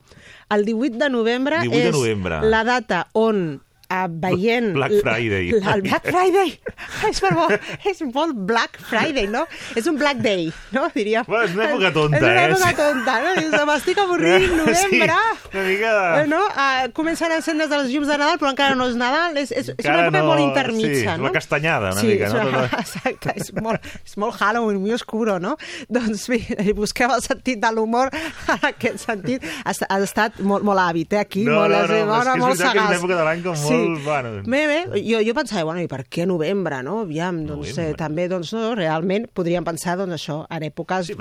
El 0.57 0.65
18 0.69 0.99
de 1.05 1.11
novembre 1.13 1.61
18 1.67 1.77
de 1.77 1.89
és 1.91 1.97
novembre. 1.99 2.41
la 2.49 2.65
data 2.65 3.07
on 3.13 3.45
uh, 3.91 4.07
veient... 4.09 4.73
Black 4.75 4.95
Friday. 5.03 5.51
l- 5.53 5.63
El 5.75 5.83
Black 5.83 6.07
Friday. 6.09 6.55
és, 7.11 7.21
per 7.21 7.33
bo, 7.37 7.47
és 7.91 8.03
molt 8.15 8.35
Black 8.49 8.79
Friday, 8.91 9.27
no? 9.31 9.45
És 9.77 9.87
un 9.91 9.99
Black 10.01 10.21
Day, 10.25 10.49
no? 10.75 10.87
Diríem. 10.95 11.25
Bueno, 11.29 11.45
és 11.49 11.55
una 11.57 11.69
època 11.71 11.93
tonta, 11.95 12.17
és 12.19 12.25
una 12.25 12.35
eh? 12.35 12.49
època 12.51 12.73
tonta, 12.79 13.17
no? 13.25 13.35
Dius, 13.41 13.57
m'estic 13.71 14.01
avorrint, 14.05 14.49
novembre. 14.61 14.75
Sí, 14.85 15.01
una 15.03 15.65
mica 15.69 15.93
de... 15.95 16.23
Eh, 16.23 16.27
no? 16.31 16.43
Uh, 16.51 16.89
comencen 16.97 17.33
a 17.33 17.39
encendre's 17.41 17.73
els 17.77 17.91
llums 17.93 18.09
de 18.11 18.19
Nadal, 18.21 18.39
però 18.43 18.53
encara 18.55 18.75
no 18.79 18.89
és 18.91 18.97
Nadal. 19.01 19.37
És, 19.43 19.53
és, 19.53 19.73
és 19.75 19.89
una 19.89 20.07
època 20.07 20.21
no- 20.23 20.31
molt 20.33 20.45
intermitja, 20.45 21.15
sí, 21.15 21.21
no? 21.21 21.29
la 21.29 21.35
castanyada, 21.35 21.93
una 21.95 22.01
sí, 22.01 22.13
mica, 22.15 22.31
no? 22.33 22.43
és 22.43 22.53
una- 22.55 22.65
Exacte, 22.85 23.35
és 23.41 23.53
molt, 23.63 23.89
és 24.05 24.17
molt 24.21 24.41
Halloween, 24.41 24.81
muy 24.83 24.93
oscuro, 24.97 25.39
no? 25.43 25.55
Doncs 25.93 26.27
bé, 26.33 26.41
busqueu 26.77 27.13
el 27.15 27.23
sentit 27.25 27.61
de 27.63 27.71
l'humor 27.75 28.11
en 28.15 28.67
aquest 28.71 29.03
sentit. 29.05 29.45
Has, 29.65 29.81
has 29.89 30.05
estat 30.09 30.41
molt, 30.45 30.65
molt 30.67 30.81
hàbit, 30.83 31.13
eh, 31.17 31.23
aquí. 31.25 31.45
No, 31.49 31.61
molt, 31.63 31.75
no, 31.75 31.81
has- 31.83 31.91
no, 31.91 31.99
és 31.99 32.07
molt, 32.09 32.25
que 32.25 32.35
és 32.35 32.43
molt 32.45 32.55
que 32.55 32.55
és 32.55 32.65
una 32.65 32.73
sagaç. 32.75 32.99
època 33.01 33.19
de 33.21 33.25
l'any 33.29 33.43
com 33.45 33.59
molt, 33.65 33.84
bueno. 34.05 34.43
Bé, 34.45 34.67
bé, 34.67 35.03
jo, 35.05 35.21
jo 35.27 35.35
pensava, 35.35 35.65
bueno, 35.65 35.81
i 35.83 35.89
per 35.89 36.05
què 36.09 36.27
novembre, 36.27 36.83
no? 36.83 37.01
Aviam, 37.01 37.43
doncs 37.47 37.71
Novembre. 37.75 37.91
eh, 37.91 37.95
també, 37.95 38.29
doncs 38.29 38.53
no, 38.53 38.75
realment 38.75 39.27
podríem 39.33 39.65
pensar, 39.65 39.97
doncs 39.99 40.15
això, 40.19 40.47
en 40.51 40.63
èpoques 40.63 41.07
Sí, 41.07 41.15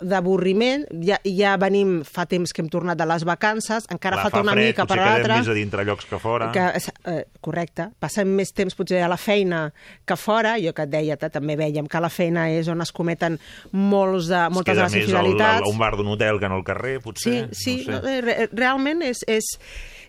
d'avorriment, 0.00 0.84
ja, 1.04 1.18
ja 1.24 1.56
venim, 1.60 2.00
fa 2.04 2.26
temps 2.28 2.52
que 2.52 2.62
hem 2.62 2.68
tornat 2.72 2.98
de 2.98 3.06
les 3.08 3.24
vacances, 3.26 3.86
encara 3.92 4.20
falta 4.22 4.38
fa 4.38 4.42
una 4.44 4.52
fred, 4.56 4.66
mica 4.72 4.86
per 4.86 4.98
l'altra. 5.00 5.38
més 5.40 5.48
a 5.48 5.54
dintre 5.56 5.84
llocs 5.84 6.06
que 6.06 6.18
fora. 6.18 6.50
Que, 6.52 6.66
eh, 7.12 7.24
correcte, 7.40 7.88
passem 7.98 8.28
més 8.28 8.52
temps 8.52 8.74
potser 8.74 9.02
a 9.02 9.08
la 9.08 9.16
feina 9.16 9.72
que 10.04 10.16
fora, 10.16 10.56
jo 10.62 10.72
que 10.74 10.82
et 10.82 10.90
deia, 10.90 11.16
ta- 11.16 11.30
també 11.30 11.56
veiem 11.56 11.86
que 11.86 12.00
la 12.00 12.08
feina 12.10 12.48
és 12.50 12.68
on 12.68 12.80
es 12.80 12.92
cometen 12.92 13.38
molts 13.72 14.28
de, 14.28 14.46
Es 14.46 14.52
moltes 14.52 14.76
de 14.76 14.82
les 14.82 14.94
infidelitats. 14.94 15.62
a 15.66 15.68
un 15.70 15.78
bar 15.78 15.96
d'un 15.96 16.08
hotel 16.08 16.38
que 16.40 16.48
no 16.48 16.56
al 16.56 16.64
carrer, 16.64 16.96
Sí, 16.98 17.02
potser. 17.02 17.48
sí, 17.52 17.84
no 17.86 17.94
no 17.96 18.02
sé. 18.02 18.18
eh, 18.18 18.20
re 18.20 18.48
realment 18.52 19.02
és, 19.02 19.18
és, 19.26 19.44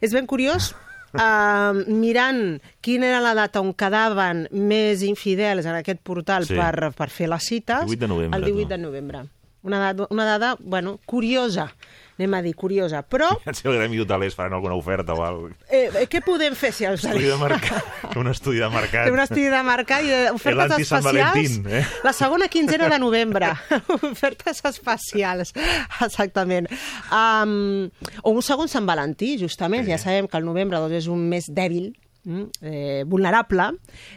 és 0.01 0.13
ben 0.13 0.25
curiós 0.25 0.75
uh, 1.14 1.84
mirant 1.91 2.60
quina 2.82 3.08
era 3.08 3.22
la 3.22 3.34
data 3.38 3.62
on 3.62 3.74
quedaven 3.74 4.47
més 4.51 5.03
infidels 5.03 5.66
en 5.66 5.76
aquest 5.80 6.01
portal 6.03 6.45
Sí. 6.45 6.55
per, 6.55 6.91
per 6.95 7.10
fer 7.10 7.28
les 7.30 7.43
cites. 7.43 7.86
18 7.86 7.99
de 7.99 8.08
novembre, 8.08 8.38
El 8.39 8.45
18 8.45 8.64
tu. 8.64 8.70
de 8.70 8.78
novembre. 8.78 9.24
Una 9.64 9.80
dada, 9.80 10.08
una 10.12 10.26
dada 10.26 10.55
bueno, 10.60 10.99
curiosa, 11.05 11.74
anem 12.18 12.34
a 12.34 12.41
dir, 12.41 12.53
curiosa. 12.57 13.03
Però 13.05 13.30
Si 13.53 13.68
el 13.68 13.78
Gremi 13.78 13.99
d'Hotelers 13.99 14.36
faran 14.36 14.57
alguna 14.57 14.76
oferta 14.76 15.13
o 15.13 15.24
alguna 15.24 15.55
eh, 15.70 15.88
eh, 15.88 16.05
què 16.09 16.22
podem 16.26 16.55
fer 16.57 16.72
si 16.74 16.88
els 16.89 17.03
Estudi 17.03 17.30
de 17.30 17.38
mercat. 17.38 18.15
Un 18.18 18.32
estudi 18.32 18.61
de 18.63 18.70
mercat. 18.74 19.05
Té 19.07 19.13
un 19.13 19.22
estudi 19.22 19.47
de 19.53 19.61
mercat 19.65 20.05
i 20.05 20.11
d'ofertes 20.11 20.57
L'anti-Sant 20.57 21.05
especials. 21.05 21.36
Valentín, 21.36 21.68
eh? 21.70 21.84
La 22.03 22.13
segona 22.18 22.47
quinzena 22.51 22.89
de 22.89 22.99
novembre. 22.99 23.51
ofertes 24.11 24.63
especials, 24.65 25.53
exactament. 26.01 26.70
Um, 27.13 27.88
o 28.24 28.34
un 28.34 28.43
segon 28.45 28.72
Sant 28.72 28.89
Valentí, 28.89 29.36
justament. 29.41 29.86
Sí. 29.86 29.93
Ja 29.93 30.01
sabem 30.01 30.28
que 30.28 30.39
el 30.39 30.45
novembre 30.47 30.82
doncs, 30.82 30.97
és 31.03 31.11
un 31.11 31.28
mes 31.30 31.47
dèbil, 31.53 31.91
eh, 32.61 33.03
vulnerable, 33.07 33.69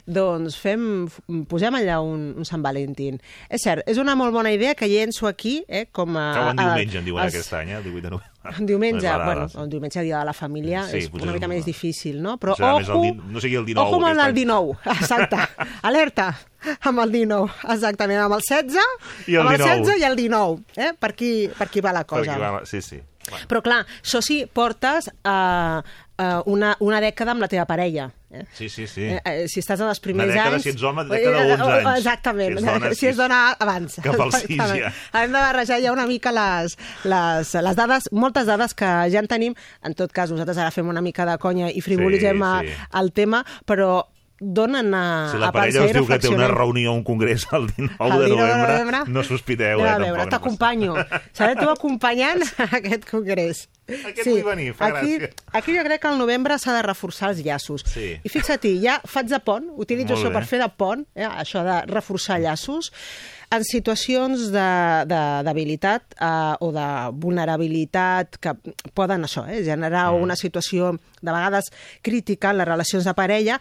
doncs 0.06 0.56
fem, 0.58 1.06
posem 1.48 1.74
allà 1.78 2.00
un, 2.02 2.34
un 2.40 2.44
Sant 2.48 2.62
Valentín. 2.64 3.20
És 3.48 3.62
cert, 3.64 3.84
és 3.90 3.98
una 4.02 4.16
molt 4.18 4.32
bona 4.34 4.52
idea 4.52 4.74
que 4.74 4.88
llenço 4.90 5.26
aquí, 5.30 5.60
eh, 5.68 5.86
com 5.92 6.16
a... 6.18 6.26
Cau 6.34 6.50
en 6.50 6.60
a- 6.60 6.68
diumenge, 6.74 6.98
en 6.98 7.04
diuen 7.06 7.24
als- 7.24 7.34
aquest 7.34 7.52
any, 7.54 7.70
eh? 7.70 7.78
el 7.78 7.84
18 7.84 8.02
de 8.02 8.10
novembre. 8.10 8.26
en 8.58 8.66
diumenge, 8.66 9.02
Les 9.06 9.24
bueno, 9.26 9.46
el 9.62 9.68
diumenge 9.68 10.00
dia 10.02 10.18
de 10.20 10.24
la 10.24 10.32
família 10.32 10.86
Sí, 10.88 10.96
és 10.96 11.10
una 11.12 11.32
mica 11.32 11.44
un- 11.46 11.52
més 11.52 11.64
difícil, 11.66 12.22
no? 12.24 12.38
Però 12.40 12.54
Serà 12.56 12.78
el 12.78 12.86
ojo, 12.90 13.02
din- 13.02 13.20
no 13.32 13.40
sigui 13.40 13.56
el 13.60 13.66
19 13.68 13.86
ojo 13.88 14.00
amb 14.00 14.12
el 14.14 14.20
any. 14.20 14.34
19, 14.34 14.78
exacte. 14.96 15.36
Alerta 15.82 16.30
amb 16.88 17.00
el 17.04 17.12
19, 17.12 17.52
exactament, 17.74 18.20
amb 18.24 18.34
el 18.38 18.40
16, 18.40 18.80
I 19.28 19.36
el 19.36 19.42
amb 19.44 19.52
el 19.52 19.58
19. 19.58 19.84
16 19.84 20.00
i 20.00 20.08
el 20.08 20.16
19, 20.16 20.64
eh? 20.76 20.90
per, 20.98 21.10
aquí, 21.12 21.30
per 21.58 21.68
aquí 21.68 21.80
va 21.84 21.92
la 21.92 22.04
cosa. 22.04 22.38
Va- 22.38 22.64
Sí, 22.64 22.80
sí. 22.82 23.00
Bueno, 23.30 23.46
Però 23.46 23.60
clar, 23.62 23.82
això 24.00 24.22
sí, 24.24 24.46
portes 24.48 25.10
uh, 25.28 25.82
uh, 26.20 26.42
una, 26.52 26.74
una 26.84 27.00
dècada 27.00 27.32
amb 27.32 27.40
la 27.40 27.48
teva 27.48 27.64
parella. 27.66 28.10
Eh? 28.30 28.44
sí, 28.54 28.68
sí, 28.70 28.84
sí. 28.86 29.08
Eh, 29.10 29.16
eh, 29.26 29.46
si 29.50 29.58
estàs 29.58 29.80
en 29.82 29.88
els 29.90 29.98
primers 30.04 30.30
dècada, 30.30 30.60
anys... 30.60 30.62
si 30.62 30.70
ets 30.70 30.84
home, 30.86 31.02
dècada 31.08 31.40
de 31.48 31.56
11 31.56 31.64
Eh, 31.64 31.78
anys. 31.80 31.96
Exactament. 31.98 32.52
Si 32.54 32.60
ets 32.60 32.68
dona, 32.70 32.92
si 33.00 33.08
és 33.10 33.16
dona, 33.18 33.40
abans. 33.66 33.96
Cap 34.04 34.20
als 34.22 34.38
sis, 34.44 34.60
ja. 34.78 34.92
Hem 35.18 35.34
de 35.34 35.40
barrejar 35.40 35.80
ja 35.82 35.90
una 35.96 36.06
mica 36.06 36.30
les, 36.36 36.76
les, 37.10 37.50
les 37.66 37.80
dades, 37.82 38.06
moltes 38.12 38.46
dades 38.46 38.76
que 38.78 38.92
ja 39.10 39.18
en 39.24 39.26
tenim. 39.32 39.58
En 39.82 39.98
tot 39.98 40.14
cas, 40.14 40.30
nosaltres 40.30 40.60
ara 40.62 40.70
fem 40.70 40.86
una 40.92 41.02
mica 41.02 41.26
de 41.26 41.34
conya 41.42 41.72
i 41.74 41.82
frivolitzem 41.82 42.38
sí, 42.38 42.70
sí. 42.70 42.78
el 43.02 43.10
tema, 43.18 43.42
però 43.66 44.04
donen 44.40 44.94
a, 44.94 45.28
si 45.30 45.38
la 45.38 45.48
a 45.48 45.52
parella 45.52 45.84
pensar 45.84 45.84
us 45.84 45.90
i 45.90 45.98
diu 45.98 46.06
que 46.08 46.18
té 46.18 46.28
una 46.32 46.48
reunió, 46.48 46.94
un 46.96 47.04
congrés 47.04 47.46
el 47.52 47.68
19 47.68 47.96
El 48.00 48.18
de 48.18 48.30
19 48.32 48.56
novembre, 48.62 49.02
no 49.12 49.22
sospiteu, 49.22 49.84
eh, 49.84 49.90
tampoc. 49.92 50.30
t'acompanyo. 50.32 50.94
Seré 51.36 51.54
tu 51.60 51.68
acompanyant 51.68 52.42
a 52.58 52.70
aquest 52.80 53.04
congrés. 53.10 53.68
Aquest 53.90 54.28
vull 54.28 54.44
venir, 54.46 54.72
fa 54.78 54.88
aquí, 54.94 55.18
gràcia. 55.18 55.46
Aquí 55.60 55.76
jo 55.76 55.84
crec 55.84 56.00
que 56.02 56.08
al 56.08 56.18
novembre 56.18 56.56
s'ha 56.62 56.76
de 56.78 56.82
reforçar 56.86 57.32
els 57.34 57.44
llaços. 57.44 57.84
Sí. 57.90 58.14
I 58.22 58.28
fixa't, 58.32 58.64
ja 58.80 59.00
faig 59.04 59.28
de 59.28 59.40
pont, 59.44 59.66
utilitzo 59.76 60.14
això 60.16 60.32
per 60.32 60.44
fer 60.48 60.62
de 60.62 60.68
pont, 60.72 61.04
eh, 61.14 61.26
això 61.26 61.64
de 61.66 61.80
reforçar 61.92 62.40
llaços, 62.40 62.92
en 63.50 63.64
situacions 63.64 64.50
de, 64.54 64.68
de 65.10 65.20
debilitat 65.46 66.14
eh, 66.20 66.54
o 66.62 66.70
de 66.72 66.86
vulnerabilitat 67.18 68.36
que 68.38 68.52
poden 68.94 69.24
això, 69.26 69.46
eh, 69.50 69.62
generar 69.66 70.12
Mm. 70.12 70.22
una 70.22 70.36
situació 70.36 70.92
de 71.20 71.32
vegades 71.32 71.70
crítica 72.02 72.50
en 72.50 72.58
les 72.58 72.68
relacions 72.68 73.04
de 73.04 73.14
parella, 73.14 73.60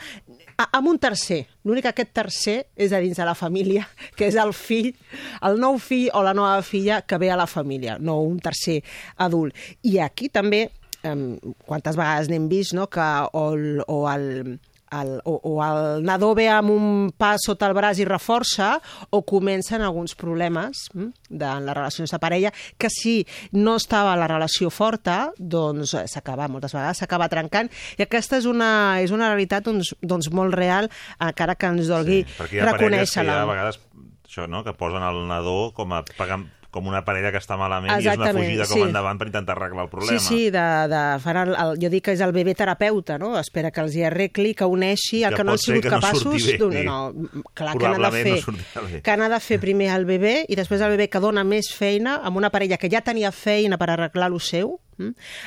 a- 0.58 0.70
amb 0.78 0.88
un 0.88 1.00
tercer. 1.00 1.48
L'únic 1.64 1.84
que 1.84 1.90
aquest 1.90 2.14
tercer 2.14 2.68
és 2.76 2.92
a 2.94 3.00
dins 3.00 3.18
de 3.18 3.26
la 3.26 3.36
família, 3.36 3.88
que 4.16 4.28
és 4.28 4.36
el 4.36 4.54
fill, 4.54 4.94
el 5.42 5.60
nou 5.60 5.78
fill 5.80 6.10
o 6.14 6.22
la 6.24 6.34
nova 6.34 6.62
filla 6.62 7.02
que 7.02 7.18
ve 7.18 7.32
a 7.32 7.38
la 7.38 7.48
família, 7.48 7.98
no 8.00 8.20
un 8.22 8.40
tercer 8.40 8.84
adult. 9.18 9.56
I 9.84 10.00
aquí 10.00 10.30
també, 10.30 10.70
eh, 11.04 11.40
quantes 11.66 11.96
vegades 11.96 12.30
n'hem 12.30 12.48
vist, 12.50 12.74
no?, 12.74 12.88
que 12.88 13.02
o 13.34 13.54
el, 13.54 13.84
o 13.88 14.04
el, 14.12 14.60
el, 14.92 15.22
o, 15.24 15.40
o 15.44 15.54
el 15.64 16.04
nadó 16.06 16.34
ve 16.38 16.48
amb 16.52 16.74
un 16.74 16.88
pas 17.18 17.44
sota 17.46 17.68
el 17.70 17.76
braç 17.78 18.02
i 18.02 18.08
reforça, 18.08 18.76
o 19.10 19.22
comencen 19.28 19.84
alguns 19.86 20.16
problemes 20.20 20.88
mm, 20.94 21.10
de 21.30 21.50
en 21.50 21.68
les 21.68 21.78
relacions 21.78 22.12
de 22.12 22.20
parella, 22.22 22.54
que 22.78 22.90
si 22.94 23.26
no 23.52 23.76
estava 23.80 24.16
la 24.20 24.30
relació 24.30 24.72
forta, 24.74 25.32
doncs 25.38 25.96
eh, 25.98 26.06
s'acaba, 26.10 26.50
moltes 26.52 26.76
vegades 26.76 27.04
s'acaba 27.04 27.30
trencant, 27.32 27.72
i 27.98 28.06
aquesta 28.06 28.40
és 28.40 28.48
una, 28.50 28.72
és 29.04 29.14
una 29.16 29.30
realitat 29.32 29.68
doncs, 29.68 29.94
doncs 30.02 30.32
molt 30.34 30.56
real, 30.58 30.90
encara 31.20 31.58
que 31.60 31.70
ens 31.70 31.90
dolgui 31.90 32.24
Sí, 32.24 32.38
perquè 32.40 32.58
hi 32.58 32.64
ha 32.64 32.72
reconèixer-la. 32.72 33.42
a 33.44 33.50
vegades 33.50 33.82
això, 34.30 34.46
no, 34.50 34.64
que 34.66 34.76
posen 34.78 35.04
el 35.06 35.24
nadó 35.30 35.72
com 35.76 35.94
a 35.96 36.04
pagant 36.18 36.48
com 36.70 36.86
una 36.88 37.02
parella 37.06 37.32
que 37.34 37.40
està 37.42 37.58
malament 37.58 37.92
i 37.92 37.96
és 37.96 38.06
Exactament, 38.06 38.36
una 38.36 38.46
fugida 38.46 38.68
com 38.70 38.78
sí. 38.78 38.88
endavant 38.90 39.20
per 39.22 39.28
intentar 39.30 39.56
arreglar 39.56 39.86
el 39.88 39.92
problema. 39.92 40.20
Sí, 40.20 40.26
sí, 40.28 40.50
de, 40.54 40.66
de, 40.92 41.02
fan 41.24 41.40
el, 41.42 41.54
el, 41.64 41.74
jo 41.82 41.90
dic 41.90 42.06
que 42.06 42.14
és 42.18 42.22
el 42.26 42.34
bebè 42.36 42.54
terapeuta, 42.58 43.18
no? 43.22 43.32
Espera 43.40 43.72
que 43.74 43.82
els 43.82 43.96
hi 43.98 44.06
arregli, 44.10 44.54
que 44.58 44.68
uneixi 44.70 45.24
el 45.24 45.34
Que 45.34 45.42
que, 45.42 45.48
no 45.48 45.56
han 45.56 45.64
sigut 45.64 45.88
que 45.88 45.94
no 45.94 46.02
capaços... 46.02 46.26
surti 46.28 46.58
bé. 46.60 46.84
no, 46.86 47.00
mm, 47.14 47.46
clar, 47.58 47.74
que 47.78 47.94
n'ha 47.96 48.12
de 48.12 48.24
fer, 48.28 48.36
no 48.46 49.02
que 49.06 49.18
n'ha 49.18 49.32
de 49.34 49.40
fer 49.48 49.60
primer 49.64 49.90
el 49.96 50.06
bebè 50.10 50.36
i 50.48 50.60
després 50.60 50.86
el 50.86 50.94
bebè 50.94 51.10
que 51.10 51.24
dona 51.24 51.46
més 51.48 51.72
feina 51.74 52.20
amb 52.24 52.38
una 52.38 52.54
parella 52.54 52.78
que 52.78 52.92
ja 52.92 53.02
tenia 53.02 53.34
feina 53.34 53.82
per 53.82 53.90
arreglar 53.96 54.30
lo 54.30 54.40
seu? 54.40 54.78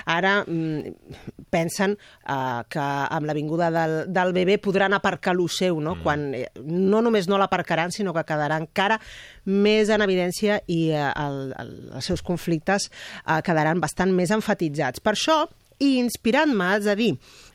Ara 0.08 0.34
mm, 0.46 1.46
pensen 1.52 1.96
uh, 1.96 2.62
que 2.68 2.82
amb 2.82 3.28
la 3.28 3.36
vinguda 3.36 3.70
del, 3.74 3.96
del 4.12 4.32
bebè 4.36 4.58
podran 4.62 4.96
aparcar 4.96 5.36
lo 5.36 5.48
seu, 5.48 5.80
no? 5.80 5.96
Mm. 5.96 6.02
Quan 6.02 6.26
eh, 6.38 6.46
no 6.64 7.02
només 7.04 7.28
no 7.28 7.38
l'aparcaran, 7.40 7.92
sinó 7.94 8.14
que 8.16 8.24
quedarà 8.28 8.58
encara 8.60 8.98
més 9.44 9.92
en 9.92 10.04
evidència 10.04 10.60
i 10.66 10.82
eh, 10.90 11.08
el, 11.10 11.40
el, 11.60 11.72
els 11.98 12.10
seus 12.10 12.24
conflictes 12.24 12.88
eh, 12.88 13.40
quedaran 13.44 13.82
bastant 13.82 14.12
més 14.14 14.32
enfatitzats. 14.34 15.02
Per 15.04 15.16
això, 15.16 15.44
i 15.82 15.96
inspirant-me, 16.00 16.72
haig 16.72 16.86
de 16.86 16.98
dir, 16.98 17.12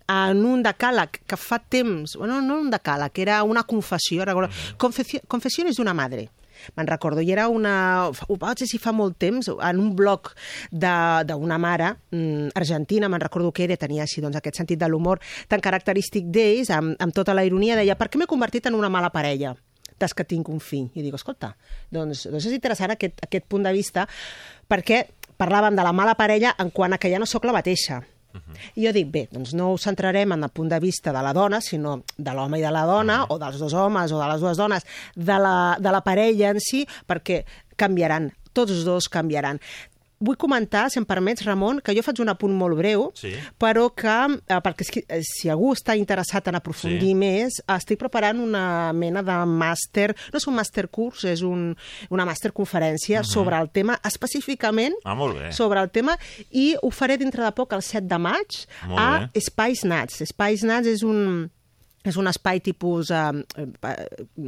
en 0.07 0.45
un 0.47 0.63
decàleg 0.63 1.21
que 1.27 1.39
fa 1.39 1.59
temps, 1.59 2.15
bueno, 2.19 2.39
no 2.41 2.61
un 2.63 2.71
decàleg, 2.71 3.11
que 3.11 3.25
era 3.25 3.41
una 3.43 3.63
confessió, 3.67 4.25
recordo, 4.25 4.49
confessió, 4.79 5.21
confessiones 5.27 5.79
d'una 5.79 5.95
madre, 5.97 6.29
me'n 6.75 6.89
recordo, 6.89 7.21
i 7.21 7.31
era 7.31 7.47
una... 7.47 8.09
Ho 8.09 8.39
vaig 8.39 8.65
si 8.67 8.79
fa 8.81 8.91
molt 8.95 9.17
temps, 9.21 9.49
en 9.49 9.79
un 9.81 9.93
blog 9.95 10.33
d'una 10.71 11.59
mare 11.61 11.93
mm, 12.11 12.53
argentina, 12.55 13.09
me'n 13.09 13.23
recordo 13.23 13.53
que 13.53 13.67
era, 13.67 13.77
tenia 13.79 14.03
així 14.07 14.23
doncs, 14.23 14.39
aquest 14.39 14.59
sentit 14.59 14.81
de 14.81 14.89
l'humor 14.89 15.21
tan 15.47 15.63
característic 15.63 16.27
d'ells, 16.33 16.73
amb, 16.73 16.97
amb 16.99 17.15
tota 17.15 17.35
la 17.37 17.45
ironia, 17.47 17.77
deia, 17.79 17.97
per 17.99 18.09
què 18.11 18.19
m'he 18.19 18.29
convertit 18.29 18.67
en 18.67 18.77
una 18.77 18.91
mala 18.91 19.13
parella? 19.13 19.55
des 19.97 20.13
que 20.13 20.25
tinc 20.29 20.49
un 20.53 20.59
fill. 20.61 20.91
I 20.93 21.01
dic, 21.01 21.15
escolta, 21.17 21.55
doncs, 21.89 22.27
doncs 22.29 22.45
és 22.45 22.53
interessant 22.53 22.93
aquest, 22.93 23.17
aquest 23.25 23.47
punt 23.49 23.65
de 23.65 23.73
vista 23.73 24.05
perquè 24.69 25.07
parlàvem 25.41 25.77
de 25.77 25.85
la 25.85 25.93
mala 25.95 26.13
parella 26.19 26.53
en 26.61 26.69
quant 26.73 26.93
a 26.93 26.99
que 27.01 27.09
ja 27.09 27.17
no 27.17 27.25
sóc 27.29 27.45
la 27.49 27.55
mateixa. 27.55 28.03
I 28.75 28.85
jo 28.85 28.93
dic, 28.95 29.09
bé, 29.13 29.25
doncs 29.31 29.53
no 29.57 29.71
ho 29.71 29.77
centrarem 29.81 30.35
en 30.35 30.47
el 30.47 30.53
punt 30.53 30.69
de 30.71 30.79
vista 30.83 31.13
de 31.15 31.23
la 31.23 31.33
dona, 31.33 31.61
sinó 31.61 32.01
de 32.17 32.33
l'home 32.33 32.59
i 32.59 32.65
de 32.65 32.71
la 32.73 32.85
dona, 32.89 33.23
o 33.29 33.39
dels 33.41 33.59
dos 33.61 33.73
homes 33.73 34.11
o 34.11 34.21
de 34.21 34.27
les 34.31 34.41
dues 34.43 34.57
dones, 34.57 34.87
de 35.15 35.39
la, 35.41 35.55
de 35.79 35.93
la 35.93 36.03
parella 36.05 36.53
en 36.53 36.61
si, 36.63 36.85
perquè 37.07 37.43
canviaran, 37.77 38.31
tots 38.53 38.83
dos 38.87 39.09
canviaran. 39.13 39.61
Vull 40.19 40.35
comentar, 40.37 40.89
si 40.89 40.97
em 40.97 41.05
permets, 41.05 41.43
Ramon, 41.45 41.79
que 41.79 41.93
jo 41.93 42.01
faig 42.01 42.19
un 42.23 42.29
apunt 42.29 42.53
molt 42.57 42.75
breu, 42.77 43.11
Sí. 43.13 43.33
però 43.59 43.93
que, 43.93 44.07
eh, 44.47 44.59
perquè 44.65 44.81
és 44.81 44.89
que, 44.91 45.03
eh, 45.07 45.21
si 45.21 45.47
algú 45.49 45.73
està 45.75 45.95
interessat 45.95 46.47
en 46.47 46.55
aprofundir 46.55 47.09
Sí. 47.09 47.13
més, 47.13 47.61
estic 47.67 47.99
preparant 47.99 48.39
una 48.39 48.91
mena 48.93 49.21
de 49.21 49.31
màster, 49.45 50.15
no 50.33 50.37
és 50.37 50.47
un 50.47 50.55
màster 50.55 50.87
curs, 50.89 51.23
és 51.25 51.41
un, 51.43 51.75
una 52.09 52.25
màster 52.25 52.51
conferència 52.51 53.23
sobre 53.23 53.57
el 53.61 53.69
tema, 53.69 53.99
específicament 54.03 54.93
Ah, 55.05 55.15
sobre 55.51 55.79
el 55.81 55.89
tema, 55.91 56.17
i 56.51 56.75
ho 56.81 56.89
faré 56.89 57.17
dintre 57.17 57.43
de 57.43 57.51
poc, 57.51 57.73
el 57.73 57.81
7 57.83 58.07
de 58.07 58.17
maig, 58.17 58.65
Molt 58.87 58.99
a 58.99 59.29
bé. 59.33 59.39
Spice 59.41 59.87
Nuts. 59.87 60.23
Spice 60.25 60.65
Nuts 60.65 60.87
és 60.87 61.03
un 61.03 61.51
és 62.07 62.17
un 62.19 62.29
espai 62.29 62.61
tipus 62.63 63.11
eh, 63.11 63.23
eh, 63.57 63.95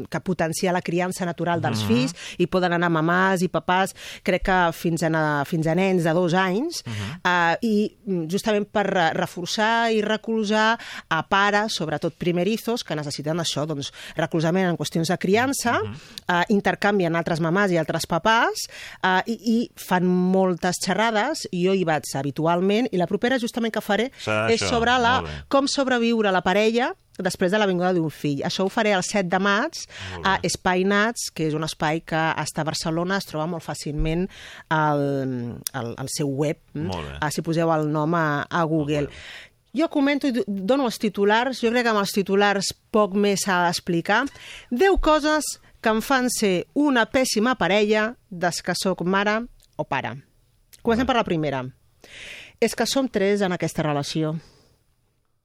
que 0.10 0.22
potencia 0.26 0.74
la 0.76 0.84
criança 0.86 1.28
natural 1.28 1.62
dels 1.64 1.84
fills 1.88 2.16
i 2.40 2.48
poden 2.48 2.76
anar 2.76 2.92
mamàs 2.94 3.44
i 3.46 3.50
papàs, 3.52 3.96
crec 4.26 4.46
que 4.50 4.60
fins 4.76 5.04
a, 5.06 5.12
fins 5.48 5.68
a 5.68 5.76
nens 5.78 6.06
de 6.08 6.14
dos 6.16 6.36
anys 6.38 6.82
eh, 6.86 7.56
i 7.66 7.76
mm, 7.90 8.28
justament 8.32 8.68
per 8.72 8.86
eh, 8.94 9.10
reforçar 9.18 9.92
i 9.94 10.02
recolzar 10.06 10.74
a 11.10 11.22
pares, 11.28 11.76
sobretot 11.80 12.16
primerizos, 12.20 12.84
que 12.84 12.98
necessiten 12.98 13.42
això, 13.42 13.66
doncs 13.70 13.92
recolzament 14.18 14.70
en 14.70 14.80
qüestions 14.80 15.12
de 15.12 15.18
criança, 15.22 15.78
eh, 15.82 16.44
intercanvi 16.56 17.08
en 17.10 17.18
altres 17.20 17.42
mamàs 17.44 17.74
i 17.74 17.80
altres 17.82 18.08
papàs 18.10 18.66
eh, 18.68 19.22
i, 19.28 19.38
i 19.56 19.58
fan 19.80 20.08
moltes 20.08 20.82
xerrades. 20.86 21.46
I 21.52 21.66
jo 21.68 21.76
hi 21.76 21.86
vaig 21.88 22.08
habitualment 22.20 22.90
i 22.92 23.02
la 23.02 23.10
propera 23.10 23.40
justament 23.42 23.74
que 23.74 23.84
faré 23.84 24.10
Serà 24.20 24.48
és 24.50 24.62
això, 24.62 24.74
sobre 24.76 24.96
la, 25.02 25.20
com 25.52 25.68
sobreviure 25.70 26.32
la 26.34 26.44
parella 26.46 26.94
després 27.26 27.52
de 27.52 27.60
la 27.60 27.68
vinguda 27.70 27.94
d'un 27.94 28.10
fill. 28.10 28.42
Això 28.48 28.66
ho 28.66 28.70
faré 28.74 28.92
el 28.96 29.04
7 29.04 29.28
de 29.30 29.40
maig 29.40 29.80
a 30.24 30.38
Espai 30.44 30.84
Nats, 30.88 31.30
que 31.34 31.48
és 31.50 31.54
un 31.58 31.64
espai 31.68 32.02
que 32.02 32.20
està 32.44 32.62
a 32.64 32.68
Barcelona, 32.70 33.18
es 33.20 33.26
troba 33.30 33.48
molt 33.48 33.64
fàcilment 33.66 34.28
al, 34.70 35.04
al, 35.74 35.94
al 35.98 36.10
seu 36.16 36.28
web, 36.30 36.58
mm? 36.74 36.90
Bé. 36.90 37.16
Ah, 37.22 37.32
si 37.32 37.42
poseu 37.46 37.72
el 37.76 37.88
nom 37.92 38.14
a, 38.16 38.46
a 38.50 38.64
Google. 38.64 39.10
Jo 39.76 39.86
comento 39.94 40.26
i 40.28 40.34
do- 40.34 40.44
dono 40.48 40.88
els 40.90 40.98
titulars, 40.98 41.60
jo 41.62 41.70
crec 41.70 41.86
que 41.86 41.92
amb 41.94 42.02
els 42.02 42.14
titulars 42.16 42.72
poc 42.92 43.14
més 43.14 43.44
s'ha 43.46 43.60
d'explicar. 43.68 44.24
10 44.72 44.98
coses 45.02 45.46
que 45.80 45.90
em 45.94 46.02
fan 46.04 46.28
ser 46.34 46.66
una 46.74 47.06
pèssima 47.08 47.54
parella 47.56 48.16
des 48.30 48.62
que 48.66 48.74
sóc 48.76 49.04
mare 49.06 49.44
o 49.78 49.86
pare. 49.86 50.16
Comencem 50.82 51.06
per 51.08 51.16
la 51.20 51.24
primera. 51.28 51.62
És 52.60 52.74
que 52.76 52.86
som 52.90 53.08
tres 53.08 53.40
en 53.46 53.54
aquesta 53.56 53.84
relació 53.86 54.34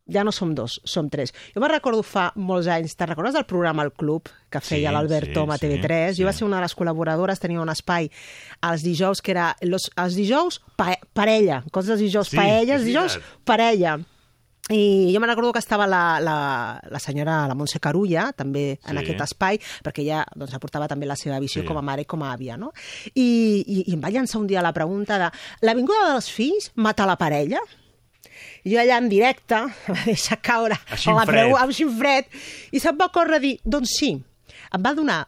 ja 0.06 0.22
no 0.24 0.32
som 0.32 0.54
dos, 0.54 0.80
som 0.84 1.08
tres. 1.08 1.32
Jo 1.54 1.60
me'n 1.62 1.70
recordo 1.72 2.02
fa 2.04 2.30
molts 2.36 2.66
anys, 2.68 2.92
te'n 2.96 3.08
recordes 3.08 3.32
del 3.34 3.46
programa 3.48 3.82
El 3.86 3.92
Club 3.92 4.28
que 4.52 4.60
feia 4.60 4.90
Sí, 4.90 4.94
l'Albert 4.94 5.32
sí, 5.32 5.38
a 5.40 5.56
sí, 5.58 5.66
TV3? 5.66 6.12
sí. 6.12 6.20
Jo 6.22 6.26
vaig 6.28 6.36
ser 6.36 6.46
una 6.46 6.56
de 6.60 6.62
les 6.66 6.76
col·laboradores, 6.76 7.40
tenia 7.40 7.60
un 7.62 7.68
espai 7.72 8.10
els 8.62 8.82
dijous 8.84 9.22
que 9.22 9.32
era 9.32 9.54
los, 9.62 9.90
els 9.96 10.14
dijous 10.14 10.60
pa, 10.76 10.98
parella, 11.12 11.62
coses 11.70 11.94
dels 11.94 12.00
dijous 12.04 12.28
Sí, 12.28 12.36
paella, 12.36 12.74
els 12.76 12.84
dijous 12.84 13.18
parella. 13.44 13.98
I 14.72 15.12
jo 15.12 15.20
me'n 15.20 15.28
recordo 15.28 15.52
que 15.52 15.58
estava 15.60 15.84
la, 15.86 16.18
la, 16.24 16.80
la 16.88 16.98
senyora, 16.98 17.42
la 17.46 17.54
Montse 17.54 17.80
Carulla, 17.84 18.30
també 18.32 18.78
en 18.88 18.96
Sí. 18.96 19.02
aquest 19.02 19.20
espai, 19.20 19.58
perquè 19.84 20.00
ella 20.00 20.22
doncs, 20.34 20.54
aportava 20.56 20.88
també 20.88 21.04
la 21.04 21.16
seva 21.16 21.38
visió 21.38 21.60
Sí. 21.60 21.68
com 21.68 21.76
a 21.76 21.82
mare 21.82 22.02
i 22.02 22.06
com 22.08 22.22
a 22.22 22.32
àvia, 22.32 22.56
no? 22.56 22.72
I, 23.14 23.64
i, 23.66 23.84
I 23.90 23.92
em 23.92 24.00
va 24.00 24.08
llançar 24.10 24.40
un 24.40 24.46
dia 24.46 24.62
la 24.62 24.72
pregunta 24.72 25.18
de 25.18 25.30
la 25.66 25.74
vinguda 25.74 26.12
dels 26.14 26.30
fills 26.32 26.70
mata 26.76 27.04
la 27.04 27.16
parella? 27.20 27.60
Jo 28.64 28.78
allà 28.80 28.96
en 28.98 29.08
directe 29.12 29.58
va 29.94 30.02
deixar 30.06 30.38
caure 30.40 30.76
A 30.76 31.14
la 31.18 31.26
preu 31.28 31.56
amb 31.60 31.72
xinfret 31.76 32.28
i 32.72 32.80
se'm 32.80 32.96
va 33.00 33.10
córrer 33.12 33.36
a 33.36 33.42
dir, 33.42 33.58
doncs 33.64 33.98
sí, 34.00 34.14
em 34.74 34.82
va 34.82 34.94
donar, 34.96 35.26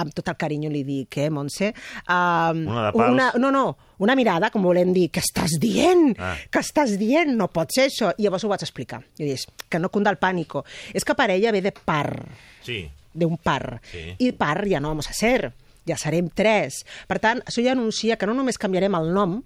amb 0.00 0.14
tot 0.16 0.28
el 0.32 0.36
carinyo 0.40 0.70
li 0.72 0.80
dic, 0.86 1.18
eh, 1.20 1.28
Montse? 1.34 1.72
Um, 2.08 2.62
Una 2.70 2.86
de 2.86 2.92
pals. 2.94 3.10
una, 3.12 3.26
no, 3.42 3.50
no, 3.52 3.64
una 4.00 4.14
mirada, 4.16 4.48
com 4.54 4.62
volem 4.64 4.94
dir, 4.96 5.10
què 5.12 5.20
estàs 5.20 5.58
dient? 5.60 6.14
Ah. 6.16 6.36
Què 6.48 6.62
estàs 6.64 6.94
dient? 6.96 7.34
No 7.36 7.50
pot 7.52 7.74
ser 7.74 7.88
això. 7.90 8.14
I 8.16 8.24
llavors 8.24 8.46
ho 8.46 8.48
vaig 8.48 8.62
explicar. 8.64 9.02
I 9.20 9.26
dius, 9.28 9.44
que 9.68 9.78
no 9.82 9.90
cunda 9.92 10.08
el 10.14 10.16
pànico. 10.16 10.62
És 10.96 11.04
que 11.04 11.12
parella 11.18 11.52
ve 11.52 11.60
de 11.66 11.72
par, 11.74 12.24
Sí. 12.64 12.86
d'un 13.12 13.36
par. 13.36 13.82
Sí. 13.90 14.14
I 14.24 14.30
par 14.32 14.62
ja 14.70 14.80
no 14.80 14.88
vamos 14.94 15.10
a 15.10 15.12
ser, 15.12 15.52
ja 15.90 15.98
serem 16.00 16.28
tres. 16.30 16.80
Per 17.10 17.18
tant, 17.22 17.42
això 17.46 17.62
ja 17.66 17.74
anuncia 17.76 18.16
que 18.16 18.26
no 18.30 18.34
només 18.38 18.58
canviarem 18.58 18.94
el 18.98 19.10
nom, 19.16 19.40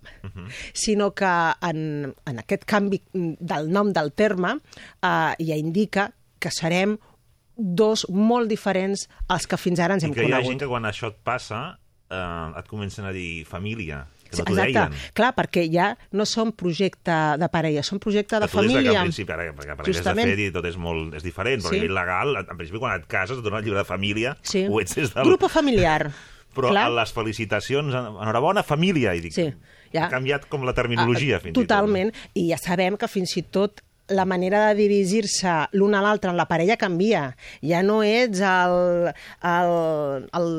sinó 0.72 1.11
que 1.16 1.32
en, 1.64 2.14
en 2.26 2.38
aquest 2.45 2.64
canvi 2.68 3.01
del 3.12 3.70
nom 3.72 3.92
del 3.97 4.12
terme 4.12 4.59
eh, 5.03 5.34
ja 5.40 5.57
indica 5.59 6.11
que 6.38 6.51
serem 6.53 6.99
dos 7.57 8.07
molt 8.11 8.51
diferents 8.51 9.07
als 9.30 9.47
que 9.47 9.57
fins 9.57 9.78
ara 9.80 9.95
ens 9.95 10.03
I 10.05 10.09
hem 10.09 10.14
que 10.16 10.24
hi 10.24 10.32
ha 10.32 10.36
conegut. 10.40 10.51
gent 10.51 10.61
que 10.64 10.70
quan 10.72 10.88
això 10.88 11.12
et 11.12 11.20
passa 11.24 11.78
eh, 12.11 12.59
et 12.59 12.66
comencen 12.68 13.07
a 13.07 13.12
dir 13.14 13.45
família, 13.47 14.05
que 14.24 14.40
no 14.42 14.49
Exacte, 14.51 14.72
deien. 14.72 14.95
clar, 15.14 15.28
perquè 15.36 15.62
ja 15.70 15.92
no 16.11 16.24
som 16.26 16.51
projecte 16.53 17.14
de 17.38 17.49
parella, 17.53 17.84
som 17.86 18.01
projecte 18.03 18.34
de 18.40 18.49
de 18.49 18.51
família. 18.51 18.99
al 18.99 19.07
principi, 19.07 19.30
ara, 19.32 19.47
perquè 19.55 19.76
de 19.78 19.92
Justament. 19.92 20.28
fet 20.32 20.42
i 20.42 20.51
tot 20.51 20.66
és 20.66 20.76
molt 20.76 21.14
és 21.14 21.22
diferent, 21.22 21.62
però 21.62 21.70
Sí. 21.70 21.78
a 21.78 21.80
nivell 21.82 21.95
legal, 21.95 22.36
en 22.42 22.57
principi 22.59 22.80
quan 22.82 22.99
et 23.01 23.07
cases 23.07 23.38
et 23.38 23.45
donen 23.45 23.61
el 23.61 23.64
llibre 23.64 23.78
de 23.78 23.84
família, 23.86 24.36
Sí. 24.42 24.66
ho 24.68 24.80
ets 24.80 24.97
des 24.97 25.14
del... 25.14 25.24
Grupo 25.30 25.49
familiar. 25.49 26.11
Però 26.55 26.70
clar. 26.70 26.86
a 26.86 26.90
les 27.00 27.12
felicitacions, 27.12 27.92
en- 27.94 28.12
enhorabona, 28.22 28.62
família, 28.62 29.14
i 29.14 29.20
dic, 29.20 29.32
Sí, 29.34 29.48
ja. 29.92 30.07
ha 30.07 30.09
canviat 30.11 30.46
com 30.48 30.64
la 30.64 30.72
terminologia, 30.74 31.36
Ah, 31.36 31.40
fins 31.40 31.55
Totalment, 31.55 32.12
i 32.34 32.48
ja 32.50 32.59
sabem 32.59 32.96
que 32.96 33.09
fins 33.09 33.36
i 33.36 33.42
tot 33.42 33.80
la 34.09 34.26
manera 34.26 34.66
de 34.68 34.74
dirigir-se 34.82 35.48
l'un 35.72 35.94
a 35.94 36.02
l'altre 36.05 36.28
en 36.30 36.36
la 36.36 36.44
parella 36.46 36.76
canvia. 36.76 37.36
Ja 37.62 37.82
no 37.82 38.02
ets 38.05 38.40
el, 38.40 39.14
el, 39.42 40.28
el 40.32 40.50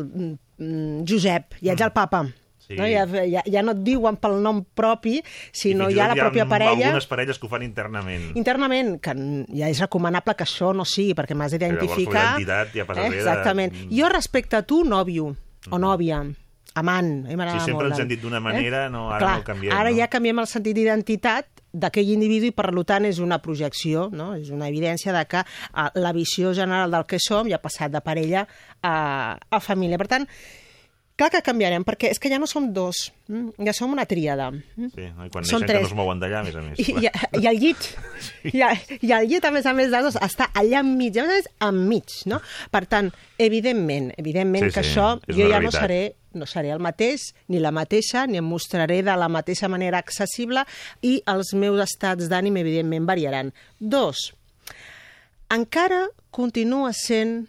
mm, 0.58 1.04
Josep, 1.08 1.54
ja 1.62 1.74
ets 1.76 1.82
el 1.86 1.92
papa. 1.94 2.26
Sí. 2.66 2.74
No? 2.74 2.88
Ja, 2.90 3.04
ja, 3.30 3.44
ja 3.46 3.62
no 3.62 3.76
et 3.76 3.84
diuen 3.86 4.16
pel 4.18 4.40
nom 4.42 4.64
propi, 4.74 5.20
I 5.20 5.24
sinó 5.54 5.86
i 5.92 5.94
ja 5.94 6.08
tot 6.10 6.18
la 6.18 6.24
pròpia 6.24 6.42
hi 6.42 6.46
ha 6.48 6.50
parella... 6.50 6.88
algunes 6.88 7.06
parelles 7.06 7.38
que 7.38 7.46
ho 7.46 7.50
fan 7.52 7.62
internament. 7.62 8.32
Internament, 8.36 8.96
que 9.00 9.14
ja 9.60 9.70
és 9.70 9.80
recomanable 9.84 10.34
que 10.34 10.48
això 10.48 10.72
no 10.74 10.82
sigui, 10.84 11.14
perquè 11.14 11.38
m'has 11.38 11.54
d'identificar... 11.54 11.92
llavors 11.94 12.16
la 12.16 12.24
identitat 12.42 12.74
ja 12.74 12.86
passa 12.90 13.02
a 13.02 13.04
ser 13.04 13.12
de- 13.12 13.20
Exactament. 13.22 13.78
Jo 13.94 14.10
respecte 14.10 14.58
a 14.58 14.64
tu, 14.66 14.82
nòvio 14.84 15.36
o 15.72 15.80
nòvia, 15.82 16.22
amant, 16.76 17.12
a 17.26 17.30
mi 17.30 17.36
m'agrada 17.36 17.60
Si 17.60 17.72
sempre 17.72 17.86
molt. 17.88 17.94
ens 17.94 18.04
hem 18.04 18.10
dit 18.12 18.22
d'una 18.22 18.42
manera, 18.44 18.90
no, 18.90 19.08
ara 19.10 19.20
Clar, 19.20 19.36
no 19.36 19.42
ho 19.44 19.48
canviem, 19.48 19.74
Ara 19.74 19.92
no? 19.92 19.98
ja 19.98 20.08
canviem 20.12 20.42
el 20.44 20.50
sentit 20.52 20.76
d'identitat 20.76 21.64
d'aquell 21.76 22.12
individu 22.14 22.48
i 22.48 22.56
per 22.56 22.70
tant 22.88 23.06
és 23.06 23.20
una 23.20 23.40
projecció, 23.44 24.10
no? 24.12 24.34
és 24.36 24.50
una 24.50 24.68
evidència 24.72 25.14
de 25.16 25.24
que 25.28 25.42
uh, 25.44 25.90
la 25.96 26.14
visió 26.16 26.54
general 26.54 26.92
del 26.92 27.06
que 27.06 27.20
som 27.20 27.48
ja 27.50 27.58
ha 27.60 27.64
passat 27.64 27.92
de 27.92 28.02
parella 28.02 28.46
a, 28.82 29.38
a 29.50 29.60
família. 29.60 29.98
Per 29.98 30.08
tant, 30.08 30.28
clar 31.16 31.30
que 31.32 31.40
canviarem, 31.46 31.84
perquè 31.88 32.10
és 32.12 32.20
que 32.20 32.28
ja 32.32 32.38
no 32.42 32.48
som 32.48 32.66
dos, 32.76 33.06
mm? 33.30 33.54
ja 33.66 33.74
som 33.74 33.94
una 33.94 34.04
tríada. 34.06 34.50
mm? 34.52 34.90
Sí, 34.96 35.06
no? 35.16 35.26
i 35.26 35.30
quan 35.32 35.46
Són 35.48 35.62
neixen 35.62 35.68
que 35.68 35.72
tres. 35.72 35.82
no 35.86 35.88
es 35.88 35.96
mouen 35.96 36.20
d'allà, 36.20 36.42
a 36.42 36.44
més 36.44 36.56
a 36.60 36.62
més. 36.66 36.80
I, 36.80 36.86
clar. 36.92 37.04
i, 37.06 37.42
i 37.42 37.48
el 37.52 37.60
llit, 37.62 37.88
i, 38.52 38.58
i 39.08 39.14
el 39.16 39.30
llit, 39.32 39.46
a 39.48 39.52
més 39.56 39.66
a 39.66 39.74
més 39.78 39.92
de 39.94 40.02
dos, 40.04 40.18
està 40.20 40.50
allà 40.54 40.82
enmig, 40.84 41.16
a 41.18 41.24
més 41.24 41.32
a 41.32 41.40
més, 41.40 41.50
enmig, 41.70 42.18
no? 42.32 42.42
Per 42.72 42.84
tant, 42.92 43.12
evidentment, 43.40 44.12
evidentment 44.20 44.68
Sí, 44.70 44.76
que 44.76 44.84
sí, 44.84 44.92
això, 44.92 45.08
jo 45.30 45.40
ja 45.40 45.60
no 45.60 45.72
realitat. 45.72 45.82
seré, 45.82 46.02
no 46.36 46.46
seré 46.52 46.74
el 46.76 46.84
mateix, 46.84 47.30
ni 47.48 47.62
la 47.64 47.72
mateixa, 47.72 48.26
ni 48.28 48.38
em 48.42 48.44
mostraré 48.52 49.00
de 49.08 49.16
la 49.16 49.30
mateixa 49.32 49.70
manera 49.72 50.02
accessible 50.04 50.66
i 51.02 51.22
els 51.32 51.54
meus 51.56 51.80
estats 51.88 52.28
d'ànim, 52.28 52.58
evidentment, 52.60 53.08
variaran. 53.08 53.54
Dos, 53.80 54.34
encara 55.50 56.08
continua 56.36 56.92
sent 56.92 57.46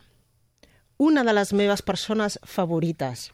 una 0.98 1.22
de 1.24 1.32
les 1.36 1.52
meves 1.52 1.82
persones 1.82 2.38
favorites. 2.48 3.30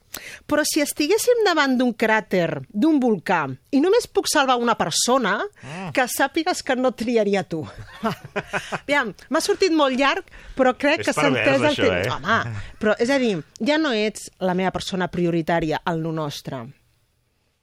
Però 0.50 0.64
si 0.66 0.80
estiguéssim 0.82 1.44
davant 1.46 1.76
d'un 1.78 1.92
cràter, 1.94 2.60
d'un 2.68 2.98
volcà, 3.00 3.44
i 3.70 3.80
només 3.80 4.08
puc 4.10 4.26
salvar 4.28 4.56
una 4.60 4.74
persona, 4.76 5.38
Ah. 5.62 5.90
que 5.94 6.02
sàpigues 6.10 6.62
que 6.62 6.74
no 6.76 6.90
triaria 6.92 7.44
tu. 7.44 7.62
Aviam, 8.82 9.14
m'ha 9.30 9.40
sortit 9.40 9.72
molt 9.72 9.96
llarg, 9.98 10.24
però 10.56 10.74
crec 10.76 11.00
És 11.00 11.06
que 11.06 11.12
s'ha 11.16 11.28
entès 11.30 11.62
el 11.62 11.76
temps. 11.76 12.06
eh? 12.06 12.10
Home, 12.10 12.60
però 12.80 12.96
és 12.98 13.10
a 13.10 13.18
dir, 13.22 13.38
ja 13.64 13.78
no 13.78 13.92
ets 13.92 14.28
la 14.40 14.54
meva 14.54 14.70
persona 14.74 15.08
prioritària 15.08 15.80
al 15.84 16.02
no 16.02 16.12
nostre. 16.12 16.64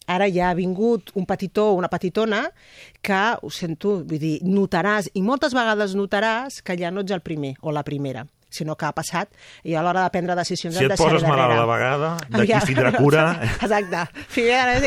Ara 0.09 0.25
ja 0.33 0.49
ha 0.49 0.55
vingut 0.57 1.11
un 1.13 1.25
petitó 1.29 1.67
o 1.69 1.75
una 1.77 1.87
petitona 1.87 2.47
que, 3.01 3.19
ho 3.43 3.49
sento, 3.53 3.99
vull 4.03 4.17
dir, 4.17 4.39
notaràs, 4.41 5.11
i 5.13 5.21
moltes 5.21 5.53
vegades 5.53 5.93
notaràs 5.93 6.63
que 6.63 6.75
ja 6.79 6.89
no 6.89 7.01
ets 7.01 7.11
el 7.13 7.21
primer 7.21 7.55
o 7.61 7.71
la 7.71 7.83
primera 7.83 8.25
sinó 8.49 8.75
que 8.75 8.85
ha 8.87 8.91
passat, 8.97 9.29
i 9.63 9.75
a 9.77 9.83
l'hora 9.85 10.03
de 10.07 10.09
prendre 10.13 10.35
decisions 10.35 10.75
Si 10.77 10.85
et 10.85 10.95
poses 10.97 11.21
malalt 11.23 11.53
a 11.53 11.59
la 11.59 11.65
vegada, 11.69 12.09
Aviam. 12.31 12.57
es 12.63 12.65
tindrà 12.69 12.91
cura... 12.97 13.25
Exacte. 13.61 14.05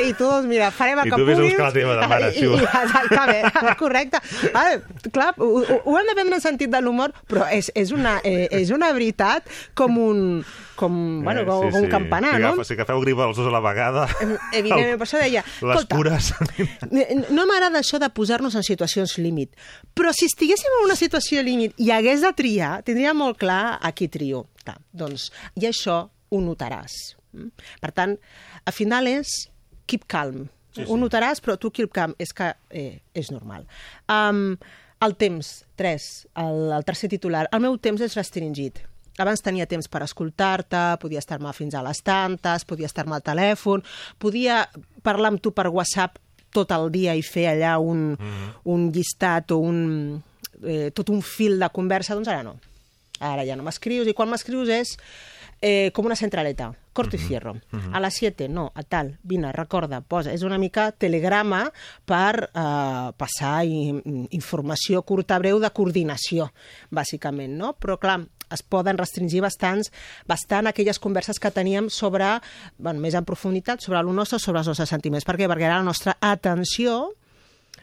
I 0.02 0.12
tu, 0.18 0.24
doncs, 0.26 0.48
mira, 0.50 0.70
farem 0.74 0.98
el 1.02 1.06
I 1.06 1.10
que 1.12 1.20
tu 1.20 1.26
vés 1.28 1.38
a 1.38 1.40
puguis. 1.42 1.52
buscar 1.54 1.68
la 1.68 1.72
teva 1.76 1.94
de 2.00 2.08
mare, 2.10 2.30
I- 2.32 2.38
si 2.40 2.46
i-. 2.46 2.66
Exactament, 2.82 3.60
correcte. 3.82 4.18
Ah, 4.54 4.66
clar, 5.12 5.30
ho, 5.38 5.62
ho, 5.84 5.94
hem 6.00 6.10
de 6.10 6.14
prendre 6.18 6.40
en 6.40 6.44
sentit 6.44 6.72
de 6.72 6.80
l'humor, 6.82 7.14
però 7.30 7.46
és, 7.54 7.70
és, 7.78 7.92
una, 7.94 8.18
eh, 8.24 8.48
és 8.50 8.70
una 8.74 8.90
veritat 8.96 9.46
com 9.78 9.98
un, 10.02 10.24
com, 10.74 10.96
bueno, 11.22 11.44
com, 11.46 11.68
com 11.70 11.84
un 11.84 11.88
campanar, 11.92 12.34
si 12.36 12.42
no? 12.42 12.64
Si 12.66 12.74
agafeu 12.74 12.98
gripa 13.04 13.28
els 13.28 13.38
dos 13.38 13.46
a 13.46 13.54
la 13.54 13.60
vegada... 13.62 14.08
Evidentment, 14.52 14.98
per 14.98 15.06
això 15.06 15.20
deia, 15.22 15.44
Les 15.62 15.84
escolta, 15.84 15.96
cures... 15.96 16.32
no 17.30 17.46
m'agrada 17.46 17.78
això 17.82 18.00
de 18.02 18.08
posar-nos 18.10 18.56
en 18.58 18.66
situacions 18.66 19.14
límit, 19.22 19.52
però 19.94 20.10
si 20.16 20.26
estiguéssim 20.30 20.72
en 20.80 20.86
una 20.88 20.96
situació 20.98 21.42
límit 21.46 21.76
i 21.78 21.92
hagués 21.94 22.24
de 22.24 22.32
triar, 22.36 22.72
tindria 22.86 23.14
molt 23.14 23.38
clar 23.38 23.51
a 23.80 23.92
qui 23.96 24.09
trio. 24.12 24.46
Clar, 24.62 24.78
doncs, 24.92 25.30
I 25.59 25.68
això 25.70 25.98
ho 26.07 26.42
notaràs. 26.42 26.98
Mm? 27.36 27.50
Per 27.82 27.92
tant, 27.96 28.16
al 28.64 28.76
final 28.76 29.11
és 29.11 29.32
keep 29.88 30.07
calm. 30.11 30.46
Sí, 30.72 30.82
sí. 30.82 30.88
Ho 30.88 30.96
notaràs, 31.00 31.42
però 31.44 31.59
tu 31.61 31.72
keep 31.74 31.92
calm. 31.92 32.16
És 32.22 32.32
que 32.36 32.53
eh, 32.70 33.03
és 33.14 33.32
normal. 33.34 33.66
Um, 34.09 34.57
el 35.03 35.16
temps, 35.18 35.50
tres, 35.76 36.09
el, 36.38 36.70
el 36.72 36.86
tercer 36.88 37.11
titular. 37.12 37.48
El 37.53 37.64
meu 37.64 37.76
temps 37.82 38.00
és 38.05 38.16
restringit. 38.16 38.80
Abans 39.20 39.42
tenia 39.44 39.68
temps 39.68 39.90
per 39.92 40.00
escoltar-te, 40.07 40.82
podia 41.03 41.20
estar-me 41.20 41.53
fins 41.53 41.74
a 41.76 41.82
les 41.84 42.00
tantes, 42.07 42.64
podia 42.64 42.88
estar-me 42.88 43.18
al 43.18 43.24
telèfon, 43.24 43.82
podia 44.22 44.62
parlar 45.05 45.34
amb 45.34 45.42
tu 45.42 45.53
per 45.53 45.66
WhatsApp 45.68 46.16
tot 46.53 46.72
el 46.72 46.88
dia 46.92 47.16
i 47.16 47.24
fer 47.24 47.48
allà 47.50 47.76
un, 47.80 48.12
un 48.68 48.88
llistat 48.92 49.53
o 49.53 49.59
un, 49.64 49.80
eh, 50.62 50.88
tot 50.96 51.12
un 51.12 51.20
fil 51.24 51.59
de 51.61 51.68
conversa, 51.74 52.16
doncs 52.16 52.32
ara 52.32 52.44
no. 52.46 52.57
Ara 53.22 53.46
ja 53.46 53.56
no 53.56 53.66
m'escrius, 53.66 54.10
i 54.10 54.16
quan 54.18 54.30
m'escrius 54.32 54.72
és 54.74 54.96
eh, 55.62 55.92
com 55.94 56.04
una 56.04 56.18
centraleta, 56.18 56.74
corto 56.92 57.16
i 57.16 57.20
fierro. 57.22 57.54
Mhm. 57.70 57.94
A 57.94 58.00
les 58.00 58.14
7, 58.18 58.48
no, 58.48 58.72
a 58.74 58.82
tal, 58.82 59.16
vine, 59.22 59.52
recorda, 59.52 60.02
posa. 60.02 60.32
És 60.32 60.42
una 60.42 60.58
mica 60.58 60.90
telegrama 60.92 61.72
per 62.04 62.50
eh, 62.52 63.12
passar 63.16 63.64
i, 63.64 63.94
informació 64.34 65.02
curta, 65.06 65.38
breu, 65.38 65.60
de 65.62 65.70
coordinació, 65.70 66.50
bàsicament, 66.90 67.56
no? 67.56 67.76
Però, 67.78 67.96
clar, 67.96 68.20
es 68.52 68.62
poden 68.62 68.98
restringir 68.98 69.40
bastants, 69.40 69.92
bastant 70.28 70.66
aquelles 70.66 70.98
converses 70.98 71.38
que 71.38 71.50
teníem 71.50 71.88
sobre, 71.88 72.40
bueno, 72.76 73.00
més 73.00 73.14
en 73.14 73.24
profunditat, 73.24 73.80
sobre 73.80 74.02
el 74.02 74.12
nostre, 74.12 74.38
sobre 74.38 74.60
els 74.60 74.68
nostres 74.68 74.90
sentiments. 74.90 75.24
Per 75.24 75.38
què? 75.38 75.48
Perquè 75.48 75.70
ara 75.70 75.78
la 75.78 75.88
nostra 75.88 76.18
atenció 76.20 77.14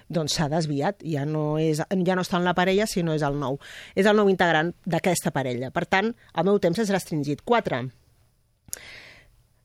doncs 0.09 0.35
s'ha 0.35 0.49
desviat, 0.51 1.03
ja 1.05 1.23
no, 1.29 1.59
és, 1.61 1.79
ja 1.79 2.17
no 2.17 2.25
està 2.25 2.39
en 2.39 2.47
la 2.47 2.55
parella, 2.57 2.87
sinó 2.89 3.13
és 3.15 3.23
el 3.25 3.37
nou. 3.39 3.59
És 3.95 4.09
el 4.09 4.17
nou 4.17 4.29
integrant 4.31 4.73
d'aquesta 4.89 5.31
parella. 5.35 5.69
Per 5.75 5.85
tant, 5.85 6.11
el 6.33 6.47
meu 6.47 6.59
temps 6.61 6.81
és 6.81 6.91
restringit. 6.93 7.45
4. 7.45 7.83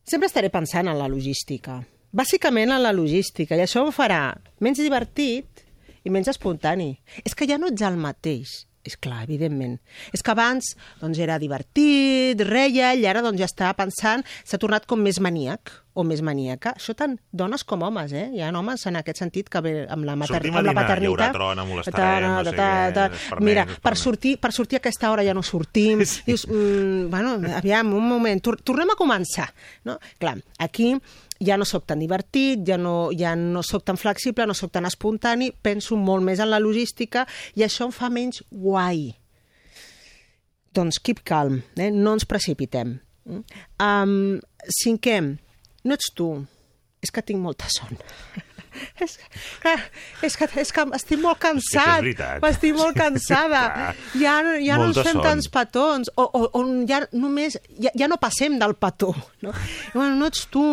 Sempre 0.05 0.29
estaré 0.29 0.53
pensant 0.53 0.91
en 0.91 1.01
la 1.01 1.09
logística. 1.09 1.81
Bàsicament 2.15 2.71
en 2.71 2.85
la 2.85 2.93
logística, 2.95 3.57
i 3.57 3.65
això 3.65 3.83
em 3.83 3.95
farà 3.95 4.37
menys 4.63 4.83
divertit 4.85 5.65
i 6.05 6.13
menys 6.13 6.31
espontani. 6.31 6.93
És 7.25 7.35
que 7.35 7.49
ja 7.49 7.59
no 7.59 7.73
ets 7.73 7.83
el 7.83 7.97
mateix. 7.99 8.63
És 8.85 8.99
clar, 9.01 9.23
evidentment. 9.25 9.79
És 10.13 10.21
que 10.21 10.35
abans 10.35 10.75
doncs, 11.01 11.19
era 11.19 11.41
divertit, 11.41 12.43
reia, 12.45 12.93
i 12.93 13.07
ara 13.09 13.25
doncs, 13.25 13.41
ja 13.41 13.49
està 13.49 13.73
pensant, 13.79 14.23
s'ha 14.45 14.61
tornat 14.61 14.85
com 14.85 15.01
més 15.01 15.23
maníac 15.25 15.73
o 15.95 16.03
més 16.07 16.21
maníaca. 16.27 16.75
Això 16.75 16.95
tant 16.99 17.15
dones 17.31 17.63
com 17.67 17.83
homes, 17.87 18.13
eh? 18.13 18.27
Hi 18.35 18.43
ha 18.43 18.51
homes 18.59 18.83
en 18.91 18.99
aquest 18.99 19.23
sentit 19.23 19.49
que 19.51 19.63
ve 19.65 19.75
amb 19.87 20.07
la, 20.07 20.17
mater... 20.19 20.37
Sortim 20.37 20.57
a 20.57 20.61
amb 20.61 20.67
la 20.67 20.73
dinar, 20.75 20.83
paternitat... 20.83 21.05
hi 21.05 21.11
haurà 21.13 21.29
trona, 21.37 21.67
molestarem, 21.69 22.27
no 22.35 22.43
sé 22.49 22.55
què, 22.59 23.43
Mira, 23.47 23.67
per 23.83 23.95
sortir, 24.01 24.35
per 24.43 24.51
sortir 24.57 24.81
a 24.81 24.83
aquesta 24.83 25.13
hora 25.15 25.27
ja 25.27 25.37
no 25.37 25.45
sortim. 25.47 26.03
Sí. 26.15 26.21
Dius, 26.27 26.45
mm, 26.47 27.07
bueno, 27.11 27.33
aviam, 27.57 27.95
un 27.97 28.05
moment, 28.07 28.39
tor 28.45 28.59
tornem 28.63 28.91
a 28.93 28.97
començar. 28.99 29.47
No? 29.89 29.97
Clar, 30.21 30.35
aquí 30.63 30.91
ja 31.41 31.57
no 31.59 31.67
sóc 31.67 31.87
tan 31.89 32.03
divertit, 32.03 32.63
ja 32.67 32.77
no, 32.79 33.11
ja 33.17 33.35
no 33.39 33.63
sóc 33.67 33.87
tan 33.89 33.99
flexible, 34.01 34.47
no 34.47 34.55
sóc 34.55 34.73
tan 34.75 34.87
espontani, 34.87 35.51
penso 35.51 35.97
molt 35.97 36.23
més 36.27 36.43
en 36.45 36.53
la 36.53 36.61
logística 36.63 37.25
i 37.57 37.65
això 37.67 37.89
em 37.89 37.95
fa 37.95 38.11
menys 38.13 38.43
guai. 38.51 39.09
Doncs 40.75 41.01
keep 41.03 41.23
calm, 41.27 41.63
eh? 41.79 41.91
no 41.91 42.15
ens 42.19 42.27
precipitem. 42.29 42.99
Um, 43.25 44.41
cinquè, 44.83 45.19
no 45.85 45.95
ets 45.99 46.11
tu, 46.17 46.29
és 47.05 47.13
que 47.13 47.23
tinc 47.23 47.41
molta 47.45 47.69
son. 47.73 47.95
és, 49.05 49.17
clar, 49.63 49.77
és, 50.27 50.35
que, 50.41 50.49
és 50.63 50.73
que 50.75 50.85
estic 50.99 51.21
molt 51.23 51.39
cansat. 51.43 52.01
veritat. 52.03 52.43
Estic 52.49 52.75
molt 52.79 52.97
cansada. 52.99 53.63
Clar. 53.75 53.95
ja 54.19 54.35
no- 54.47 54.57
ja 54.65 54.79
no 54.81 54.89
ens 54.91 54.99
fem 54.99 55.13
son. 55.21 55.23
tants 55.23 55.51
petons. 55.53 56.11
O, 56.17 56.25
o, 56.27 56.43
on 56.59 56.73
ja 56.91 57.05
només... 57.13 57.59
Ja, 57.79 57.93
ja 57.95 58.09
no 58.11 58.19
passem 58.23 58.59
del 58.59 58.75
petó. 58.75 59.13
No? 59.45 59.53
Bueno, 59.93 60.17
no 60.19 60.27
ets 60.33 60.47
tu, 60.51 60.65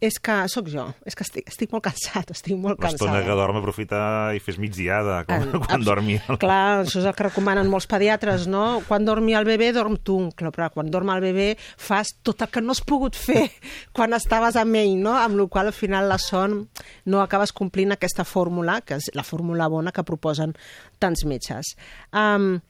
és 0.00 0.18
que 0.22 0.34
sóc 0.48 0.68
jo. 0.70 0.84
És 1.04 1.16
que 1.18 1.24
estic, 1.26 1.48
estic 1.50 1.72
molt 1.74 1.82
cansat, 1.82 2.30
estic 2.30 2.54
molt 2.56 2.78
L'estona 2.78 3.12
cansada. 3.16 3.24
que 3.26 3.36
dorm 3.40 3.56
aprofita 3.58 4.00
i 4.36 4.38
fes 4.38 4.58
migdiada, 4.62 5.24
com, 5.26 5.34
Ah, 5.54 5.58
quan 5.66 5.82
dormi. 5.82 6.20
el- 6.28 6.38
Clar, 6.38 6.84
això 6.84 7.00
és 7.00 7.04
el 7.04 7.14
que 7.14 7.24
recomanen 7.24 7.66
molts 7.68 7.86
pediatres, 7.90 8.46
no? 8.46 8.80
Quan 8.86 9.04
dormi 9.04 9.34
el 9.34 9.44
bebè, 9.44 9.72
dorm 9.72 9.96
tu. 9.96 10.30
Clar, 10.36 10.52
però 10.52 10.70
quan 10.70 10.90
dorm 10.90 11.10
el 11.10 11.20
bebè 11.22 11.56
fas 11.76 12.14
tot 12.22 12.42
el 12.42 12.48
que 12.48 12.60
no 12.60 12.70
has 12.72 12.80
pogut 12.80 13.16
fer 13.16 13.50
quan 13.92 14.12
estaves 14.14 14.54
amb 14.56 14.74
ell, 14.76 14.96
no? 15.02 15.16
Amb 15.16 15.36
la 15.36 15.46
qual 15.48 15.66
al 15.66 15.72
final 15.72 16.08
la 16.08 16.18
son 16.18 16.68
no 17.04 17.20
acabes 17.20 17.52
complint 17.52 17.92
aquesta 17.92 18.24
fórmula, 18.24 18.80
que 18.82 18.94
és 18.94 19.10
la 19.14 19.24
fórmula 19.24 19.66
bona 19.68 19.90
que 19.92 20.04
proposen 20.04 20.54
tants 21.00 21.24
metges. 21.24 21.74
Um, 22.12 22.60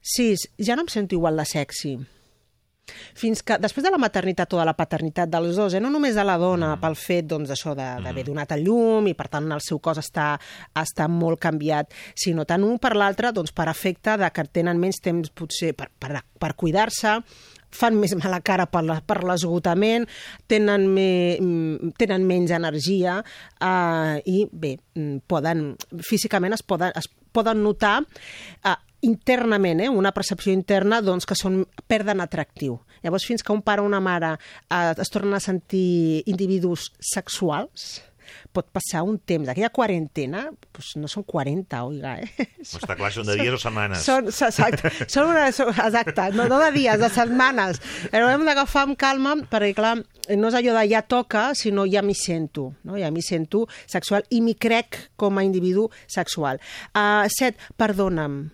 sis, 0.00 0.48
ja 0.58 0.76
no 0.76 0.82
em 0.82 0.88
sento 0.88 1.14
igual 1.16 1.36
de 1.36 1.44
sexy 1.46 1.98
fins 3.14 3.42
que 3.42 3.56
després 3.62 3.84
de 3.86 3.90
la 3.94 4.00
maternitat 4.00 4.52
o 4.54 4.60
de 4.60 4.66
la 4.68 4.76
paternitat 4.76 5.30
dels 5.32 5.56
dos, 5.56 5.74
eh, 5.74 5.80
no 5.80 5.90
només 5.90 6.14
de 6.14 6.24
la 6.24 6.36
dona 6.38 6.74
pel 6.80 6.96
fet 6.98 7.26
doncs, 7.30 7.50
això 7.50 7.74
de- 7.74 8.02
d'haver 8.04 8.24
donat 8.24 8.52
a 8.52 8.58
llum 8.60 9.06
i 9.08 9.14
per 9.14 9.28
tant 9.28 9.50
el 9.52 9.60
seu 9.64 9.78
cos 9.78 9.98
està, 9.98 10.38
està 10.74 11.08
molt 11.08 11.40
canviat, 11.40 11.92
sinó 12.14 12.44
tant 12.44 12.62
un 12.64 12.78
per 12.78 12.94
l'altre 12.96 13.32
doncs, 13.32 13.52
per 13.52 13.68
efecte 13.68 14.16
de 14.20 14.30
que 14.30 14.44
tenen 14.44 14.78
menys 14.78 15.00
temps 15.00 15.30
potser 15.30 15.74
per, 15.74 15.88
per, 15.98 16.22
per 16.38 16.54
cuidar-se, 16.54 17.20
fan 17.74 17.96
més 17.98 18.14
mala 18.14 18.38
cara 18.44 18.66
per 18.70 18.84
l'esgotament, 19.24 20.06
tenen, 20.46 20.86
me, 20.94 21.36
mm, 21.40 21.94
tenen 21.98 22.26
menys 22.26 22.52
energia 22.54 23.18
eh, 23.60 24.22
i 24.30 24.44
bé, 24.52 24.76
mm, 24.94 25.24
poden, 25.26 25.76
físicament 26.06 26.54
es 26.54 26.62
poden, 26.62 26.92
es 26.94 27.08
poden 27.34 27.64
notar 27.64 27.96
eh, 28.64 28.76
internament, 29.04 29.84
eh, 29.84 29.90
una 29.90 30.14
percepció 30.16 30.52
interna 30.52 31.00
doncs, 31.04 31.28
que 31.28 31.36
són, 31.38 31.62
perden 31.90 32.24
atractiu. 32.24 32.78
Llavors, 33.04 33.26
fins 33.28 33.44
que 33.44 33.52
un 33.52 33.62
pare 33.62 33.84
o 33.84 33.88
una 33.88 34.00
mare 34.00 34.34
eh, 34.34 34.94
es 34.96 35.12
tornen 35.12 35.36
a 35.36 35.44
sentir 35.44 36.24
individus 36.30 36.90
sexuals, 37.12 38.02
pot 38.54 38.68
passar 38.72 39.02
un 39.04 39.18
temps. 39.18 39.48
Aquella 39.50 39.70
quarantena, 39.74 40.44
doncs 40.74 40.94
no 41.00 41.10
són 41.10 41.26
40, 41.28 41.80
oiga, 41.88 42.14
eh? 42.22 42.46
Està 42.64 42.96
clar, 42.96 43.10
són 43.14 43.28
de 43.28 43.36
dies 43.40 43.56
o 43.56 43.60
setmanes. 43.60 44.04
Són, 44.06 44.30
exacte, 44.30 44.92
són 45.12 45.32
una, 45.32 45.46
són, 45.54 45.72
exacte, 45.74 46.30
no, 46.36 46.48
no 46.50 46.60
de 46.62 46.70
dies, 46.76 46.98
de 47.02 47.10
setmanes. 47.12 47.82
Però 48.12 48.30
hem 48.32 48.46
d'agafar 48.48 48.86
amb 48.88 48.98
calma, 49.00 49.36
perquè, 49.50 49.74
clar, 49.76 49.94
no 50.32 50.50
és 50.50 50.58
allò 50.58 50.76
de 50.78 50.86
ja 50.94 51.04
toca, 51.04 51.46
sinó 51.58 51.86
ja 51.90 52.04
m'hi 52.04 52.16
sento, 52.18 52.70
no? 52.88 52.98
ja 53.00 53.12
m'hi 53.12 53.24
sento 53.24 53.66
sexual 53.84 54.26
i 54.32 54.40
m'hi 54.44 54.56
crec 54.56 55.04
com 55.20 55.38
a 55.38 55.46
individu 55.46 55.90
sexual. 56.08 56.62
Uh, 56.94 57.26
set, 57.32 57.60
perdona'm 57.80 58.44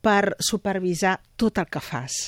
per 0.00 0.36
supervisar 0.38 1.18
tot 1.36 1.58
el 1.58 1.68
que 1.70 1.82
fas. 1.84 2.20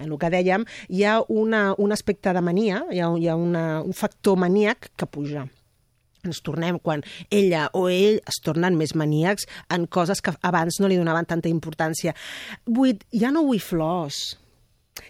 En 0.00 0.08
el 0.08 0.18
que 0.18 0.30
dèiem, 0.32 0.64
hi 0.88 1.02
ha 1.04 1.18
una, 1.28 1.72
un 1.78 1.92
aspecte 1.92 2.32
de 2.32 2.40
mania, 2.40 2.84
hi 2.90 3.02
ha, 3.04 3.10
hi 3.18 3.28
ha 3.28 3.36
una, 3.36 3.82
un 3.82 3.92
factor 3.92 4.38
maníac 4.40 4.92
que 4.96 5.08
puja 5.08 5.48
ens 6.22 6.38
tornem 6.46 6.78
quan 6.78 7.00
ella 7.34 7.64
o 7.74 7.88
ell 7.90 8.20
es 8.30 8.38
tornen 8.44 8.76
més 8.78 8.94
maníacs 8.94 9.48
en 9.74 9.88
coses 9.90 10.22
que 10.22 10.34
abans 10.46 10.78
no 10.78 10.90
li 10.90 10.98
donaven 11.00 11.26
tanta 11.26 11.50
importància. 11.50 12.14
Vull, 12.66 12.94
ja 13.10 13.32
no 13.34 13.42
vull 13.48 13.58
flors, 13.58 14.36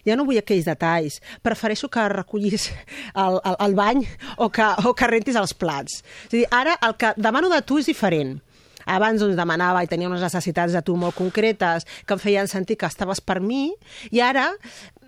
ja 0.07 0.17
no 0.17 0.25
vull 0.27 0.39
aquells 0.41 0.65
detalls. 0.65 1.19
Prefereixo 1.45 1.89
que 1.93 2.07
recollis 2.11 2.69
el, 2.71 3.37
el, 3.37 3.59
el 3.67 3.77
bany 3.77 4.01
o 4.37 4.49
que, 4.49 4.69
o 4.87 4.95
que 4.97 5.11
rentis 5.11 5.37
els 5.39 5.53
plats. 5.53 6.01
És 6.25 6.33
a 6.33 6.37
dir, 6.37 6.47
ara 6.51 6.77
el 6.87 6.97
que 6.97 7.13
demano 7.17 7.51
de 7.53 7.61
tu 7.61 7.79
és 7.81 7.91
diferent. 7.91 8.39
Abans 8.85 9.21
doncs, 9.21 9.35
demanava 9.37 9.83
i 9.83 9.87
tenia 9.91 10.09
unes 10.09 10.21
necessitats 10.23 10.73
de 10.73 10.81
tu 10.81 10.95
molt 10.99 11.15
concretes 11.15 11.85
que 12.05 12.13
em 12.17 12.19
feien 12.19 12.47
sentir 12.47 12.77
que 12.77 12.85
estaves 12.89 13.21
per 13.21 13.39
mi 13.41 13.71
i 14.11 14.19
ara 14.23 14.49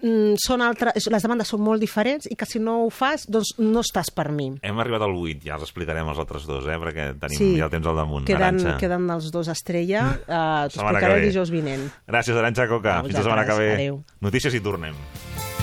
mm, 0.01 0.35
són 0.41 0.61
altres, 0.65 1.07
les 1.11 1.23
demandes 1.25 1.47
són 1.51 1.61
molt 1.65 1.81
diferents 1.83 2.27
i 2.31 2.35
que 2.35 2.45
si 2.47 2.59
no 2.59 2.83
ho 2.85 2.89
fas, 2.93 3.25
doncs 3.31 3.55
no 3.59 3.81
estàs 3.85 4.11
per 4.15 4.29
mi. 4.31 4.51
Hem 4.61 4.79
arribat 4.79 5.01
al 5.07 5.15
8, 5.15 5.41
ja 5.45 5.55
els 5.59 5.65
explicarem 5.67 6.07
els 6.11 6.21
altres 6.21 6.45
dos, 6.49 6.67
eh? 6.67 6.77
perquè 6.81 7.09
tenim 7.19 7.37
Sí. 7.39 7.51
ja 7.59 7.65
el 7.67 7.73
temps 7.73 7.87
al 7.87 7.95
damunt. 7.99 8.25
Queden, 8.27 8.43
Arantxa. 8.61 8.77
queden 8.81 9.09
els 9.11 9.31
dos 9.31 9.47
estrella. 9.51 10.05
Uh, 10.25 10.69
T'ho 10.71 10.81
explicaré 10.83 11.19
dijous 11.25 11.51
vinent. 11.51 11.89
Gràcies, 12.07 12.37
Arantxa 12.37 12.67
Coca. 12.71 13.01
Fins 13.03 13.17
la 13.19 13.23
setmana 13.27 13.45
que 13.45 13.59
ve. 13.59 13.73
Adéu. 13.75 14.01
Notícies 14.21 14.53
i 14.53 14.61
tornem. 14.63 15.54